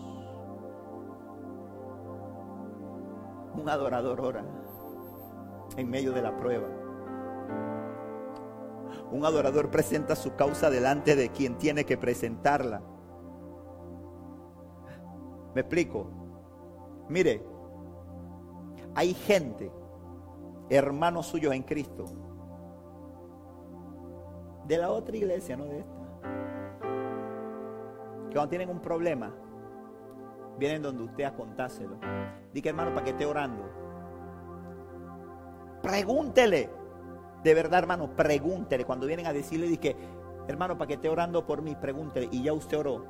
Un 3.53 3.67
adorador 3.67 4.21
ora 4.21 4.45
en 5.75 5.89
medio 5.89 6.13
de 6.13 6.21
la 6.21 6.37
prueba. 6.37 6.82
Un 9.13 9.23
adorador 9.25 9.69
presenta 9.69 10.15
su 10.15 10.35
causa 10.35 10.71
delante 10.71 11.15
de 11.15 11.29
quien 11.29 11.59
tiene 11.59 11.85
que 11.85 11.99
presentarla. 11.99 12.81
¿Me 15.53 15.61
explico? 15.61 16.07
Mire, 17.09 17.45
hay 18.95 19.13
gente, 19.13 19.71
hermanos 20.67 21.27
suyos 21.27 21.53
en 21.53 21.61
Cristo, 21.61 22.05
de 24.65 24.77
la 24.79 24.89
otra 24.89 25.15
iglesia, 25.15 25.57
no 25.57 25.65
de 25.65 25.79
esta, 25.81 26.01
que 28.29 28.33
cuando 28.33 28.49
tienen 28.49 28.69
un 28.69 28.79
problema, 28.79 29.31
vienen 30.57 30.81
donde 30.81 31.03
usted 31.03 31.25
a 31.25 31.35
contárselo. 31.35 31.97
Diga 32.51 32.71
hermano, 32.71 32.91
para 32.95 33.03
que 33.03 33.11
esté 33.11 33.27
orando. 33.27 33.63
Pregúntele. 35.83 36.82
De 37.43 37.53
verdad, 37.53 37.79
hermano, 37.79 38.15
pregúntele. 38.15 38.85
Cuando 38.85 39.05
vienen 39.05 39.27
a 39.27 39.33
decirle, 39.33 39.77
que 39.77 39.95
hermano, 40.47 40.77
para 40.77 40.87
que 40.87 40.93
esté 40.95 41.09
orando 41.09 41.45
por 41.45 41.61
mí, 41.61 41.75
pregúntele. 41.75 42.29
Y 42.31 42.43
ya 42.43 42.53
usted 42.53 42.79
oró. 42.79 43.05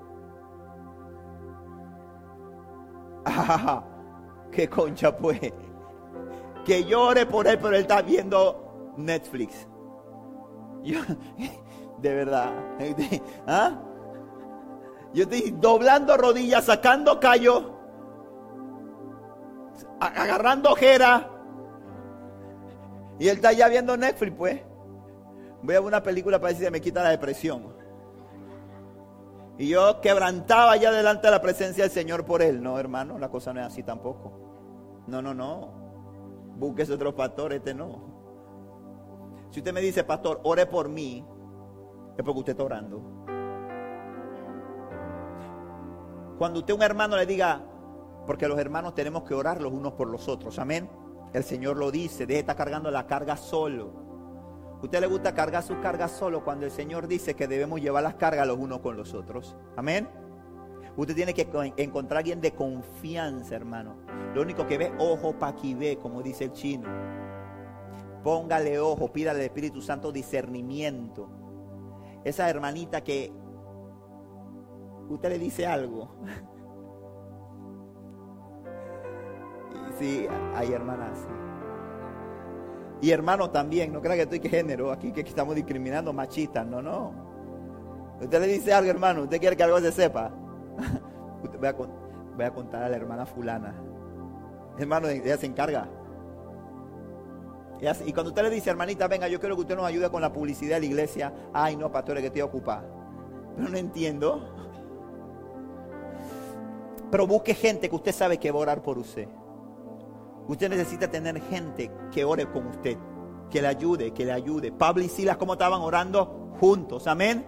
qué 4.51 4.69
concha 4.69 5.15
pues. 5.15 5.39
Que 6.65 6.83
llore 6.85 7.25
por 7.25 7.47
él, 7.47 7.57
pero 7.57 7.75
él 7.75 7.81
está 7.81 8.01
viendo 8.01 8.93
Netflix. 8.97 9.67
de 12.01 12.13
verdad. 12.13 12.51
¿Ah? 13.47 13.79
Yo 15.13 15.23
estoy 15.23 15.51
doblando 15.59 16.17
rodillas, 16.17 16.65
sacando 16.65 17.19
callo, 17.19 17.71
agarrando 19.99 20.71
ojera. 20.71 21.29
Y 23.19 23.27
él 23.27 23.35
está 23.35 23.53
ya 23.53 23.67
viendo 23.67 23.95
Netflix, 23.95 24.33
pues. 24.37 24.61
Voy 25.61 25.75
a 25.75 25.79
ver 25.79 25.87
una 25.87 26.03
película 26.03 26.39
para 26.39 26.49
decir 26.49 26.65
que 26.65 26.71
me 26.71 26.81
quita 26.81 27.03
la 27.03 27.09
depresión. 27.09 27.73
Y 29.57 29.69
yo 29.69 30.01
quebrantaba 30.01 30.75
ya 30.77 30.91
delante 30.91 31.27
de 31.27 31.31
la 31.31 31.41
presencia 31.41 31.83
del 31.83 31.91
Señor 31.91 32.25
por 32.25 32.41
él. 32.41 32.61
No, 32.61 32.79
hermano, 32.79 33.19
la 33.19 33.29
cosa 33.29 33.53
no 33.53 33.61
es 33.61 33.67
así 33.67 33.83
tampoco. 33.83 34.33
No, 35.07 35.21
no, 35.21 35.33
no. 35.33 35.71
Busques 36.57 36.89
otro 36.89 37.15
pastor, 37.15 37.53
este 37.53 37.73
no. 37.73 38.13
Si 39.51 39.59
usted 39.59 39.73
me 39.73 39.81
dice, 39.81 40.03
pastor, 40.03 40.41
ore 40.43 40.65
por 40.65 40.89
mí, 40.89 41.25
es 42.17 42.23
porque 42.23 42.39
usted 42.39 42.51
está 42.53 42.63
orando. 42.63 43.01
Cuando 46.37 46.59
usted 46.59 46.73
a 46.73 46.75
un 46.75 46.81
hermano 46.81 47.15
le 47.15 47.25
diga, 47.25 47.61
porque 48.25 48.47
los 48.47 48.57
hermanos 48.57 48.95
tenemos 48.95 49.23
que 49.23 49.33
orar 49.33 49.61
los 49.61 49.71
unos 49.71 49.93
por 49.93 50.07
los 50.07 50.27
otros, 50.27 50.57
amén. 50.57 50.89
El 51.33 51.43
Señor 51.43 51.77
lo 51.77 51.91
dice, 51.91 52.25
deje 52.25 52.33
de 52.33 52.39
estar 52.39 52.55
cargando 52.55 52.91
la 52.91 53.07
carga 53.07 53.35
solo. 53.35 54.03
¿Usted 54.83 54.99
le 54.99 55.07
gusta 55.07 55.33
cargar 55.33 55.63
su 55.63 55.79
carga 55.79 56.07
solo 56.07 56.43
cuando 56.43 56.65
el 56.65 56.71
Señor 56.71 57.07
dice 57.07 57.35
que 57.35 57.47
debemos 57.47 57.81
llevar 57.81 58.03
las 58.03 58.15
cargas 58.15 58.45
los 58.45 58.59
unos 58.59 58.79
con 58.81 58.95
los 58.95 59.13
otros? 59.13 59.55
Amén. 59.75 60.07
Usted 60.95 61.15
tiene 61.15 61.33
que 61.33 61.47
encontrar 61.77 62.19
alguien 62.19 62.39
de 62.39 62.51
confianza, 62.51 63.55
hermano. 63.55 63.95
Lo 64.35 64.41
único 64.41 64.67
que 64.67 64.77
ve, 64.77 64.91
ojo 64.99 65.33
pa' 65.39 65.55
que 65.55 65.73
ve, 65.73 65.97
como 65.97 66.21
dice 66.21 66.45
el 66.45 66.51
chino. 66.51 66.87
Póngale 68.23 68.79
ojo, 68.79 69.11
pídale 69.11 69.39
al 69.39 69.45
Espíritu 69.45 69.81
Santo 69.81 70.11
discernimiento. 70.11 71.29
Esa 72.23 72.49
hermanita 72.49 73.01
que 73.01 73.33
usted 75.09 75.29
le 75.29 75.39
dice 75.39 75.65
algo. 75.65 76.15
Sí, 79.99 80.27
hay 80.55 80.71
hermanas. 80.71 81.19
Y 83.01 83.11
hermano 83.11 83.49
también, 83.49 83.91
no 83.91 84.01
crea 84.01 84.15
que 84.15 84.21
estoy 84.21 84.39
que 84.39 84.49
género, 84.49 84.91
aquí 84.91 85.11
que 85.11 85.21
estamos 85.21 85.55
discriminando 85.55 86.13
machistas, 86.13 86.65
no, 86.65 86.81
no. 86.81 87.11
Usted 88.21 88.39
le 88.39 88.47
dice 88.47 88.73
algo, 88.73 88.89
hermano, 88.89 89.23
usted 89.23 89.39
quiere 89.39 89.57
que 89.57 89.63
algo 89.63 89.79
se 89.79 89.91
sepa. 89.91 90.31
voy, 91.59 92.45
a, 92.45 92.51
contar 92.53 92.83
a 92.83 92.89
la 92.89 92.95
hermana 92.95 93.25
fulana. 93.25 93.75
Hermano, 94.77 95.09
ella 95.09 95.37
se 95.37 95.45
encarga. 95.45 95.89
y 98.05 98.13
cuando 98.13 98.29
usted 98.29 98.43
le 98.43 98.49
dice, 98.49 98.69
hermanita, 98.69 99.07
venga, 99.09 99.27
yo 99.27 99.39
quiero 99.39 99.55
que 99.55 99.61
usted 99.61 99.75
nos 99.75 99.85
ayude 99.85 100.09
con 100.09 100.21
la 100.21 100.31
publicidad 100.31 100.75
de 100.75 100.79
la 100.79 100.85
iglesia. 100.85 101.33
Ay, 101.51 101.75
no, 101.75 101.91
pastor, 101.91 102.17
que 102.19 102.27
estoy 102.27 102.41
ocupada. 102.41 102.85
Pero 103.57 103.67
no 103.67 103.77
entiendo. 103.77 104.49
Pero 107.11 107.27
busque 107.27 107.53
gente 107.53 107.89
que 107.89 107.95
usted 107.95 108.13
sabe 108.13 108.37
que 108.37 108.49
va 108.49 108.59
a 108.59 108.61
orar 108.61 108.81
por 108.81 108.97
usted. 108.97 109.27
Usted 110.47 110.69
necesita 110.69 111.09
tener 111.09 111.41
gente 111.41 111.91
que 112.11 112.25
ore 112.25 112.45
con 112.51 112.67
usted, 112.67 112.97
que 113.49 113.61
le 113.61 113.67
ayude, 113.67 114.11
que 114.11 114.25
le 114.25 114.31
ayude. 114.31 114.71
Pablo 114.71 115.03
y 115.03 115.09
Silas, 115.09 115.37
como 115.37 115.53
estaban 115.53 115.81
orando 115.81 116.55
juntos, 116.59 117.07
amén. 117.07 117.45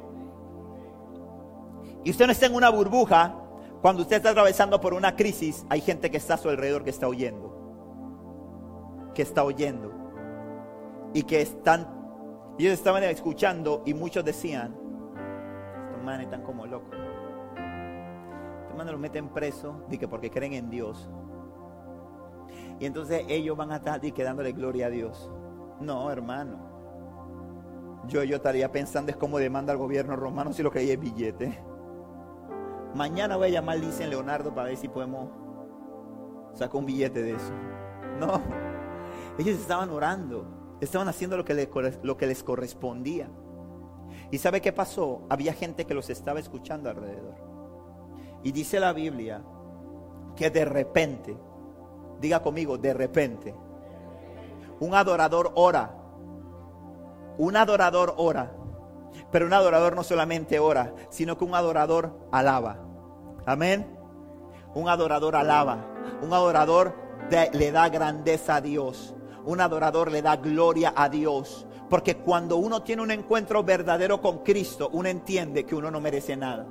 Y 2.04 2.12
usted 2.12 2.26
no 2.26 2.32
está 2.32 2.46
en 2.46 2.56
una 2.56 2.70
burbuja, 2.70 3.36
cuando 3.82 4.02
usted 4.02 4.18
está 4.18 4.30
atravesando 4.32 4.80
por 4.80 4.94
una 4.94 5.16
crisis, 5.16 5.66
hay 5.70 5.82
gente 5.82 6.10
que 6.10 6.18
está 6.18 6.36
a 6.36 6.38
su 6.38 6.50
alrededor 6.50 6.84
que 6.84 6.90
está 6.90 7.08
oyendo. 7.08 7.52
Que 9.14 9.22
está 9.22 9.44
oyendo. 9.44 9.92
Y 11.14 11.24
que 11.24 11.42
están, 11.42 11.88
ellos 12.58 12.74
estaban 12.74 13.04
escuchando 13.04 13.84
y 13.86 13.94
muchos 13.94 14.26
decían, 14.26 14.76
estos 15.88 16.04
manes 16.04 16.26
están 16.26 16.44
como 16.44 16.66
locos. 16.66 16.98
Estos 18.64 18.78
manes 18.78 18.92
los 18.92 19.00
meten 19.00 19.30
preso, 19.30 19.84
que 20.00 20.08
porque 20.08 20.32
creen 20.32 20.54
en 20.54 20.70
Dios. 20.70 21.10
Y 22.80 22.86
entonces 22.86 23.26
ellos 23.28 23.56
van 23.56 23.72
a 23.72 23.78
estar 23.78 24.04
y 24.04 24.12
dándole 24.12 24.52
gloria 24.52 24.88
a 24.88 24.90
Dios. 24.90 25.32
No, 25.80 26.12
hermano. 26.12 26.74
Yo, 28.08 28.24
yo 28.24 28.36
estaría 28.36 28.72
pensando 28.72 29.12
es 29.12 29.18
cómo 29.18 29.40
demanda 29.40 29.74
al 29.74 29.80
gobierno 29.80 30.16
romano 30.16 30.54
si 30.54 30.62
lo 30.62 30.72
que 30.72 30.80
hay 30.80 30.92
es 30.92 31.00
billete. 31.00 31.60
Mañana 32.94 33.36
voy 33.36 33.48
a 33.48 33.52
llamar 33.52 33.82
dicen 33.82 34.10
Leonardo 34.10 34.54
para 34.54 34.68
ver 34.70 34.78
si 34.78 34.88
podemos 34.88 35.30
sacar 36.54 36.78
un 36.78 36.86
billete 36.86 37.24
de 37.24 37.32
eso. 37.32 37.54
No. 38.20 38.42
Ellos 39.38 39.60
estaban 39.60 39.90
orando. 39.90 40.78
Estaban 40.82 41.08
haciendo 41.08 41.38
lo 41.38 41.46
que 42.18 42.28
les 42.28 42.44
correspondía. 42.44 43.30
¿Y 44.32 44.38
sabe 44.38 44.62
qué 44.62 44.74
pasó? 44.74 45.26
Había 45.30 45.54
gente 45.54 45.86
que 45.86 45.94
los 45.94 46.10
estaba 46.10 46.40
escuchando 46.40 46.90
alrededor. 46.90 47.36
Y 48.44 48.52
dice 48.52 48.80
la 48.80 48.94
Biblia 48.94 49.44
que 50.36 50.50
de 50.50 50.66
repente 50.66 51.38
Diga 52.20 52.42
conmigo, 52.42 52.78
de 52.78 52.94
repente. 52.94 53.56
Un 54.80 54.94
adorador 54.94 55.52
ora. 55.56 55.94
Un 57.38 57.56
adorador 57.56 58.14
ora. 58.18 58.52
Pero 59.32 59.46
un 59.46 59.54
adorador 59.54 59.96
no 59.96 60.04
solamente 60.04 60.60
ora, 60.60 60.94
sino 61.10 61.38
que 61.38 61.46
un 61.46 61.56
adorador 61.56 62.18
alaba. 62.32 62.78
Amén. 63.46 63.98
Un 64.74 64.90
adorador 64.90 65.36
alaba. 65.36 65.86
Un 66.22 66.34
adorador 66.34 66.94
le 67.30 67.72
da 67.72 67.90
grandeza 67.90 68.56
a 68.56 68.62
Dios. 68.62 69.16
Un 69.46 69.62
adorador 69.62 70.12
le 70.12 70.22
da 70.22 70.38
gloria 70.38 70.94
a 70.96 71.10
Dios. 71.10 71.66
Porque 71.90 72.18
cuando 72.18 72.58
uno 72.58 72.82
tiene 72.84 73.02
un 73.02 73.12
encuentro 73.12 73.64
verdadero 73.64 74.22
con 74.22 74.40
Cristo, 74.40 74.90
uno 74.94 75.08
entiende 75.08 75.66
que 75.66 75.76
uno 75.76 75.92
no 75.92 76.02
merece 76.02 76.36
nada. 76.36 76.66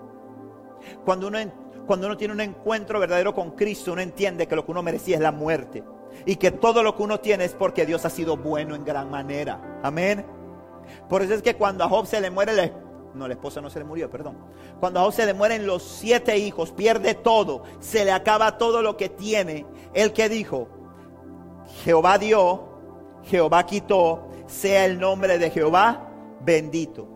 Cuando 1.05 1.29
uno 1.29 1.39
cuando 1.87 2.07
uno 2.07 2.17
tiene 2.17 2.35
un 2.35 2.41
encuentro 2.41 2.99
verdadero 2.99 3.35
con 3.35 3.53
Cristo, 3.53 3.93
uno 3.93 4.01
entiende 4.01 4.47
que 4.47 4.57
lo 4.57 4.65
que 4.65 4.71
uno 4.71 4.83
merecía 4.83 5.17
es 5.17 5.23
la 5.23 5.33
muerte. 5.33 5.83
Y 6.27 6.37
que 6.37 6.51
todo 6.51 6.83
lo 6.83 6.97
que 6.97 7.03
uno 7.03 7.21
tiene 7.21 7.45
es 7.45 7.55
porque 7.55 7.87
Dios 7.87 8.05
ha 8.05 8.11
sido 8.11 8.37
bueno 8.37 8.75
en 8.75 8.85
gran 8.85 9.11
manera. 9.11 9.81
Amén. 9.83 10.25
Por 11.09 11.23
eso 11.23 11.35
es 11.35 11.43
que 11.43 11.57
cuando 11.57 11.85
a 11.85 11.89
Job 11.89 12.07
se 12.07 12.21
le 12.21 12.31
muere 12.31 12.53
no, 13.15 13.29
la 13.29 13.35
esposa 13.35 13.61
no 13.61 13.71
se 13.71 13.79
le 13.79 13.85
murió, 13.85 14.11
perdón. 14.11 14.37
Cuando 14.81 15.01
a 15.01 15.05
Job 15.05 15.13
se 15.13 15.27
le 15.27 15.35
mueren 15.35 15.67
los 15.67 15.83
siete 15.83 16.37
hijos, 16.39 16.73
pierde 16.73 17.15
todo, 17.15 17.63
se 17.79 18.05
le 18.05 18.13
acaba 18.13 18.59
todo 18.59 18.83
lo 18.83 18.97
que 18.97 19.09
tiene. 19.09 19.67
El 19.93 20.13
que 20.13 20.29
dijo, 20.29 20.69
Jehová 21.85 22.19
dio, 22.19 22.69
Jehová 23.25 23.65
quitó, 23.67 24.29
sea 24.47 24.85
el 24.85 24.99
nombre 24.99 25.39
de 25.39 25.51
Jehová 25.51 26.09
bendito. 26.41 27.09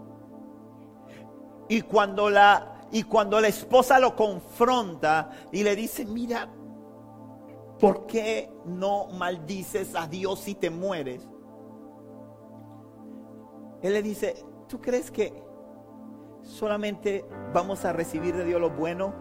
Y 1.68 1.82
cuando 1.82 2.30
la 2.30 2.77
y 2.90 3.02
cuando 3.02 3.40
la 3.40 3.48
esposa 3.48 3.98
lo 3.98 4.16
confronta 4.16 5.30
y 5.52 5.62
le 5.62 5.76
dice, 5.76 6.06
mira, 6.06 6.48
¿por 7.78 8.06
qué 8.06 8.50
no 8.64 9.08
maldices 9.08 9.94
a 9.94 10.06
Dios 10.06 10.40
si 10.40 10.54
te 10.54 10.70
mueres? 10.70 11.26
Él 13.82 13.92
le 13.92 14.02
dice, 14.02 14.44
¿tú 14.68 14.80
crees 14.80 15.10
que 15.10 15.42
solamente 16.42 17.24
vamos 17.52 17.84
a 17.84 17.92
recibir 17.92 18.34
de 18.34 18.44
Dios 18.44 18.60
lo 18.60 18.70
bueno 18.70 19.14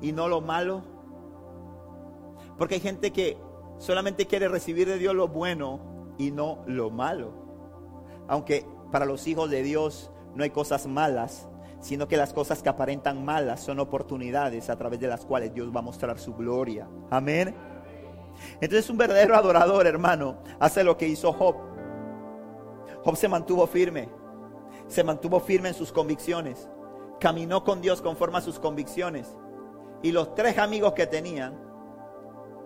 y 0.00 0.12
no 0.12 0.28
lo 0.28 0.40
malo? 0.40 0.82
Porque 2.56 2.76
hay 2.76 2.80
gente 2.80 3.12
que 3.12 3.36
solamente 3.78 4.26
quiere 4.26 4.48
recibir 4.48 4.88
de 4.88 4.98
Dios 4.98 5.14
lo 5.14 5.28
bueno 5.28 6.14
y 6.18 6.30
no 6.30 6.62
lo 6.66 6.90
malo. 6.90 7.32
Aunque 8.28 8.64
para 8.92 9.04
los 9.04 9.26
hijos 9.26 9.50
de 9.50 9.62
Dios 9.62 10.10
no 10.34 10.44
hay 10.44 10.50
cosas 10.50 10.86
malas, 10.86 11.48
sino 11.80 12.08
que 12.08 12.16
las 12.16 12.32
cosas 12.32 12.62
que 12.62 12.68
aparentan 12.68 13.24
malas 13.24 13.60
son 13.60 13.80
oportunidades 13.80 14.70
a 14.70 14.76
través 14.76 15.00
de 15.00 15.08
las 15.08 15.24
cuales 15.24 15.52
Dios 15.52 15.74
va 15.74 15.80
a 15.80 15.82
mostrar 15.82 16.18
su 16.18 16.34
gloria. 16.34 16.88
Amén. 17.10 17.54
Entonces 18.60 18.88
un 18.90 18.98
verdadero 18.98 19.34
adorador, 19.34 19.86
hermano, 19.86 20.38
hace 20.58 20.84
lo 20.84 20.96
que 20.96 21.08
hizo 21.08 21.32
Job. 21.32 21.56
Job 23.04 23.16
se 23.16 23.28
mantuvo 23.28 23.66
firme, 23.66 24.08
se 24.88 25.04
mantuvo 25.04 25.40
firme 25.40 25.68
en 25.68 25.74
sus 25.74 25.92
convicciones, 25.92 26.68
caminó 27.20 27.64
con 27.64 27.80
Dios 27.80 28.02
conforme 28.02 28.38
a 28.38 28.40
sus 28.40 28.58
convicciones. 28.58 29.36
Y 30.02 30.12
los 30.12 30.34
tres 30.34 30.58
amigos 30.58 30.92
que 30.92 31.06
tenían, 31.06 31.58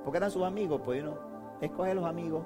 porque 0.05 0.19
eran 0.19 0.31
sus 0.31 0.43
amigos, 0.43 0.81
pues 0.85 1.05
no, 1.05 1.19
escoge 1.61 1.95
los 1.95 2.05
amigos. 2.05 2.45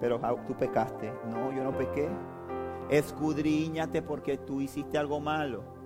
Pero 0.00 0.20
tú 0.46 0.54
pecaste. 0.54 1.12
No, 1.28 1.50
yo 1.50 1.64
no 1.64 1.76
pequé 1.76 2.08
escudriñate 2.90 4.02
porque 4.02 4.38
tú 4.38 4.60
hiciste 4.60 4.98
algo 4.98 5.20
malo. 5.20 5.76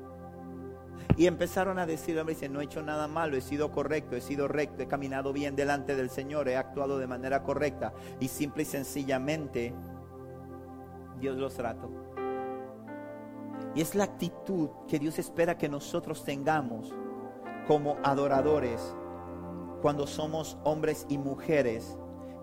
Y 1.17 1.27
empezaron 1.27 1.79
a 1.79 1.87
decir, 1.87 2.23
no 2.51 2.61
he 2.61 2.65
hecho 2.65 2.83
nada 2.83 3.07
malo, 3.07 3.37
he 3.37 3.41
sido 3.41 3.71
correcto, 3.71 4.17
he 4.17 4.21
sido 4.21 4.49
recto, 4.49 4.83
he 4.83 4.89
caminado 4.89 5.33
bien 5.33 5.57
delante 5.57 5.95
del 5.95 6.09
Señor, 6.09 6.49
he 6.49 6.57
actuado 6.57 6.99
de 6.99 7.07
manera 7.07 7.43
correcta. 7.43 7.93
Y 8.19 8.29
simple 8.29 8.63
y 8.63 8.67
sencillamente, 8.67 9.75
Dios 11.21 11.37
los 11.37 11.55
trató. 11.55 11.91
Y 13.75 13.81
es 13.81 13.95
la 13.95 14.05
actitud 14.05 14.71
que 14.89 14.99
Dios 14.99 15.19
espera 15.19 15.59
que 15.59 15.69
nosotros 15.69 16.25
tengamos 16.25 16.95
como 17.67 17.97
adoradores 18.03 18.95
cuando 19.81 20.07
somos 20.07 20.59
hombres 20.65 21.07
y 21.09 21.19
mujeres 21.19 21.99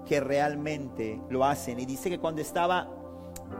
que 0.06 0.20
realmente 0.20 1.22
lo 1.30 1.46
hacen. 1.46 1.80
Y 1.80 1.86
dice 1.86 2.10
que 2.10 2.20
cuando 2.20 2.42
estaba 2.42 2.99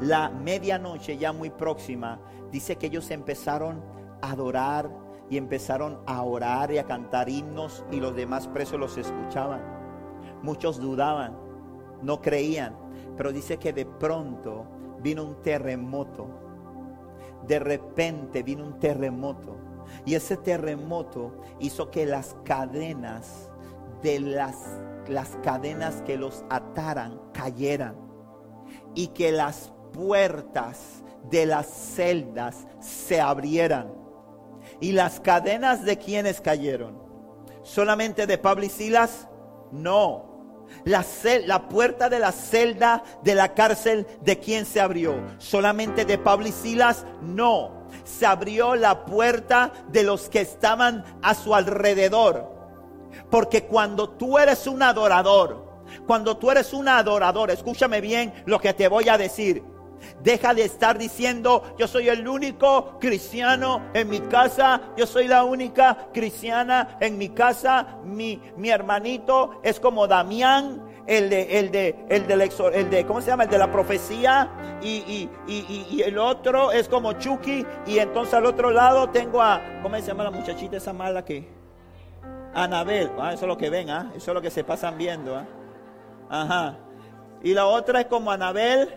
la 0.02 0.30
medianoche 0.30 1.18
ya 1.18 1.34
muy 1.34 1.50
próxima, 1.50 2.20
dice 2.52 2.78
que 2.78 2.88
ellos 2.88 3.12
empezaron 3.12 3.84
a 4.22 4.32
adorar 4.32 4.90
y 5.30 5.38
empezaron 5.38 6.00
a 6.06 6.24
orar 6.24 6.72
y 6.72 6.78
a 6.78 6.86
cantar 6.86 7.30
himnos 7.30 7.86
y 7.92 8.00
los 8.00 8.16
demás 8.16 8.48
presos 8.48 8.80
los 8.80 8.98
escuchaban. 8.98 9.62
Muchos 10.42 10.80
dudaban, 10.80 11.38
no 12.02 12.22
creían, 12.22 12.76
pero 13.18 13.32
dice 13.32 13.58
que 13.58 13.74
de 13.74 13.86
pronto 13.86 14.66
vino 15.02 15.24
un 15.24 15.42
terremoto. 15.42 16.28
De 17.46 17.60
repente 17.60 18.44
vino 18.44 18.66
un 18.66 18.80
terremoto. 18.80 19.58
Y 20.06 20.16
ese 20.16 20.38
terremoto 20.38 21.42
hizo 21.60 21.90
que 21.90 22.06
las 22.06 22.36
cadenas 22.46 23.52
de 24.02 24.20
las, 24.20 24.80
las 25.08 25.36
cadenas 25.44 26.02
que 26.04 26.18
los 26.18 26.46
ataran 26.50 27.20
cayeran. 27.34 27.96
Y 28.96 29.08
que 29.08 29.32
las 29.32 29.74
puertas 29.92 31.04
de 31.30 31.46
las 31.46 31.68
celdas 31.68 32.68
se 32.80 33.20
abrieran. 33.20 33.94
¿Y 34.80 34.94
las 34.94 35.20
cadenas 35.20 35.84
de 35.84 35.98
quienes 35.98 36.42
cayeron? 36.42 36.98
¿Solamente 37.64 38.26
de 38.28 38.38
Pablo 38.38 38.66
y 38.66 38.70
Silas? 38.70 39.28
No. 39.72 40.30
La, 40.86 41.06
la, 41.46 41.68
puerta 41.68 42.10
de 42.10 42.20
la 42.20 42.32
celda 42.32 43.04
de 43.24 43.36
la 43.36 43.54
cárcel 43.54 44.06
de 44.22 44.40
quién 44.40 44.66
se 44.66 44.80
abrió? 44.80 45.16
¿Solamente 45.40 46.06
de 46.06 46.18
Pablo 46.18 46.48
y 46.48 46.52
Silas? 46.52 47.06
No. 47.22 47.88
Se 48.04 48.26
abrió 48.26 48.76
la 48.76 49.06
puerta 49.06 49.72
de 49.90 50.04
los 50.04 50.30
que 50.30 50.42
estaban 50.42 51.04
a 51.22 51.34
su 51.34 51.54
alrededor. 51.56 52.48
Porque 53.30 53.66
cuando 53.66 54.10
tú 54.10 54.38
eres 54.38 54.68
un 54.68 54.82
adorador, 54.82 55.70
cuando 56.08 56.38
tú 56.38 56.52
eres 56.52 56.74
un 56.74 56.88
adorador, 56.88 57.52
escúchame 57.52 58.02
bien 58.02 58.34
lo 58.46 58.60
que 58.60 58.74
te 58.74 58.88
voy 58.88 59.10
a 59.10 59.18
decir. 59.18 59.64
Deja 60.22 60.54
de 60.54 60.64
estar 60.64 60.98
diciendo, 60.98 61.76
yo 61.78 61.88
soy 61.88 62.10
el 62.10 62.28
único 62.28 62.98
cristiano 63.00 63.90
en 63.94 64.10
mi 64.10 64.20
casa, 64.20 64.82
yo 64.98 65.06
soy 65.06 65.28
la 65.28 65.44
única 65.44 66.10
cristiana 66.14 66.98
en 67.00 67.18
mi 67.18 67.30
casa, 67.30 68.00
mi, 68.04 68.42
mi 68.58 68.70
hermanito 68.70 69.60
es 69.64 69.80
como 69.80 70.08
Damián, 70.08 70.90
el 71.08 71.30
de, 71.30 71.60
el 71.60 71.72
de, 71.72 72.06
el 72.10 72.32
el 72.74 72.90
de, 72.92 73.06
¿cómo 73.06 73.20
se 73.20 73.28
llama? 73.28 73.46
El 73.46 73.50
de 73.50 73.58
la 73.58 73.72
profecía, 73.72 74.80
y, 74.82 75.28
y, 75.48 76.02
el 76.04 76.20
otro 76.20 76.72
es 76.72 76.88
como 76.88 77.14
Chucky, 77.14 77.66
y 77.88 77.98
entonces 77.98 78.36
al 78.36 78.46
otro 78.46 78.70
lado 78.70 79.10
tengo 79.10 79.42
a, 79.42 79.60
¿cómo 79.82 79.96
se 79.96 80.04
llama 80.04 80.26
la 80.26 80.32
muchachita 80.32 80.78
esa 80.78 80.94
mala 80.94 81.26
que? 81.26 81.50
Anabel, 82.54 83.12
ah, 83.20 83.34
eso 83.34 83.46
es 83.46 83.48
lo 83.48 83.58
que 83.58 83.70
ven, 83.70 83.90
¿ah? 83.90 84.12
eso 84.16 84.32
es 84.32 84.36
lo 84.36 84.42
que 84.42 84.52
se 84.52 84.64
pasan 84.64 84.98
viendo, 84.98 85.36
¿ah? 85.36 85.46
ajá. 86.30 86.78
Y 87.42 87.54
la 87.54 87.66
otra 87.66 88.02
es 88.02 88.08
como 88.08 88.32
Anabel, 88.32 88.90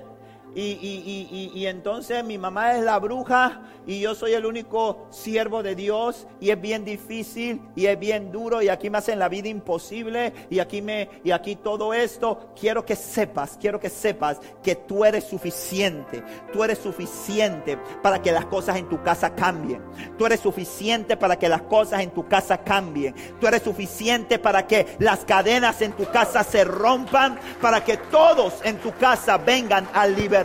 y, 0.54 1.66
entonces 1.66 2.22
mi 2.24 2.36
mamá 2.36 2.76
es 2.76 2.84
la 2.84 2.98
bruja 2.98 3.62
y 3.86 4.00
yo 4.00 4.14
soy 4.14 4.34
el 4.34 4.44
único 4.44 5.06
siervo 5.10 5.62
de 5.62 5.74
Dios 5.74 6.26
y 6.40 6.50
es 6.50 6.60
bien 6.60 6.84
difícil 6.84 7.60
y 7.74 7.86
es 7.86 7.98
bien 7.98 8.30
duro 8.30 8.60
y 8.62 8.68
aquí 8.68 8.90
me 8.90 8.98
hacen 8.98 9.18
la 9.18 9.28
vida 9.28 9.48
imposible 9.48 10.32
y 10.50 10.58
aquí 10.58 10.82
me 10.82 11.08
y 11.24 11.30
aquí 11.30 11.56
todo 11.56 11.94
esto. 11.94 12.50
Quiero 12.58 12.84
que 12.84 12.96
sepas 12.96 13.56
quiero 13.60 13.80
que 13.80 13.88
sepas 13.88 14.40
que 14.62 14.74
tú 14.74 15.04
eres 15.04 15.24
suficiente 15.24 16.22
tú 16.52 16.62
eres 16.62 16.78
suficiente 16.78 17.78
para 18.02 18.20
que 18.20 18.32
las 18.32 18.44
cosas 18.46 18.76
en 18.76 18.88
tu 18.88 19.02
casa 19.02 19.34
cambien. 19.34 19.82
Tú 20.18 20.26
eres 20.26 20.40
suficiente 20.40 21.16
para 21.16 21.38
que 21.38 21.48
las 21.48 21.62
cosas 21.62 22.02
en 22.02 22.10
tu 22.10 22.28
casa 22.28 22.58
cambien. 22.58 23.14
Tú 23.40 23.46
eres 23.46 23.62
suficiente 23.62 24.38
para 24.38 24.66
que 24.66 24.86
las 24.98 25.24
cadenas 25.24 25.80
en 25.82 25.92
tu 25.92 26.04
casa 26.10 26.44
se 26.44 26.64
rompan 26.64 27.38
para 27.60 27.84
que 27.84 27.96
todos 27.96 28.54
en 28.64 28.76
tu 28.78 28.92
casa 28.92 29.38
vengan 29.38 29.88
al 29.94 30.14
libertad 30.14 30.41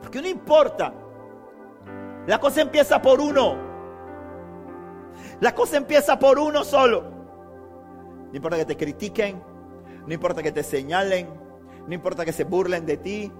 porque 0.00 0.20
no 0.20 0.28
importa. 0.28 0.92
La 2.26 2.38
cosa 2.38 2.60
empieza 2.60 3.00
por 3.02 3.20
uno. 3.20 3.56
La 5.40 5.54
cosa 5.54 5.76
empieza 5.76 6.18
por 6.18 6.38
uno 6.38 6.64
solo. 6.64 7.02
No 8.30 8.36
importa 8.36 8.56
que 8.56 8.64
te 8.64 8.76
critiquen, 8.76 9.42
no 10.06 10.14
importa 10.14 10.42
que 10.42 10.52
te 10.52 10.62
señalen, 10.62 11.28
no 11.86 11.94
importa 11.94 12.24
que 12.24 12.32
se 12.32 12.44
burlen 12.44 12.86
de 12.86 12.96
ti, 12.96 13.32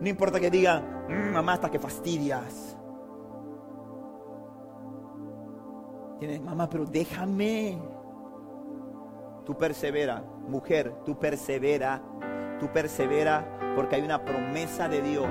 no 0.00 0.08
importa 0.08 0.40
que 0.40 0.50
digan, 0.50 1.06
mm, 1.08 1.32
mamá, 1.32 1.54
hasta 1.54 1.70
que 1.70 1.78
fastidias. 1.78 2.76
Tienes, 6.18 6.40
mamá, 6.40 6.68
pero 6.68 6.86
déjame. 6.86 7.78
Tú 9.44 9.56
persevera, 9.56 10.24
mujer, 10.48 11.02
tú 11.04 11.18
persevera, 11.18 12.02
tú 12.58 12.72
persevera 12.72 13.46
porque 13.74 13.96
hay 13.96 14.02
una 14.02 14.24
promesa 14.24 14.88
de 14.88 15.02
Dios 15.02 15.28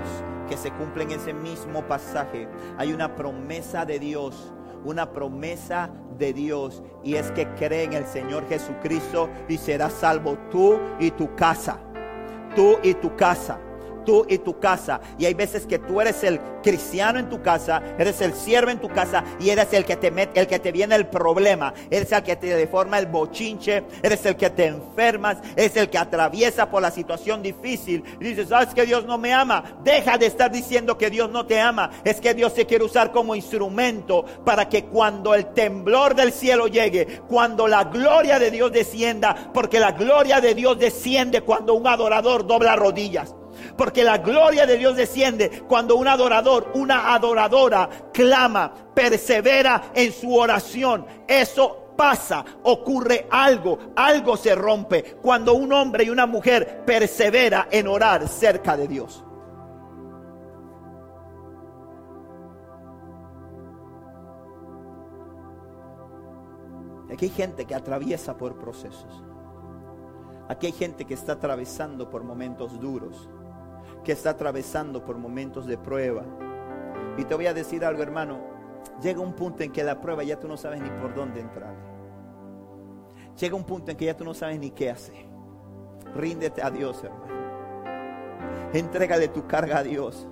que 0.47 0.57
se 0.57 0.71
cumple 0.71 1.03
en 1.03 1.11
ese 1.11 1.34
mismo 1.34 1.84
pasaje. 1.88 2.47
Hay 2.78 2.93
una 2.93 3.15
promesa 3.15 3.86
de 3.86 3.99
Dios, 3.99 4.53
una 4.84 5.11
promesa 5.11 5.89
de 6.17 6.34
Dios 6.34 6.84
y 7.03 7.15
es 7.15 7.32
que 7.32 7.47
cree 7.55 7.84
en 7.84 7.93
el 7.93 8.05
Señor 8.05 8.47
Jesucristo 8.47 9.30
y 9.47 9.57
serás 9.57 9.93
salvo 9.93 10.38
tú 10.51 10.80
y 10.99 11.11
tu 11.11 11.36
casa. 11.36 11.80
Tú 12.55 12.78
y 12.84 12.93
tu 12.93 13.15
casa 13.15 13.59
tú 14.06 14.26
y 14.30 14.38
tu 14.38 14.60
casa. 14.60 15.01
Y 15.18 15.26
hay 15.26 15.34
veces 15.34 15.66
que 15.66 15.80
tú 15.80 15.99
eres 15.99 16.24
el 16.24 16.39
cristiano 16.64 17.20
en 17.20 17.30
tu 17.30 17.41
casa, 17.41 17.82
eres 17.99 18.22
el 18.22 18.34
siervo 18.34 18.72
en 18.72 18.80
tu 18.80 18.89
casa 18.89 19.24
y 19.39 19.49
eres 19.49 19.72
el 19.74 19.86
que 19.86 19.95
te 19.95 20.10
mete, 20.10 20.39
el 20.39 20.47
que 20.47 20.60
te 20.60 20.72
viene 20.72 20.95
el 20.95 21.08
problema, 21.08 21.74
eres 21.91 22.12
el 22.12 22.24
que 22.24 22.36
te 22.36 22.56
deforma 22.56 22.97
el 22.97 23.06
bochinche, 23.08 23.84
eres 24.01 24.26
el 24.26 24.36
que 24.36 24.49
te 24.49 24.68
enfermas, 24.68 25.38
eres 25.56 25.76
el 25.76 25.89
que 25.89 25.97
atraviesa 25.97 26.70
por 26.70 26.82
la 26.82 26.91
situación 26.91 27.43
difícil. 27.43 28.03
Y 28.20 28.24
dices, 28.24 28.49
¿sabes 28.49 28.74
que 28.74 28.86
Dios 28.86 29.06
no 29.06 29.18
me 29.18 29.34
ama? 29.34 29.64
Deja 29.84 30.18
de 30.18 30.26
estar 30.26 30.51
diciendo 30.51 30.97
que 30.97 31.10
Dios 31.10 31.30
no 31.30 31.45
te 31.45 31.60
ama. 31.60 31.91
Es 32.03 32.20
que 32.22 32.34
Dios 32.34 32.53
te 32.53 32.66
quiere 32.66 32.84
usar 32.84 33.12
como 33.12 33.36
instrumento 33.36 34.26
para 34.43 34.70
que 34.70 34.86
cuando 34.86 35.34
el 35.34 35.47
temblor 35.53 36.16
del 36.16 36.32
cielo 36.32 36.68
llegue, 36.68 37.22
cuando 37.28 37.68
la 37.68 37.86
gloria 37.86 38.39
de 38.39 38.51
Dios 38.51 38.72
descienda, 38.72 39.51
porque 39.53 39.80
la 39.80 39.91
gloria 39.91 40.41
de 40.41 40.56
Dios 40.56 40.78
desciende 40.80 41.41
cuando 41.41 41.74
un 41.74 41.88
adorador 41.88 42.45
dobla 42.45 42.76
rodillas. 42.76 43.36
Porque 43.78 44.03
la 44.03 44.19
gloria 44.19 44.65
de 44.65 44.78
Dios 44.78 44.95
desciende 44.95 45.63
cuando 45.67 45.95
un 45.95 46.07
adorador, 46.07 46.71
una 46.76 47.13
adoradora 47.13 47.89
clama, 48.13 48.73
persevera 48.93 49.91
en 49.93 50.13
su 50.13 50.34
oración. 50.36 51.05
Eso 51.28 51.86
pasa, 51.95 52.43
ocurre 52.63 53.28
algo, 53.30 53.78
algo 53.95 54.38
se 54.38 54.55
rompe 54.55 55.17
cuando 55.21 55.53
un 55.53 55.73
hombre 55.73 56.05
y 56.05 56.09
una 56.09 56.26
mujer 56.26 56.84
persevera 56.86 57.67
en 57.71 57.88
orar 57.88 58.28
cerca 58.28 58.78
de 58.78 58.88
Dios. 58.88 59.23
Aquí 67.11 67.26
hay 67.26 67.32
gente 67.32 67.65
que 67.65 67.76
atraviesa 67.76 68.36
por 68.36 68.57
procesos. 68.57 69.23
Aquí 70.49 70.67
hay 70.67 70.73
gente 70.73 71.05
que 71.05 71.13
está 71.13 71.34
atravesando 71.34 72.09
por 72.09 72.23
momentos 72.23 72.80
duros 72.80 73.30
que 74.06 74.14
está 74.14 74.30
atravesando 74.30 75.03
por 75.03 75.18
momentos 75.18 75.66
de 75.66 75.78
prueba. 75.78 76.24
Y 77.18 77.26
te 77.26 77.36
voy 77.36 77.47
a 77.47 77.53
decir 77.53 77.84
algo, 77.84 78.01
hermano. 78.01 78.39
Llega 79.01 79.20
un 79.20 79.34
punto 79.34 79.64
en 79.64 79.72
que 79.72 79.84
la 79.84 79.99
prueba 79.99 80.24
ya 80.24 80.39
tú 80.39 80.47
no 80.47 80.56
sabes 80.56 80.82
ni 80.82 80.89
por 80.89 81.14
dónde 81.14 81.41
entrar. 81.41 81.76
Llega 83.38 83.56
un 83.56 83.66
punto 83.66 83.91
en 83.91 83.97
que 83.97 84.06
ya 84.06 84.16
tú 84.16 84.24
no 84.24 84.34
sabes 84.34 84.60
ni 84.60 84.72
qué 84.72 84.89
hacer. 84.89 85.26
Ríndete 86.16 86.62
a 86.62 86.70
Dios, 86.70 87.03
hermano. 87.03 87.26
Entrégale 88.72 89.28
tu 89.28 89.45
carga 89.47 89.80
a 89.80 89.84
Dios. 89.84 90.28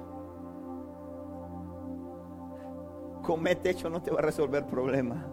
Comete 3.23 3.69
hecho 3.69 3.89
no 3.89 4.01
te 4.01 4.11
va 4.11 4.19
a 4.19 4.21
resolver 4.21 4.65
problemas. 4.65 5.25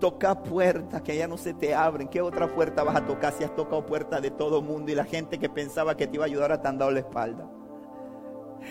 Toca 0.00 0.42
puertas 0.42 1.02
que 1.02 1.16
ya 1.16 1.26
no 1.26 1.36
se 1.36 1.54
te 1.54 1.74
abren. 1.74 2.08
¿Qué 2.08 2.20
otra 2.20 2.54
puerta 2.54 2.84
vas 2.84 2.96
a 2.96 3.06
tocar 3.06 3.32
si 3.32 3.44
has 3.44 3.54
tocado 3.54 3.84
puertas 3.84 4.22
de 4.22 4.30
todo 4.30 4.62
mundo 4.62 4.92
y 4.92 4.94
la 4.94 5.04
gente 5.04 5.38
que 5.38 5.48
pensaba 5.48 5.96
que 5.96 6.06
te 6.06 6.14
iba 6.14 6.24
a 6.24 6.26
ayudar 6.26 6.52
a 6.52 6.62
te 6.62 6.68
han 6.68 6.78
dado 6.78 6.90
la 6.90 7.00
espalda? 7.00 7.48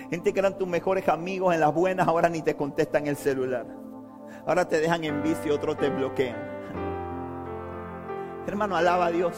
Gente 0.10 0.34
que 0.34 0.40
eran 0.40 0.58
tus 0.58 0.68
mejores 0.68 1.08
amigos 1.10 1.54
en 1.54 1.60
las 1.60 1.74
buenas, 1.74 2.08
ahora 2.08 2.30
ni 2.30 2.42
te 2.42 2.56
contestan 2.56 3.08
el 3.08 3.18
celular. 3.18 3.66
Ahora 4.46 4.68
te 4.68 4.80
dejan 4.80 5.04
en 5.04 5.22
vicio, 5.24 5.56
otros 5.56 5.78
te 5.78 5.90
bloquean. 5.90 6.36
Hermano, 8.48 8.78
alaba 8.78 9.08
a 9.08 9.12
Dios. 9.12 9.36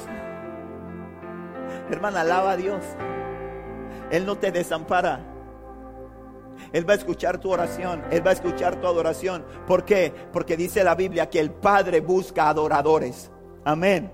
Hermano, 1.89 2.19
alaba 2.19 2.51
a 2.51 2.57
Dios. 2.57 2.83
Él 4.11 4.25
no 4.25 4.37
te 4.37 4.51
desampara. 4.51 5.38
Él 6.73 6.87
va 6.87 6.93
a 6.93 6.97
escuchar 6.97 7.39
tu 7.39 7.51
oración, 7.51 8.03
Él 8.11 8.25
va 8.25 8.31
a 8.31 8.33
escuchar 8.33 8.79
tu 8.79 8.87
adoración. 8.87 9.45
¿Por 9.67 9.85
qué? 9.85 10.13
Porque 10.31 10.57
dice 10.57 10.83
la 10.83 10.95
Biblia 10.95 11.29
que 11.29 11.39
el 11.39 11.51
Padre 11.51 12.01
busca 12.01 12.49
adoradores. 12.49 13.31
Amén. 13.65 14.11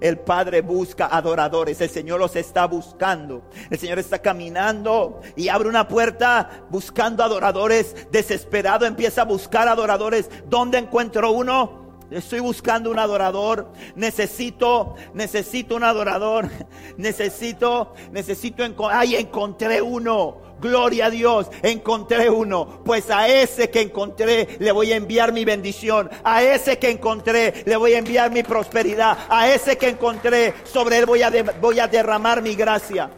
El 0.00 0.18
Padre 0.18 0.60
busca 0.60 1.06
adoradores. 1.06 1.80
El 1.80 1.90
Señor 1.90 2.20
los 2.20 2.36
está 2.36 2.66
buscando. 2.66 3.42
El 3.70 3.78
Señor 3.78 3.98
está 3.98 4.20
caminando 4.20 5.20
y 5.36 5.48
abre 5.48 5.68
una 5.68 5.88
puerta 5.88 6.66
buscando 6.70 7.24
adoradores. 7.24 7.94
Desesperado 8.10 8.86
empieza 8.86 9.22
a 9.22 9.24
buscar 9.24 9.68
adoradores. 9.68 10.30
¿Dónde 10.48 10.78
encuentro 10.78 11.32
uno? 11.32 11.88
Estoy 12.10 12.40
buscando 12.40 12.90
un 12.90 12.98
adorador. 12.98 13.70
Necesito, 13.94 14.94
necesito 15.14 15.76
un 15.76 15.84
adorador. 15.84 16.48
Necesito, 16.96 17.94
necesito, 18.12 18.64
ay, 18.90 19.16
encontré 19.16 19.82
uno. 19.82 20.47
Gloria 20.60 21.06
a 21.06 21.10
Dios, 21.10 21.48
encontré 21.62 22.30
uno. 22.30 22.82
Pues 22.84 23.10
a 23.10 23.28
ese 23.28 23.70
que 23.70 23.80
encontré 23.82 24.56
le 24.58 24.72
voy 24.72 24.92
a 24.92 24.96
enviar 24.96 25.32
mi 25.32 25.44
bendición. 25.44 26.10
A 26.24 26.42
ese 26.42 26.78
que 26.78 26.90
encontré 26.90 27.62
le 27.64 27.76
voy 27.76 27.94
a 27.94 27.98
enviar 27.98 28.30
mi 28.30 28.42
prosperidad. 28.42 29.18
A 29.28 29.48
ese 29.48 29.78
que 29.78 29.90
encontré 29.90 30.54
sobre 30.64 30.98
él 30.98 31.06
voy 31.06 31.22
a, 31.22 31.88
derramar 31.88 32.42
mi 32.42 32.54
gracia. 32.54 33.10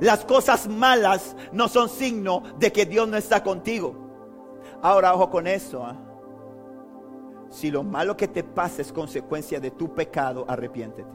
Las 0.00 0.24
cosas 0.24 0.68
malas 0.68 1.34
no 1.52 1.68
son 1.68 1.88
signo 1.88 2.42
de 2.58 2.70
que 2.70 2.86
Dios 2.86 3.08
no 3.08 3.16
está 3.16 3.42
contigo. 3.42 3.96
Ahora 4.82 5.14
ojo 5.14 5.30
con 5.30 5.46
eso. 5.46 5.84
¿ah? 5.84 5.96
Si 7.50 7.70
lo 7.70 7.82
malo 7.82 8.16
que 8.16 8.28
te 8.28 8.44
pasa 8.44 8.82
es 8.82 8.92
consecuencia 8.92 9.58
de 9.58 9.70
tu 9.70 9.94
pecado, 9.94 10.44
arrepiéntete. 10.46 11.08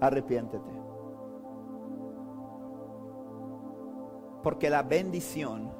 Arrepiéntete. 0.00 0.79
Porque 4.42 4.70
la 4.70 4.82
bendición, 4.82 5.70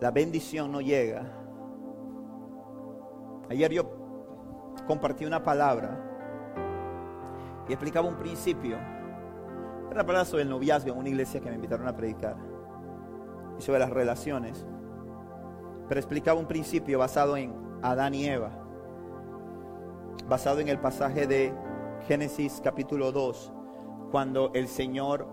la 0.00 0.10
bendición 0.10 0.70
no 0.70 0.80
llega. 0.80 1.32
Ayer 3.48 3.72
yo 3.72 3.84
compartí 4.86 5.24
una 5.24 5.42
palabra 5.42 6.02
y 7.68 7.72
explicaba 7.72 8.08
un 8.08 8.16
principio. 8.16 8.76
Era 8.76 9.94
una 10.02 10.06
palabra 10.06 10.24
sobre 10.24 10.42
el 10.42 10.50
noviazgo 10.50 10.92
en 10.92 10.98
una 10.98 11.08
iglesia 11.08 11.40
que 11.40 11.48
me 11.48 11.56
invitaron 11.56 11.88
a 11.88 11.96
predicar 11.96 12.36
y 13.58 13.62
sobre 13.62 13.78
las 13.78 13.90
relaciones. 13.90 14.66
Pero 15.88 16.00
explicaba 16.00 16.38
un 16.38 16.46
principio 16.46 16.98
basado 16.98 17.36
en 17.36 17.54
Adán 17.82 18.14
y 18.14 18.26
Eva, 18.26 18.50
basado 20.28 20.60
en 20.60 20.68
el 20.68 20.78
pasaje 20.78 21.26
de 21.26 21.54
Génesis 22.06 22.60
capítulo 22.62 23.12
2, 23.12 23.52
cuando 24.10 24.50
el 24.54 24.68
Señor, 24.68 25.26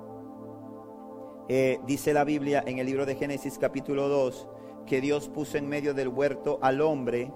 eh, 1.47 1.79
dice 1.85 2.13
la 2.13 2.23
Biblia 2.23 2.63
en 2.65 2.79
el 2.79 2.85
libro 2.85 3.05
de 3.05 3.15
Génesis 3.15 3.57
capítulo 3.57 4.07
2, 4.07 4.47
que 4.85 5.01
Dios 5.01 5.29
puso 5.29 5.57
en 5.57 5.67
medio 5.67 5.93
del 5.93 6.09
huerto 6.09 6.59
al 6.61 6.81
hombre 6.81 7.31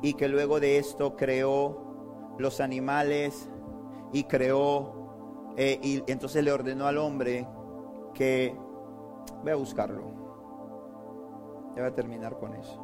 y 0.00 0.14
que 0.14 0.28
luego 0.28 0.60
de 0.60 0.78
esto 0.78 1.16
creó 1.16 2.34
los 2.38 2.60
animales 2.60 3.50
y 4.12 4.24
creó, 4.24 5.52
eh, 5.56 5.78
y 5.82 6.02
entonces 6.10 6.42
le 6.44 6.52
ordenó 6.52 6.86
al 6.86 6.98
hombre 6.98 7.46
que, 8.14 8.56
voy 9.42 9.52
a 9.52 9.56
buscarlo, 9.56 10.02
ya 11.74 11.82
voy 11.82 11.90
a 11.90 11.94
terminar 11.94 12.38
con 12.38 12.54
eso, 12.54 12.82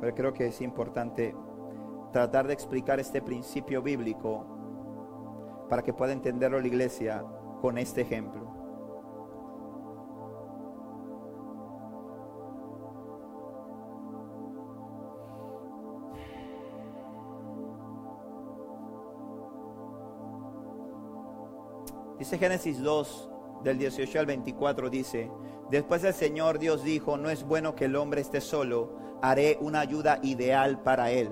pero 0.00 0.14
creo 0.14 0.32
que 0.32 0.46
es 0.46 0.60
importante 0.60 1.34
tratar 2.12 2.46
de 2.46 2.52
explicar 2.52 3.00
este 3.00 3.22
principio 3.22 3.82
bíblico 3.82 4.51
para 5.72 5.82
que 5.82 5.94
pueda 5.94 6.12
entenderlo 6.12 6.60
la 6.60 6.66
iglesia 6.66 7.24
con 7.62 7.78
este 7.78 8.02
ejemplo. 8.02 8.42
Dice 22.18 22.36
Génesis 22.36 22.82
2, 22.82 23.30
del 23.64 23.78
18 23.78 24.20
al 24.20 24.26
24, 24.26 24.90
dice, 24.90 25.30
después 25.70 26.04
el 26.04 26.12
Señor 26.12 26.58
Dios 26.58 26.84
dijo, 26.84 27.16
no 27.16 27.30
es 27.30 27.44
bueno 27.44 27.74
que 27.74 27.86
el 27.86 27.96
hombre 27.96 28.20
esté 28.20 28.42
solo, 28.42 28.94
haré 29.22 29.56
una 29.62 29.80
ayuda 29.80 30.18
ideal 30.22 30.82
para 30.82 31.10
él. 31.12 31.30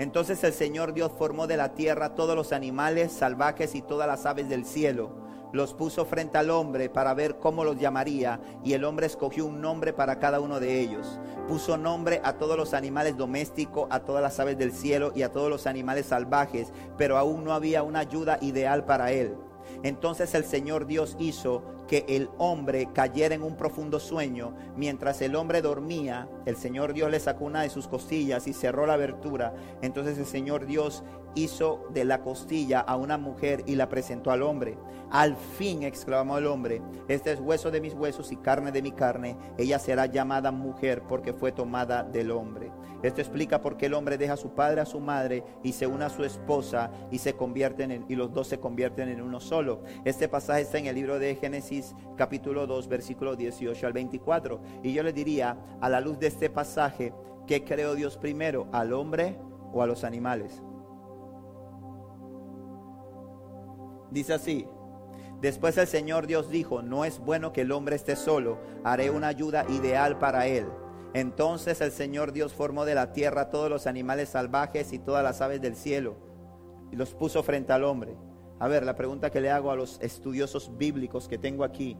Entonces 0.00 0.42
el 0.44 0.54
Señor 0.54 0.94
Dios 0.94 1.12
formó 1.18 1.46
de 1.46 1.58
la 1.58 1.74
tierra 1.74 2.14
todos 2.14 2.34
los 2.34 2.54
animales 2.54 3.12
salvajes 3.12 3.74
y 3.74 3.82
todas 3.82 4.08
las 4.08 4.24
aves 4.24 4.48
del 4.48 4.64
cielo. 4.64 5.10
Los 5.52 5.74
puso 5.74 6.06
frente 6.06 6.38
al 6.38 6.48
hombre 6.48 6.88
para 6.88 7.12
ver 7.12 7.38
cómo 7.38 7.64
los 7.64 7.76
llamaría 7.76 8.40
y 8.64 8.72
el 8.72 8.84
hombre 8.84 9.04
escogió 9.04 9.44
un 9.44 9.60
nombre 9.60 9.92
para 9.92 10.18
cada 10.18 10.40
uno 10.40 10.58
de 10.58 10.80
ellos. 10.80 11.20
Puso 11.46 11.76
nombre 11.76 12.22
a 12.24 12.38
todos 12.38 12.56
los 12.56 12.72
animales 12.72 13.18
domésticos, 13.18 13.88
a 13.90 14.00
todas 14.00 14.22
las 14.22 14.40
aves 14.40 14.56
del 14.56 14.72
cielo 14.72 15.12
y 15.14 15.20
a 15.20 15.32
todos 15.32 15.50
los 15.50 15.66
animales 15.66 16.06
salvajes, 16.06 16.72
pero 16.96 17.18
aún 17.18 17.44
no 17.44 17.52
había 17.52 17.82
una 17.82 17.98
ayuda 17.98 18.38
ideal 18.40 18.86
para 18.86 19.12
él. 19.12 19.36
Entonces 19.82 20.34
el 20.34 20.44
Señor 20.44 20.86
Dios 20.86 21.16
hizo 21.18 21.62
que 21.88 22.04
el 22.08 22.30
hombre 22.38 22.88
cayera 22.92 23.34
en 23.34 23.42
un 23.42 23.56
profundo 23.56 23.98
sueño. 23.98 24.54
Mientras 24.76 25.20
el 25.22 25.34
hombre 25.34 25.60
dormía, 25.60 26.28
el 26.46 26.56
Señor 26.56 26.92
Dios 26.92 27.10
le 27.10 27.18
sacó 27.18 27.46
una 27.46 27.62
de 27.62 27.70
sus 27.70 27.88
costillas 27.88 28.46
y 28.46 28.52
cerró 28.52 28.86
la 28.86 28.94
abertura. 28.94 29.54
Entonces 29.82 30.16
el 30.18 30.26
Señor 30.26 30.66
Dios 30.66 31.02
hizo 31.34 31.86
de 31.92 32.04
la 32.04 32.22
costilla 32.22 32.80
a 32.80 32.96
una 32.96 33.18
mujer 33.18 33.62
y 33.66 33.74
la 33.74 33.88
presentó 33.88 34.30
al 34.30 34.42
hombre. 34.42 34.78
Al 35.10 35.36
fin, 35.36 35.82
exclamó 35.82 36.38
el 36.38 36.46
hombre, 36.46 36.80
este 37.08 37.32
es 37.32 37.40
hueso 37.40 37.72
de 37.72 37.80
mis 37.80 37.94
huesos 37.94 38.30
y 38.30 38.36
carne 38.36 38.70
de 38.70 38.82
mi 38.82 38.92
carne. 38.92 39.36
Ella 39.58 39.78
será 39.80 40.06
llamada 40.06 40.52
mujer 40.52 41.02
porque 41.08 41.32
fue 41.32 41.50
tomada 41.50 42.04
del 42.04 42.30
hombre. 42.30 42.70
Esto 43.02 43.20
explica 43.20 43.62
por 43.62 43.76
qué 43.76 43.86
el 43.86 43.94
hombre 43.94 44.18
deja 44.18 44.34
a 44.34 44.36
su 44.36 44.54
padre, 44.54 44.80
a 44.80 44.86
su 44.86 45.00
madre 45.00 45.42
y 45.62 45.72
se 45.72 45.86
une 45.86 46.04
a 46.04 46.10
su 46.10 46.24
esposa 46.24 46.90
y 47.10 47.18
se 47.18 47.34
convierten 47.34 47.90
en, 47.90 48.04
y 48.08 48.14
los 48.14 48.32
dos 48.32 48.48
se 48.48 48.60
convierten 48.60 49.08
en 49.08 49.22
uno 49.22 49.40
solo. 49.40 49.82
Este 50.04 50.28
pasaje 50.28 50.62
está 50.62 50.78
en 50.78 50.86
el 50.86 50.94
libro 50.94 51.18
de 51.18 51.34
Génesis 51.36 51.94
capítulo 52.16 52.66
2 52.66 52.88
versículo 52.88 53.36
18 53.36 53.86
al 53.86 53.92
24. 53.92 54.60
Y 54.82 54.92
yo 54.92 55.02
le 55.02 55.12
diría, 55.12 55.56
a 55.80 55.88
la 55.88 56.00
luz 56.00 56.18
de 56.18 56.26
este 56.26 56.50
pasaje, 56.50 57.14
¿qué 57.46 57.64
creó 57.64 57.94
Dios 57.94 58.18
primero? 58.18 58.68
¿Al 58.72 58.92
hombre 58.92 59.38
o 59.72 59.82
a 59.82 59.86
los 59.86 60.04
animales? 60.04 60.62
Dice 64.10 64.34
así, 64.34 64.66
después 65.40 65.78
el 65.78 65.86
Señor 65.86 66.26
Dios 66.26 66.50
dijo, 66.50 66.82
no 66.82 67.04
es 67.04 67.20
bueno 67.20 67.52
que 67.52 67.60
el 67.62 67.72
hombre 67.72 67.96
esté 67.96 68.16
solo, 68.16 68.58
haré 68.84 69.10
una 69.10 69.28
ayuda 69.28 69.64
ideal 69.70 70.18
para 70.18 70.46
él. 70.46 70.66
Entonces 71.12 71.80
el 71.80 71.90
Señor 71.90 72.32
Dios 72.32 72.52
formó 72.52 72.84
de 72.84 72.94
la 72.94 73.12
tierra 73.12 73.50
todos 73.50 73.68
los 73.68 73.86
animales 73.86 74.28
salvajes 74.28 74.92
y 74.92 74.98
todas 74.98 75.24
las 75.24 75.40
aves 75.40 75.60
del 75.60 75.74
cielo 75.74 76.16
y 76.90 76.96
los 76.96 77.14
puso 77.14 77.42
frente 77.42 77.72
al 77.72 77.84
hombre. 77.84 78.16
A 78.58 78.68
ver, 78.68 78.84
la 78.84 78.94
pregunta 78.94 79.30
que 79.30 79.40
le 79.40 79.50
hago 79.50 79.70
a 79.70 79.76
los 79.76 79.98
estudiosos 80.00 80.76
bíblicos 80.76 81.28
que 81.28 81.38
tengo 81.38 81.64
aquí, 81.64 81.96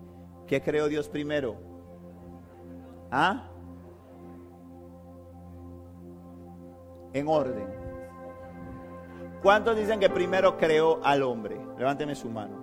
¿qué 0.47 0.61
creó 0.61 0.89
Dios 0.89 1.09
primero? 1.09 1.57
¿Ah? 3.11 3.49
En 7.13 7.27
orden. 7.27 7.67
¿Cuántos 9.43 9.77
dicen 9.77 9.99
que 9.99 10.11
primero 10.11 10.59
creó 10.59 11.01
al 11.03 11.23
hombre? 11.23 11.59
Levánteme 11.79 12.15
su 12.15 12.29
mano. 12.29 12.61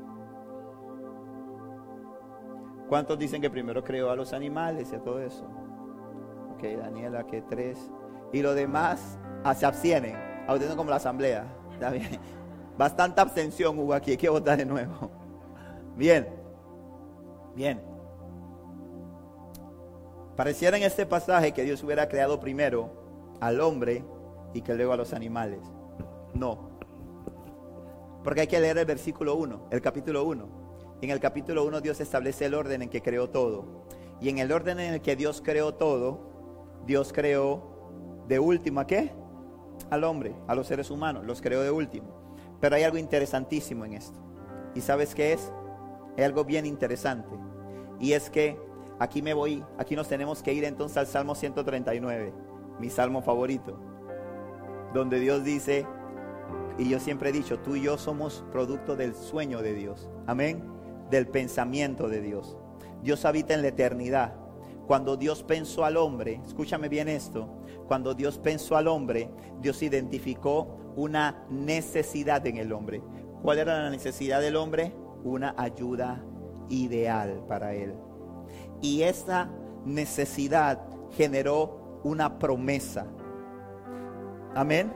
¿Cuántos 2.87 3.17
dicen 3.17 3.41
que 3.41 3.49
primero 3.49 3.83
creó 3.83 4.11
a 4.11 4.15
los 4.15 4.31
animales 4.31 4.91
y 4.93 4.95
a 4.95 5.01
todo 5.01 5.19
eso? 5.19 5.45
Ok, 6.57 6.63
Daniela, 6.63 7.27
que 7.27 7.43
tres. 7.43 7.77
Y 8.33 8.41
los 8.41 8.55
demás 8.55 9.19
ah, 9.43 9.53
se 9.53 9.67
abstienen, 9.67 10.15
auditando 10.47 10.75
como 10.75 10.89
la 10.89 10.95
asamblea. 10.95 11.45
Está 11.71 11.91
bien. 11.91 12.19
Bastante 12.77 13.21
abstención 13.21 13.77
hubo 13.77 13.93
aquí, 13.93 14.11
hay 14.11 14.17
que 14.17 14.29
votar 14.29 14.57
de 14.57 14.65
nuevo. 14.65 15.11
Bien, 15.95 16.27
bien. 17.55 17.79
Pareciera 20.35 20.77
en 20.77 20.83
este 20.83 21.05
pasaje 21.05 21.51
que 21.51 21.63
Dios 21.63 21.83
hubiera 21.83 22.07
creado 22.07 22.39
primero 22.39 22.91
al 23.39 23.61
hombre 23.61 24.03
y 24.53 24.61
que 24.61 24.73
luego 24.73 24.93
a 24.93 24.97
los 24.97 25.13
animales. 25.13 25.59
No. 26.33 26.71
Porque 28.23 28.41
hay 28.41 28.47
que 28.47 28.59
leer 28.59 28.79
el 28.79 28.85
versículo 28.85 29.35
1, 29.35 29.67
el 29.69 29.81
capítulo 29.81 30.23
1. 30.23 30.47
En 31.01 31.09
el 31.11 31.19
capítulo 31.19 31.65
1 31.65 31.81
Dios 31.81 31.99
establece 31.99 32.45
el 32.45 32.55
orden 32.55 32.81
en 32.81 32.89
que 32.89 33.03
creó 33.03 33.29
todo. 33.29 33.85
Y 34.19 34.29
en 34.29 34.39
el 34.39 34.51
orden 34.51 34.79
en 34.79 34.95
el 34.95 35.01
que 35.01 35.15
Dios 35.15 35.41
creó 35.43 35.75
todo, 35.75 36.26
Dios 36.87 37.11
creó 37.13 38.23
de 38.29 38.39
último 38.39 38.79
a 38.79 38.87
qué? 38.87 39.11
Al 39.89 40.05
hombre, 40.05 40.33
a 40.47 40.55
los 40.55 40.67
seres 40.67 40.89
humanos, 40.89 41.25
los 41.25 41.41
creó 41.41 41.61
de 41.61 41.69
último. 41.69 42.07
Pero 42.61 42.77
hay 42.77 42.83
algo 42.83 42.97
interesantísimo 42.97 43.83
en 43.83 43.93
esto. 43.93 44.17
¿Y 44.73 44.79
sabes 44.79 45.13
qué 45.13 45.33
es? 45.33 45.51
Hay 46.17 46.23
algo 46.23 46.45
bien 46.45 46.65
interesante. 46.65 47.35
Y 47.99 48.13
es 48.13 48.29
que 48.29 48.57
aquí 48.99 49.21
me 49.21 49.33
voy, 49.33 49.63
aquí 49.77 49.97
nos 49.97 50.07
tenemos 50.07 50.41
que 50.41 50.53
ir 50.53 50.63
entonces 50.63 50.97
al 50.97 51.07
Salmo 51.07 51.35
139, 51.35 52.33
mi 52.79 52.89
salmo 52.89 53.21
favorito, 53.21 53.79
donde 54.93 55.19
Dios 55.19 55.43
dice, 55.43 55.85
y 56.77 56.89
yo 56.89 56.99
siempre 56.99 57.29
he 57.29 57.33
dicho, 57.33 57.59
tú 57.59 57.75
y 57.75 57.81
yo 57.81 57.97
somos 57.97 58.45
producto 58.51 58.95
del 58.95 59.13
sueño 59.13 59.61
de 59.61 59.73
Dios. 59.73 60.09
Amén. 60.25 60.63
Del 61.11 61.27
pensamiento 61.27 62.07
de 62.07 62.21
Dios. 62.21 62.57
Dios 63.03 63.25
habita 63.25 63.53
en 63.53 63.61
la 63.61 63.69
eternidad 63.69 64.46
cuando 64.87 65.17
Dios 65.17 65.43
pensó 65.43 65.83
al 65.83 65.97
hombre, 65.97 66.41
escúchame 66.45 66.87
bien 66.87 67.09
esto, 67.09 67.49
cuando 67.87 68.13
Dios 68.13 68.39
pensó 68.39 68.77
al 68.77 68.87
hombre, 68.87 69.29
Dios 69.59 69.83
identificó 69.83 70.93
una 70.95 71.45
necesidad 71.49 72.47
en 72.47 72.55
el 72.55 72.71
hombre. 72.71 73.03
¿Cuál 73.43 73.59
era 73.59 73.83
la 73.83 73.89
necesidad 73.89 74.39
del 74.39 74.55
hombre? 74.55 74.93
Una 75.25 75.53
ayuda 75.57 76.23
ideal 76.69 77.43
para 77.49 77.73
él. 77.73 77.95
Y 78.81 79.03
esa 79.03 79.49
necesidad 79.85 80.81
generó 81.17 81.99
una 82.03 82.39
promesa. 82.39 83.07
Amén. 84.55 84.93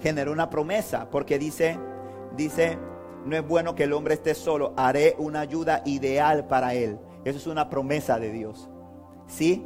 Generó 0.00 0.32
una 0.32 0.50
promesa 0.50 1.08
porque 1.08 1.38
dice, 1.38 1.78
dice, 2.36 2.76
no 3.24 3.36
es 3.36 3.46
bueno 3.46 3.76
que 3.76 3.84
el 3.84 3.92
hombre 3.92 4.14
esté 4.14 4.34
solo, 4.34 4.74
haré 4.76 5.14
una 5.18 5.40
ayuda 5.40 5.82
ideal 5.84 6.48
para 6.48 6.74
él. 6.74 6.98
Eso 7.24 7.38
es 7.38 7.46
una 7.46 7.70
promesa 7.70 8.18
de 8.18 8.32
Dios. 8.32 8.68
¿Sí? 9.32 9.64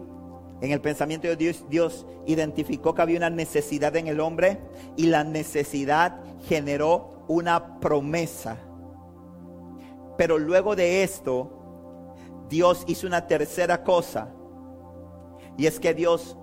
En 0.61 0.71
el 0.71 0.81
pensamiento 0.81 1.27
de 1.27 1.37
Dios, 1.37 1.65
Dios 1.69 2.07
identificó 2.25 2.95
que 2.95 3.03
había 3.03 3.19
una 3.19 3.31
necesidad 3.31 3.95
en 3.97 4.07
el 4.07 4.21
hombre 4.21 4.59
y 4.97 5.07
la 5.07 5.25
necesidad 5.25 6.21
generó 6.47 7.25
una 7.29 7.81
promesa. 7.81 8.57
Pero 10.17 10.39
luego 10.39 10.77
de 10.77 11.03
esto, 11.03 11.51
Dios 12.49 12.85
hizo 12.87 13.07
una 13.07 13.27
tercera 13.27 13.83
cosa. 13.83 14.33
Y 15.59 15.67
es 15.67 15.79
que 15.79 15.93
Dios 15.93 16.39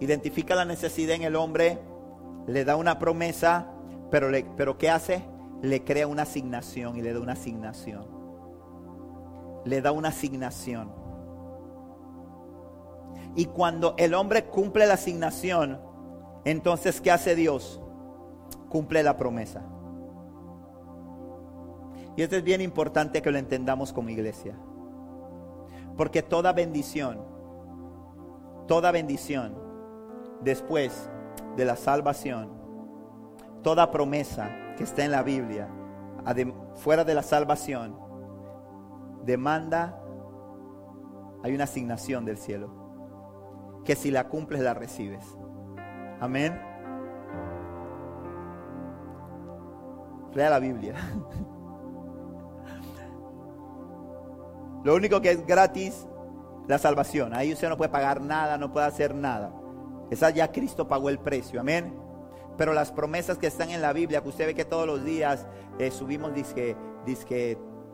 identifica 0.00 0.54
la 0.54 0.64
necesidad 0.64 1.16
en 1.16 1.22
el 1.22 1.34
hombre, 1.34 1.78
le 2.46 2.64
da 2.64 2.76
una 2.76 2.98
promesa, 2.98 3.72
pero, 4.10 4.28
pero 4.56 4.78
¿qué 4.78 4.90
hace? 4.90 5.24
Le 5.62 5.82
crea 5.82 6.06
una 6.06 6.22
asignación 6.22 6.96
y 6.96 7.02
le 7.02 7.12
da 7.12 7.20
una 7.20 7.32
asignación. 7.32 8.06
Le 9.64 9.80
da 9.80 9.90
una 9.90 10.10
asignación. 10.10 11.07
Y 13.38 13.46
cuando 13.46 13.94
el 13.98 14.14
hombre 14.14 14.46
cumple 14.46 14.84
la 14.84 14.94
asignación, 14.94 15.78
entonces 16.44 17.00
¿qué 17.00 17.12
hace 17.12 17.36
Dios? 17.36 17.80
Cumple 18.68 19.04
la 19.04 19.16
promesa. 19.16 19.62
Y 22.16 22.22
esto 22.22 22.34
es 22.34 22.42
bien 22.42 22.60
importante 22.60 23.22
que 23.22 23.30
lo 23.30 23.38
entendamos 23.38 23.92
como 23.92 24.08
iglesia. 24.08 24.56
Porque 25.96 26.20
toda 26.20 26.52
bendición, 26.52 27.20
toda 28.66 28.90
bendición 28.90 29.54
después 30.40 31.08
de 31.54 31.64
la 31.64 31.76
salvación, 31.76 32.50
toda 33.62 33.92
promesa 33.92 34.50
que 34.76 34.82
está 34.82 35.04
en 35.04 35.12
la 35.12 35.22
Biblia, 35.22 35.68
fuera 36.74 37.04
de 37.04 37.14
la 37.14 37.22
salvación, 37.22 37.96
demanda, 39.24 40.02
hay 41.44 41.54
una 41.54 41.64
asignación 41.64 42.24
del 42.24 42.36
cielo, 42.36 42.87
que 43.88 43.96
si 43.96 44.10
la 44.10 44.28
cumples 44.28 44.60
la 44.60 44.74
recibes. 44.74 45.24
Amén. 46.20 46.60
Lea 50.34 50.50
la 50.50 50.58
Biblia. 50.58 50.94
Lo 54.84 54.94
único 54.94 55.22
que 55.22 55.30
es 55.30 55.46
gratis, 55.46 56.06
la 56.66 56.76
salvación. 56.76 57.32
Ahí 57.32 57.50
usted 57.50 57.70
no 57.70 57.78
puede 57.78 57.88
pagar 57.88 58.20
nada, 58.20 58.58
no 58.58 58.74
puede 58.74 58.84
hacer 58.84 59.14
nada. 59.14 59.54
Esa 60.10 60.28
ya 60.28 60.52
Cristo 60.52 60.86
pagó 60.86 61.08
el 61.08 61.18
precio, 61.18 61.58
amén. 61.58 61.98
Pero 62.58 62.74
las 62.74 62.92
promesas 62.92 63.38
que 63.38 63.46
están 63.46 63.70
en 63.70 63.80
la 63.80 63.94
Biblia, 63.94 64.20
que 64.20 64.28
usted 64.28 64.48
ve 64.48 64.54
que 64.54 64.66
todos 64.66 64.86
los 64.86 65.02
días 65.02 65.46
eh, 65.78 65.90
subimos 65.90 66.34
disque, 66.34 66.76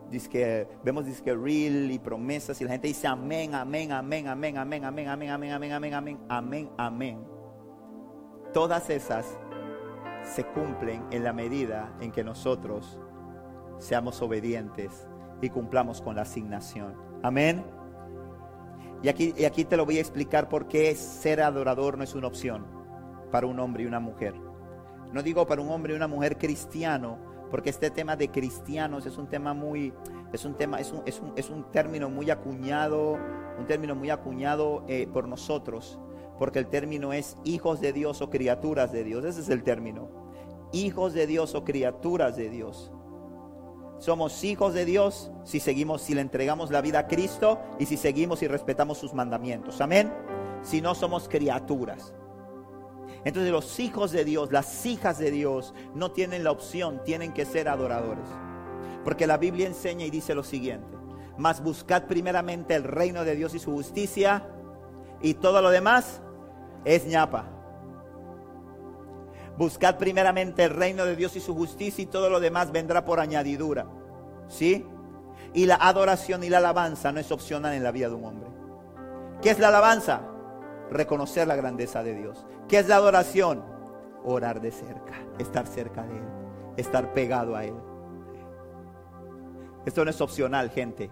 disque, 0.09 0.39
disque, 0.39 0.67
vemos 0.83 1.05
disque 1.05 1.33
real 1.33 1.91
y 1.91 1.99
promesas 1.99 2.59
y 2.61 2.63
la 2.63 2.71
gente 2.71 2.87
dice 2.87 3.07
amén, 3.07 3.55
amén, 3.55 3.91
amén, 3.91 4.27
amén, 4.27 4.57
amén, 4.57 4.83
amén, 4.83 5.07
amén, 5.07 5.29
amén, 5.29 5.51
amén, 5.51 5.71
amén, 5.73 5.93
amén, 5.93 6.19
amén, 6.29 6.69
amén. 6.77 7.27
Todas 8.53 8.89
esas 8.89 9.37
se 10.23 10.43
cumplen 10.43 11.03
en 11.11 11.23
la 11.23 11.33
medida 11.33 11.93
en 11.99 12.11
que 12.11 12.23
nosotros 12.23 12.99
seamos 13.77 14.21
obedientes 14.21 15.07
y 15.41 15.49
cumplamos 15.49 16.01
con 16.01 16.15
la 16.15 16.23
asignación. 16.23 16.95
Amén. 17.21 17.65
Y 19.03 19.09
aquí, 19.09 19.33
y 19.37 19.45
aquí 19.45 19.65
te 19.65 19.77
lo 19.77 19.85
voy 19.85 19.97
a 19.97 20.01
explicar 20.01 20.49
por 20.49 20.67
qué 20.67 20.95
ser 20.95 21.41
adorador 21.41 21.97
no 21.97 22.03
es 22.03 22.15
una 22.15 22.27
opción 22.27 22.65
para 23.31 23.47
un 23.47 23.59
hombre 23.59 23.83
y 23.83 23.85
una 23.85 23.99
mujer. 23.99 24.33
No 25.11 25.21
digo 25.21 25.45
para 25.45 25.61
un 25.61 25.69
hombre 25.69 25.93
y 25.93 25.95
una 25.95 26.07
mujer 26.07 26.37
cristiano, 26.37 27.17
porque 27.49 27.69
este 27.69 27.89
tema 27.91 28.15
de 28.15 28.29
cristianos 28.29 29.05
es 29.05 29.17
un 29.17 29.27
tema 29.27 29.53
muy, 29.53 29.93
es 30.33 30.45
un 30.45 30.55
tema, 30.55 30.79
es 30.79 30.91
un, 30.91 31.01
es 31.05 31.19
un, 31.19 31.33
es 31.35 31.49
un 31.49 31.71
término 31.71 32.09
muy 32.09 32.29
acuñado, 32.29 33.17
un 33.57 33.65
término 33.67 33.95
muy 33.95 34.09
acuñado 34.09 34.83
eh, 34.87 35.07
por 35.11 35.27
nosotros, 35.27 35.99
porque 36.37 36.59
el 36.59 36.67
término 36.67 37.13
es 37.13 37.37
hijos 37.43 37.81
de 37.81 37.93
Dios 37.93 38.21
o 38.21 38.29
criaturas 38.29 38.91
de 38.91 39.03
Dios. 39.03 39.23
Ese 39.25 39.41
es 39.41 39.49
el 39.49 39.63
término. 39.63 40.09
Hijos 40.73 41.13
de 41.13 41.27
Dios 41.27 41.55
o 41.55 41.63
criaturas 41.63 42.35
de 42.35 42.49
Dios. 42.49 42.91
Somos 43.97 44.43
hijos 44.43 44.73
de 44.73 44.83
Dios 44.83 45.31
si 45.45 45.59
seguimos, 45.59 46.01
si 46.01 46.13
le 46.13 46.21
entregamos 46.21 46.69
la 46.69 46.81
vida 46.81 46.99
a 46.99 47.07
Cristo 47.07 47.59
y 47.79 47.85
si 47.85 47.95
seguimos 47.95 48.41
y 48.43 48.47
respetamos 48.47 48.97
sus 48.97 49.13
mandamientos. 49.13 49.79
Amén. 49.79 50.13
Si 50.61 50.81
no 50.81 50.95
somos 50.95 51.29
criaturas. 51.29 52.13
Entonces 53.25 53.51
los 53.51 53.79
hijos 53.79 54.11
de 54.11 54.23
Dios, 54.23 54.51
las 54.51 54.85
hijas 54.85 55.17
de 55.17 55.31
Dios, 55.31 55.73
no 55.95 56.11
tienen 56.11 56.43
la 56.43 56.51
opción, 56.51 57.01
tienen 57.03 57.33
que 57.33 57.43
ser 57.43 57.67
adoradores. 57.67 58.27
Porque 59.03 59.25
la 59.27 59.37
Biblia 59.37 59.67
enseña 59.67 60.05
y 60.05 60.11
dice 60.11 60.35
lo 60.35 60.43
siguiente. 60.43 60.95
Mas 61.37 61.61
buscad 61.61 62.03
primeramente 62.03 62.75
el 62.75 62.83
reino 62.83 63.25
de 63.25 63.35
Dios 63.35 63.55
y 63.55 63.59
su 63.59 63.71
justicia 63.71 64.47
y 65.21 65.33
todo 65.33 65.61
lo 65.61 65.71
demás 65.71 66.21
es 66.85 67.07
ñapa. 67.07 67.49
Buscad 69.57 69.97
primeramente 69.97 70.63
el 70.63 70.69
reino 70.69 71.03
de 71.05 71.15
Dios 71.15 71.35
y 71.35 71.39
su 71.39 71.55
justicia 71.55 72.03
y 72.03 72.05
todo 72.05 72.29
lo 72.29 72.39
demás 72.39 72.71
vendrá 72.71 73.05
por 73.05 73.19
añadidura. 73.19 73.87
¿Sí? 74.47 74.85
Y 75.53 75.65
la 75.65 75.75
adoración 75.75 76.43
y 76.43 76.49
la 76.49 76.59
alabanza 76.59 77.11
no 77.11 77.19
es 77.19 77.31
opcional 77.31 77.73
en 77.73 77.83
la 77.83 77.91
vida 77.91 78.09
de 78.09 78.15
un 78.15 78.25
hombre. 78.25 78.49
¿Qué 79.41 79.49
es 79.49 79.57
la 79.57 79.69
alabanza? 79.69 80.21
Reconocer 80.91 81.47
la 81.47 81.55
grandeza 81.55 82.03
de 82.03 82.13
Dios. 82.13 82.45
¿Qué 82.67 82.79
es 82.79 82.87
la 82.87 82.95
adoración? 82.95 83.63
Orar 84.23 84.59
de 84.61 84.71
cerca, 84.71 85.13
estar 85.37 85.67
cerca 85.67 86.03
de 86.03 86.17
Él, 86.17 86.27
estar 86.77 87.13
pegado 87.13 87.55
a 87.55 87.65
Él. 87.65 87.75
Esto 89.85 90.03
no 90.03 90.09
es 90.09 90.19
opcional, 90.19 90.71
gente. 90.71 91.11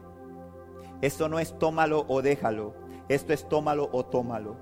Esto 1.02 1.30
no 1.30 1.40
es 1.40 1.58
tómalo 1.60 2.06
o 2.08 2.22
déjalo. 2.22 2.74
Esto 3.08 3.34
es 3.34 3.48
tómalo 3.48 3.90
o 3.92 4.06
tómalo. 4.06 4.56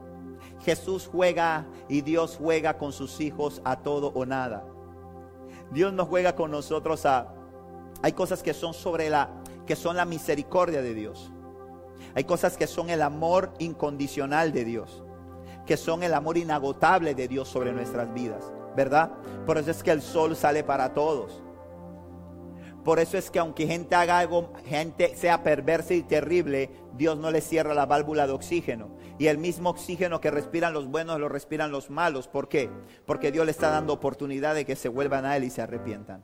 Jesús 0.62 1.10
juega 1.12 1.66
y 1.88 2.02
Dios 2.02 2.38
juega 2.38 2.78
con 2.78 2.92
sus 2.92 3.22
hijos 3.22 3.62
a 3.64 3.78
todo 3.78 4.12
o 4.14 4.26
nada. 4.26 4.66
Dios 5.72 5.94
no 5.94 6.06
juega 6.06 6.36
con 6.36 6.52
nosotros 6.52 7.06
a 7.06 7.34
hay 8.02 8.14
cosas 8.14 8.42
que 8.42 8.54
son 8.54 8.74
sobre 8.74 9.10
la 9.10 9.30
que 9.66 9.76
son 9.76 9.96
la 9.96 10.06
misericordia 10.06 10.82
de 10.82 10.94
Dios. 10.94 11.32
Hay 12.16 12.24
cosas 12.24 12.58
que 12.58 12.68
son 12.68 12.89
el 12.89 13.02
amor 13.02 13.54
incondicional 13.60 14.52
de 14.52 14.66
Dios, 14.66 15.04
que 15.66 15.78
son 15.78 16.03
el 16.03 16.14
amor 16.14 16.38
inagotable 16.38 17.16
de 17.16 17.28
Dios 17.28 17.47
sobre 17.47 17.72
nuestras 17.72 18.14
vidas, 18.14 18.51
¿verdad? 18.76 19.12
Por 19.45 19.57
eso 19.57 19.72
es 19.72 19.84
que 19.84 19.91
el 19.91 20.01
sol 20.01 20.36
sale 20.36 20.64
para 20.64 20.93
todos. 20.93 21.43
Por 22.84 22.99
eso 22.99 23.18
es 23.18 23.30
que 23.30 23.39
aunque 23.39 23.68
gente 23.68 23.93
haga 23.95 24.18
algo, 24.18 24.53
gente 24.66 25.16
sea 25.16 25.43
perversa 25.43 25.93
y 25.93 26.01
terrible, 26.01 26.72
Dios 26.97 27.18
no 27.18 27.30
le 27.30 27.41
cierra 27.41 27.76
la 27.76 27.86
válvula 27.86 28.26
de 28.26 28.34
oxígeno. 28.34 28.95
Y 29.20 29.28
el 29.28 29.38
mismo 29.38 29.70
oxígeno 29.70 30.20
que 30.20 30.32
respiran 30.32 30.74
los 30.74 30.88
buenos 30.88 31.20
lo 31.20 31.30
respiran 31.30 31.72
los 31.72 31.91
malos. 31.91 32.28
¿Por 32.28 32.49
qué? 32.49 32.72
Porque 33.05 33.32
Dios 33.32 33.45
le 33.45 33.51
está 33.51 33.70
dando 33.70 33.93
oportunidad 33.93 34.55
de 34.55 34.66
que 34.66 34.76
se 34.76 34.89
vuelvan 34.89 35.26
a 35.26 35.38
Él 35.38 35.43
y 35.43 35.51
se 35.51 35.62
arrepientan. 35.62 36.24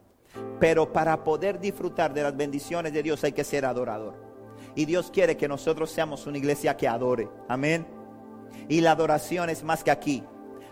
Pero 0.59 0.91
para 0.91 1.23
poder 1.23 1.59
disfrutar 1.59 2.13
de 2.13 2.23
las 2.23 2.35
bendiciones 2.35 2.91
de 2.91 3.03
Dios 3.03 3.23
hay 3.23 3.33
que 3.33 3.43
ser 3.43 3.65
adorador. 3.65 4.15
Y 4.75 4.85
Dios 4.85 5.11
quiere 5.11 5.37
que 5.37 5.47
nosotros 5.47 5.91
seamos 5.91 6.25
una 6.25 6.39
iglesia 6.39 6.75
que 6.75 6.87
adore. 6.87 7.29
Amén. 7.47 7.96
Y 8.67 8.81
la 8.81 8.91
adoración 8.91 9.49
es 9.49 9.63
más 9.63 9.83
que 9.83 9.91
aquí. 9.91 10.23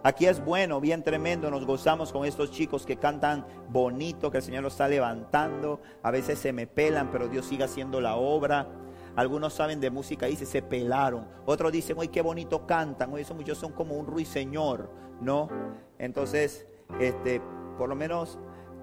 Aquí 0.05 0.28
es 0.28 0.43
bueno, 0.45 0.80
bien 0.80 1.01
tremendo, 1.01 1.49
nos 1.49 1.65
gozamos 1.65 2.11
con 2.13 2.26
estos 2.26 2.51
chicos 2.51 2.86
que 2.86 2.97
cantan 2.97 3.43
bonito, 3.69 4.30
que 4.30 4.38
el 4.38 4.43
Señor 4.43 4.61
los 4.61 4.73
está 4.73 4.88
levantando. 4.88 5.82
A 6.03 6.11
veces 6.11 6.38
se 6.38 6.53
me 6.53 6.67
pelan, 6.67 7.09
pero 7.11 7.28
Dios 7.28 7.47
sigue 7.47 7.63
haciendo 7.63 7.99
la 7.99 8.15
obra. 8.15 8.67
Algunos 9.15 9.53
saben 9.53 9.80
de 9.80 9.89
música 9.89 10.28
y 10.28 10.32
dice 10.32 10.45
se 10.45 10.61
pelaron. 10.61 11.28
Otros 11.47 11.71
dicen, 11.71 11.97
uy, 11.97 12.09
qué 12.09 12.21
bonito 12.21 12.67
cantan. 12.67 13.11
Hoy 13.13 13.21
esos 13.21 13.36
muchos 13.36 13.57
son 13.57 13.71
como 13.71 13.95
un 13.95 14.05
ruiseñor, 14.05 14.91
¿no? 15.21 15.49
Entonces, 15.97 16.67
este, 16.99 17.41
por 17.78 17.89
lo 17.89 17.95
menos 17.95 18.38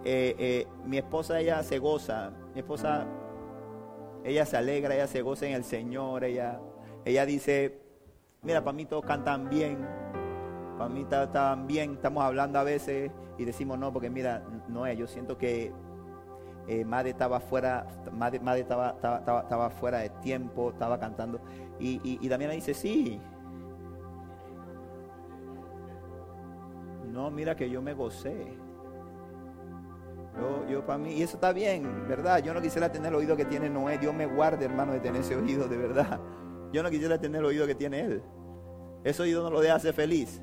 eh, 0.05 0.35
eh, 0.39 0.67
mi 0.87 0.99
esposa, 0.99 1.39
ella 1.39 1.63
se 1.63 1.79
goza. 1.79 2.33
Mi 2.55 2.61
esposa, 2.63 3.07
ella 4.25 4.45
se 4.45 4.57
alegra, 4.57 4.95
ella 4.95 5.07
se 5.07 5.23
goza 5.23 5.47
en 5.47 5.53
el 5.53 5.63
Señor. 5.63 6.25
Ella, 6.25 6.61
ella 7.05 7.27
dice, 7.27 7.82
mira, 8.43 8.63
para 8.63 8.75
mí 8.75 8.85
todos 8.85 9.05
cantan 9.05 9.49
bien 9.49 9.79
para 10.83 10.89
mí 10.89 11.03
está, 11.03 11.55
bien, 11.55 11.93
estamos 11.93 12.25
hablando 12.25 12.59
a 12.59 12.65
veces 12.65 13.13
y 13.39 13.45
decimos 13.45 13.79
no, 13.79 13.93
porque 13.93 14.11
mira, 14.11 14.43
no 14.69 14.85
es, 14.85 14.99
yo 14.99 15.07
siento 15.07 15.39
que 15.39 15.73
eh, 16.67 16.85
Made 16.85 17.11
estaba 17.11 17.39
fuera, 17.39 17.87
Made, 18.11 18.41
estaba, 18.61 18.97
estaba, 18.97 19.71
fuera 19.71 19.99
de 19.99 20.11
tiempo, 20.11 20.71
estaba 20.71 20.99
cantando. 20.99 21.41
Y, 21.79 22.01
y, 22.03 22.19
y 22.21 22.29
dice, 22.29 22.75
sí. 22.75 23.21
No, 27.13 27.31
mira 27.31 27.55
que 27.55 27.71
yo 27.71 27.81
me 27.81 27.95
gocé. 27.95 28.57
Yo, 30.37 30.69
yo 30.69 30.87
para 30.87 30.99
mí, 30.99 31.13
y 31.13 31.23
eso 31.23 31.37
está 31.37 31.53
bien, 31.53 32.09
¿verdad? 32.09 32.43
Yo 32.43 32.55
no 32.55 32.61
quisiera 32.61 32.91
tener 32.91 33.11
el 33.11 33.17
oído 33.17 33.37
que 33.37 33.45
tiene 33.45 33.69
Noé. 33.69 33.99
Dios 33.99 34.15
me 34.15 34.27
guarde, 34.27 34.65
hermano, 34.65 34.93
de 34.93 35.01
tener 35.01 35.21
ese 35.21 35.37
oído, 35.37 35.69
de 35.69 35.77
verdad. 35.77 36.19
Yo 36.73 36.83
no 36.83 36.91
quisiera 36.91 37.21
tener 37.21 37.41
el 37.41 37.47
oído 37.47 37.67
que 37.67 37.75
tiene 37.75 38.01
él. 38.01 38.23
Ese 39.05 39.23
oído 39.23 39.43
no 39.43 39.51
lo 39.51 39.61
deja 39.61 39.79
ser 39.79 39.95
feliz. 39.95 40.41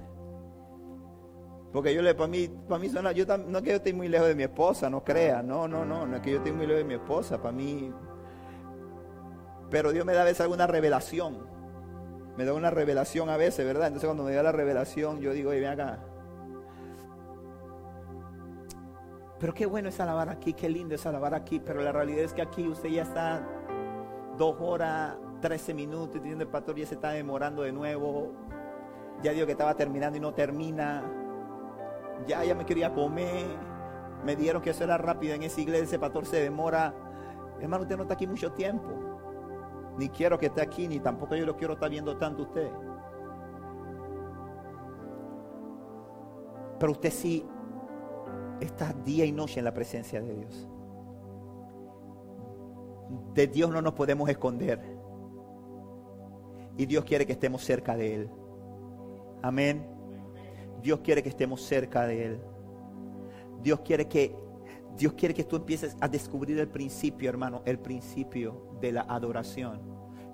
Porque 1.71 1.93
yo 1.93 2.01
le, 2.01 2.15
para 2.15 2.27
mí, 2.27 2.47
para 2.47 2.79
mí 2.79 2.89
suena, 2.89 3.11
yo 3.11 3.25
no 3.25 3.57
es 3.59 3.63
que 3.63 3.69
yo 3.69 3.75
esté 3.75 3.93
muy 3.93 4.07
lejos 4.07 4.27
de 4.27 4.35
mi 4.35 4.43
esposa, 4.43 4.89
no 4.89 5.03
crea, 5.03 5.43
no, 5.43 5.67
no, 5.67 5.85
no, 5.85 6.05
no 6.05 6.15
es 6.15 6.21
que 6.21 6.31
yo 6.31 6.37
esté 6.37 6.51
muy 6.51 6.65
lejos 6.65 6.79
de 6.79 6.87
mi 6.87 6.95
esposa, 6.95 7.39
para 7.39 7.51
mí. 7.51 7.93
Pero 9.69 9.91
Dios 9.91 10.03
me 10.05 10.13
da 10.13 10.21
a 10.21 10.25
veces 10.25 10.41
alguna 10.41 10.65
revelación, 10.65 11.45
me 12.37 12.45
da 12.45 12.53
una 12.53 12.71
revelación 12.71 13.29
a 13.29 13.37
veces, 13.37 13.65
¿verdad? 13.65 13.87
Entonces 13.87 14.07
cuando 14.07 14.23
me 14.23 14.33
da 14.33 14.41
la 14.41 14.51
revelación, 14.51 15.19
yo 15.19 15.31
digo, 15.31 15.51
oye, 15.51 15.59
ven 15.59 15.69
acá. 15.69 15.99
Pero 19.39 19.53
qué 19.53 19.67
bueno 19.67 19.89
es 19.89 19.99
alabar 19.99 20.29
aquí, 20.29 20.53
qué 20.53 20.67
lindo 20.69 20.95
es 20.95 21.05
alabar 21.05 21.35
aquí, 21.35 21.59
pero 21.59 21.81
la 21.81 21.91
realidad 21.91 22.23
es 22.23 22.33
que 22.33 22.41
aquí 22.41 22.67
usted 22.67 22.89
ya 22.89 23.03
está 23.03 23.47
dos 24.37 24.55
horas, 24.59 25.17
trece 25.39 25.73
minutos, 25.73 26.21
y 26.23 26.29
el 26.29 26.47
pastor 26.47 26.75
ya 26.75 26.85
se 26.85 26.95
está 26.95 27.11
demorando 27.11 27.63
de 27.63 27.71
nuevo. 27.71 28.31
Ya 29.21 29.31
digo 29.31 29.45
que 29.45 29.51
estaba 29.53 29.75
terminando 29.75 30.17
y 30.17 30.21
no 30.21 30.33
termina 30.33 31.03
ya, 32.27 32.43
ya 32.43 32.55
me 32.55 32.65
quería 32.65 32.93
comer, 32.93 33.45
me 34.23 34.35
dieron 34.35 34.61
que 34.61 34.71
eso 34.71 34.83
era 34.83 34.97
rápido 34.97 35.35
en 35.35 35.43
esa 35.43 35.61
iglesia, 35.61 35.85
ese 35.85 35.99
pastor 35.99 36.25
se 36.25 36.41
demora. 36.41 36.93
Hermano, 37.59 37.83
usted 37.83 37.97
no 37.97 38.03
está 38.03 38.13
aquí 38.13 38.27
mucho 38.27 38.51
tiempo. 38.53 38.87
Ni 39.97 40.09
quiero 40.09 40.37
que 40.37 40.47
esté 40.47 40.61
aquí, 40.61 40.87
ni 40.87 40.99
tampoco 40.99 41.35
yo 41.35 41.45
lo 41.45 41.55
quiero 41.55 41.73
estar 41.73 41.89
viendo 41.89 42.17
tanto 42.17 42.43
usted. 42.43 42.69
Pero 46.79 46.91
usted 46.93 47.11
sí 47.11 47.45
está 48.61 48.93
día 48.93 49.25
y 49.25 49.31
noche 49.31 49.59
en 49.59 49.65
la 49.65 49.73
presencia 49.73 50.21
de 50.21 50.33
Dios. 50.33 50.69
De 53.33 53.47
Dios 53.47 53.69
no 53.69 53.81
nos 53.81 53.93
podemos 53.93 54.29
esconder. 54.29 54.98
Y 56.79 56.85
Dios 56.85 57.03
quiere 57.03 57.25
que 57.25 57.33
estemos 57.33 57.61
cerca 57.61 57.97
de 57.97 58.15
Él. 58.15 58.29
Amén. 59.41 59.85
Dios 60.81 61.01
quiere 61.01 61.21
que 61.21 61.27
estemos 61.27 61.61
cerca 61.61 62.07
de 62.07 62.25
Él. 62.25 62.39
Dios 63.61 63.81
quiere 63.81 64.07
que, 64.07 64.33
Dios 64.95 65.11
quiere 65.11 65.33
que 65.33 65.43
tú 65.43 65.57
empieces 65.57 65.97
a 65.99 66.07
descubrir 66.07 66.57
el 66.57 66.69
principio, 66.69 67.27
hermano, 67.27 67.63
el 67.65 67.79
principio 67.79 68.77
de 68.79 68.93
la 68.93 69.01
adoración. 69.01 69.81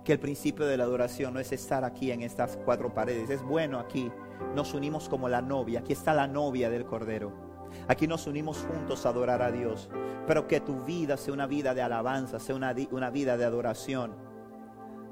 Que 0.04 0.14
el 0.14 0.20
principio 0.20 0.68
de 0.68 0.78
la 0.78 0.84
adoración 0.84 1.34
no 1.34 1.39
es 1.39 1.52
estar 1.52 1.84
aquí 1.84 2.12
en 2.12 2.22
estas 2.22 2.60
cuatro 2.64 2.93
paredes. 2.93 3.32
Es 3.32 3.41
bueno 3.41 3.80
aquí. 3.80 4.12
Nos 4.54 4.76
unimos 4.76 5.10
como 5.10 5.28
la 5.28 5.41
novia. 5.41 5.80
Aquí 5.80 5.93
está 5.93 6.14
la 6.14 6.28
novia 6.28 6.70
del 6.70 6.86
Cordero. 6.86 7.34
Aquí 7.88 8.06
nos 8.06 8.28
unimos 8.28 8.60
juntos 8.72 9.08
a 9.08 9.10
adorar 9.10 9.41
a 9.41 9.52
Dios. 9.52 9.89
Pero 10.28 10.48
que 10.48 10.60
tu 10.60 10.84
vida 10.84 11.18
sea 11.18 11.34
una 11.34 11.48
vida 11.48 11.74
de 11.74 11.82
alabanza, 11.82 12.39
sea 12.39 12.56
una, 12.56 12.76
una 12.91 13.10
vida 13.10 13.36
de 13.36 13.46
adoración. 13.46 14.24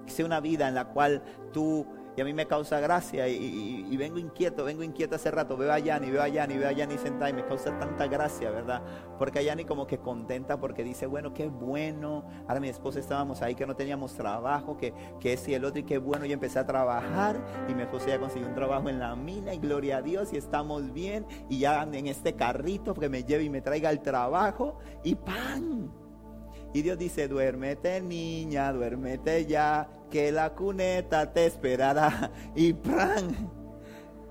Sea 0.05 0.25
una 0.25 0.39
vida 0.39 0.67
en 0.67 0.75
la 0.75 0.85
cual 0.85 1.23
tú 1.51 1.85
y 2.15 2.21
a 2.21 2.25
mí 2.25 2.33
me 2.33 2.45
causa 2.45 2.79
gracia 2.79 3.27
y, 3.27 3.95
vengo 3.97 4.19
inquieto, 4.19 4.63
vengo 4.65 4.83
inquieto 4.83 5.15
hace 5.15 5.31
rato, 5.31 5.57
veo 5.57 5.71
a 5.71 5.79
Yanni, 5.79 6.11
veo 6.11 6.21
a 6.21 6.27
Yanni, 6.27 6.57
veo 6.57 6.69
a 6.69 6.71
Yanni 6.71 6.97
sentada 6.97 7.29
y 7.29 7.33
me 7.33 7.45
causa 7.45 7.77
tanta 7.79 8.07
gracia, 8.07 8.51
¿verdad? 8.51 8.83
Porque 9.17 9.39
a 9.39 9.41
Yanni 9.41 9.65
como 9.65 9.87
que 9.87 9.97
contenta 9.97 10.59
porque 10.59 10.83
dice, 10.83 11.07
bueno, 11.07 11.33
qué 11.33 11.47
bueno, 11.47 12.25
ahora 12.47 12.59
mi 12.59 12.69
esposa 12.69 12.99
estábamos 12.99 13.41
ahí 13.41 13.55
que 13.55 13.65
no 13.65 13.75
teníamos 13.75 14.13
trabajo, 14.13 14.77
que, 14.77 14.93
que 15.19 15.39
y 15.47 15.53
el 15.55 15.65
otro 15.65 15.79
y 15.79 15.83
qué 15.83 15.97
bueno, 15.97 16.25
yo 16.25 16.33
empecé 16.33 16.59
a 16.59 16.65
trabajar 16.65 17.43
y 17.67 17.73
mi 17.73 17.81
esposa 17.81 18.07
ya 18.07 18.19
consiguió 18.19 18.47
un 18.47 18.53
trabajo 18.53 18.89
en 18.89 18.99
la 18.99 19.15
mina 19.15 19.53
y 19.53 19.57
gloria 19.57 19.97
a 19.97 20.01
Dios 20.01 20.31
y 20.33 20.37
estamos 20.37 20.93
bien 20.93 21.25
y 21.49 21.59
ya 21.59 21.81
en 21.83 22.07
este 22.07 22.33
carrito 22.33 22.93
que 22.93 23.09
me 23.09 23.23
lleve 23.23 23.43
y 23.43 23.49
me 23.49 23.61
traiga 23.61 23.89
al 23.89 24.01
trabajo 24.01 24.77
y 25.03 25.15
¡pam! 25.15 26.02
Y 26.73 26.81
Dios 26.81 26.97
dice, 26.97 27.27
duérmete 27.27 28.01
niña, 28.01 28.73
duérmete 28.73 29.45
ya, 29.45 29.87
que 30.09 30.31
la 30.31 30.53
cuneta 30.53 31.31
te 31.31 31.45
esperará. 31.45 32.31
Y 32.55 32.73
¡pran! 32.73 33.51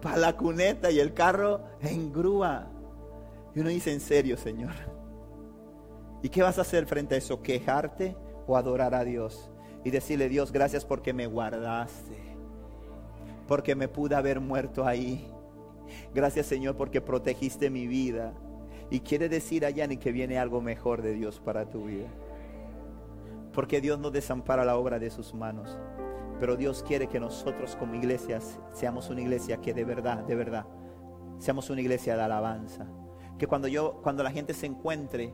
Para 0.00 0.16
la 0.16 0.36
cuneta 0.36 0.90
y 0.90 0.98
el 0.98 1.14
carro 1.14 1.62
en 1.80 2.12
grúa. 2.12 2.68
Y 3.54 3.60
uno 3.60 3.68
dice, 3.68 3.92
en 3.92 4.00
serio, 4.00 4.36
Señor. 4.36 4.72
¿Y 6.22 6.28
qué 6.28 6.42
vas 6.42 6.58
a 6.58 6.62
hacer 6.62 6.86
frente 6.86 7.14
a 7.14 7.18
eso? 7.18 7.42
¿Quejarte 7.42 8.16
o 8.48 8.56
adorar 8.56 8.94
a 8.94 9.04
Dios? 9.04 9.50
Y 9.84 9.90
decirle, 9.90 10.28
Dios, 10.28 10.50
gracias 10.50 10.84
porque 10.84 11.12
me 11.12 11.26
guardaste. 11.26 12.16
Porque 13.46 13.76
me 13.76 13.86
pude 13.86 14.16
haber 14.16 14.40
muerto 14.40 14.84
ahí. 14.84 15.28
Gracias, 16.12 16.46
Señor, 16.46 16.76
porque 16.76 17.00
protegiste 17.00 17.70
mi 17.70 17.86
vida. 17.86 18.34
Y 18.90 19.00
quiere 19.00 19.28
decir 19.28 19.64
allá 19.64 19.86
ni 19.86 19.96
que 19.96 20.10
viene 20.10 20.38
algo 20.38 20.60
mejor 20.60 21.02
de 21.02 21.12
Dios 21.14 21.40
para 21.40 21.70
tu 21.70 21.84
vida. 21.84 22.08
Porque 23.52 23.80
Dios 23.80 23.98
no 23.98 24.10
desampara 24.10 24.64
la 24.64 24.76
obra 24.76 24.98
de 24.98 25.10
sus 25.10 25.34
manos. 25.34 25.78
Pero 26.40 26.56
Dios 26.56 26.82
quiere 26.82 27.06
que 27.06 27.20
nosotros 27.20 27.76
como 27.76 27.94
iglesias 27.94 28.58
seamos 28.72 29.10
una 29.10 29.20
iglesia 29.20 29.58
que 29.58 29.74
de 29.74 29.84
verdad, 29.84 30.24
de 30.24 30.34
verdad, 30.34 30.66
seamos 31.38 31.70
una 31.70 31.80
iglesia 31.80 32.16
de 32.16 32.22
alabanza. 32.22 32.86
Que 33.38 33.46
cuando 33.46 33.68
yo, 33.68 34.00
cuando 34.02 34.22
la 34.22 34.30
gente 34.30 34.54
se 34.54 34.66
encuentre, 34.66 35.32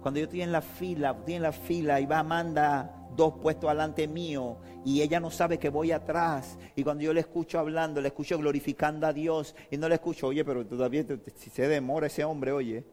cuando 0.00 0.20
yo 0.20 0.24
estoy 0.24 0.42
en 0.42 0.52
la 0.52 0.62
fila, 0.62 1.16
estoy 1.18 1.34
en 1.34 1.42
la 1.42 1.52
fila 1.52 2.00
y 2.00 2.06
va 2.06 2.20
Amanda 2.20 2.98
dos 3.18 3.34
puestos 3.42 3.68
adelante 3.68 4.06
mío 4.06 4.58
y 4.84 5.02
ella 5.02 5.20
no 5.20 5.30
sabe 5.30 5.58
que 5.58 5.68
voy 5.68 5.92
atrás. 5.92 6.58
Y 6.76 6.84
cuando 6.84 7.04
yo 7.04 7.12
le 7.12 7.20
escucho 7.20 7.58
hablando, 7.58 8.00
le 8.00 8.08
escucho 8.08 8.38
glorificando 8.38 9.06
a 9.06 9.12
Dios 9.12 9.54
y 9.70 9.76
no 9.76 9.88
le 9.88 9.96
escucho, 9.96 10.28
oye, 10.28 10.44
pero 10.44 10.64
todavía 10.64 11.04
si 11.34 11.50
se 11.50 11.68
demora 11.68 12.06
ese 12.06 12.24
hombre, 12.24 12.52
oye, 12.52 12.84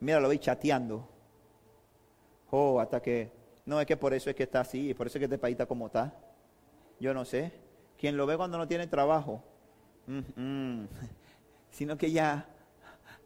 mira, 0.00 0.18
lo 0.18 0.28
voy 0.28 0.38
chateando. 0.38 1.08
Oh, 2.50 2.80
hasta 2.80 3.00
que 3.00 3.30
no 3.66 3.80
es 3.80 3.86
que 3.86 3.96
por 3.96 4.12
eso 4.12 4.30
es 4.30 4.36
que 4.36 4.42
está 4.42 4.60
así, 4.60 4.92
por 4.94 5.06
eso 5.06 5.18
es 5.18 5.20
que 5.20 5.24
este 5.24 5.38
país 5.38 5.54
está 5.54 5.66
como 5.66 5.86
está. 5.86 6.14
Yo 7.00 7.14
no 7.14 7.24
sé. 7.24 7.52
Quien 7.98 8.16
lo 8.16 8.26
ve 8.26 8.36
cuando 8.36 8.58
no 8.58 8.68
tiene 8.68 8.86
trabajo, 8.86 9.42
sino 11.70 11.96
que 11.96 12.12
ya 12.12 12.46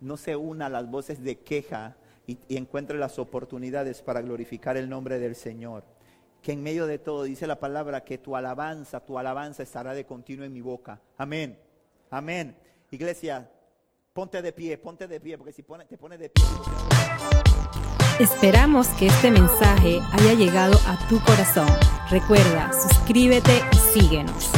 no 0.00 0.16
se 0.16 0.36
una 0.36 0.66
a 0.66 0.68
las 0.68 0.88
voces 0.88 1.22
de 1.22 1.40
queja 1.40 1.96
y, 2.26 2.38
y 2.48 2.56
encuentre 2.56 2.98
las 2.98 3.18
oportunidades 3.18 4.02
para 4.02 4.20
glorificar 4.20 4.76
el 4.76 4.88
nombre 4.88 5.18
del 5.18 5.34
Señor. 5.34 5.84
Que 6.42 6.52
en 6.52 6.62
medio 6.62 6.86
de 6.86 6.98
todo 6.98 7.24
dice 7.24 7.46
la 7.46 7.58
palabra 7.58 8.04
que 8.04 8.18
tu 8.18 8.36
alabanza, 8.36 9.00
tu 9.00 9.18
alabanza 9.18 9.64
estará 9.64 9.94
de 9.94 10.06
continuo 10.06 10.44
en 10.44 10.52
mi 10.52 10.60
boca. 10.60 11.00
Amén. 11.16 11.58
Amén. 12.10 12.56
Iglesia, 12.90 13.50
ponte 14.12 14.40
de 14.40 14.52
pie, 14.52 14.78
ponte 14.78 15.08
de 15.08 15.20
pie, 15.20 15.36
porque 15.36 15.52
si 15.52 15.62
te 15.62 15.98
pones 15.98 16.18
de 16.18 16.30
pie... 16.30 16.44
Esperamos 18.18 18.88
que 18.88 19.06
este 19.06 19.30
mensaje 19.30 20.00
haya 20.10 20.34
llegado 20.34 20.76
a 20.88 20.96
tu 21.08 21.20
corazón. 21.20 21.68
Recuerda, 22.10 22.68
suscríbete 22.72 23.62
y 23.70 24.00
síguenos. 24.00 24.57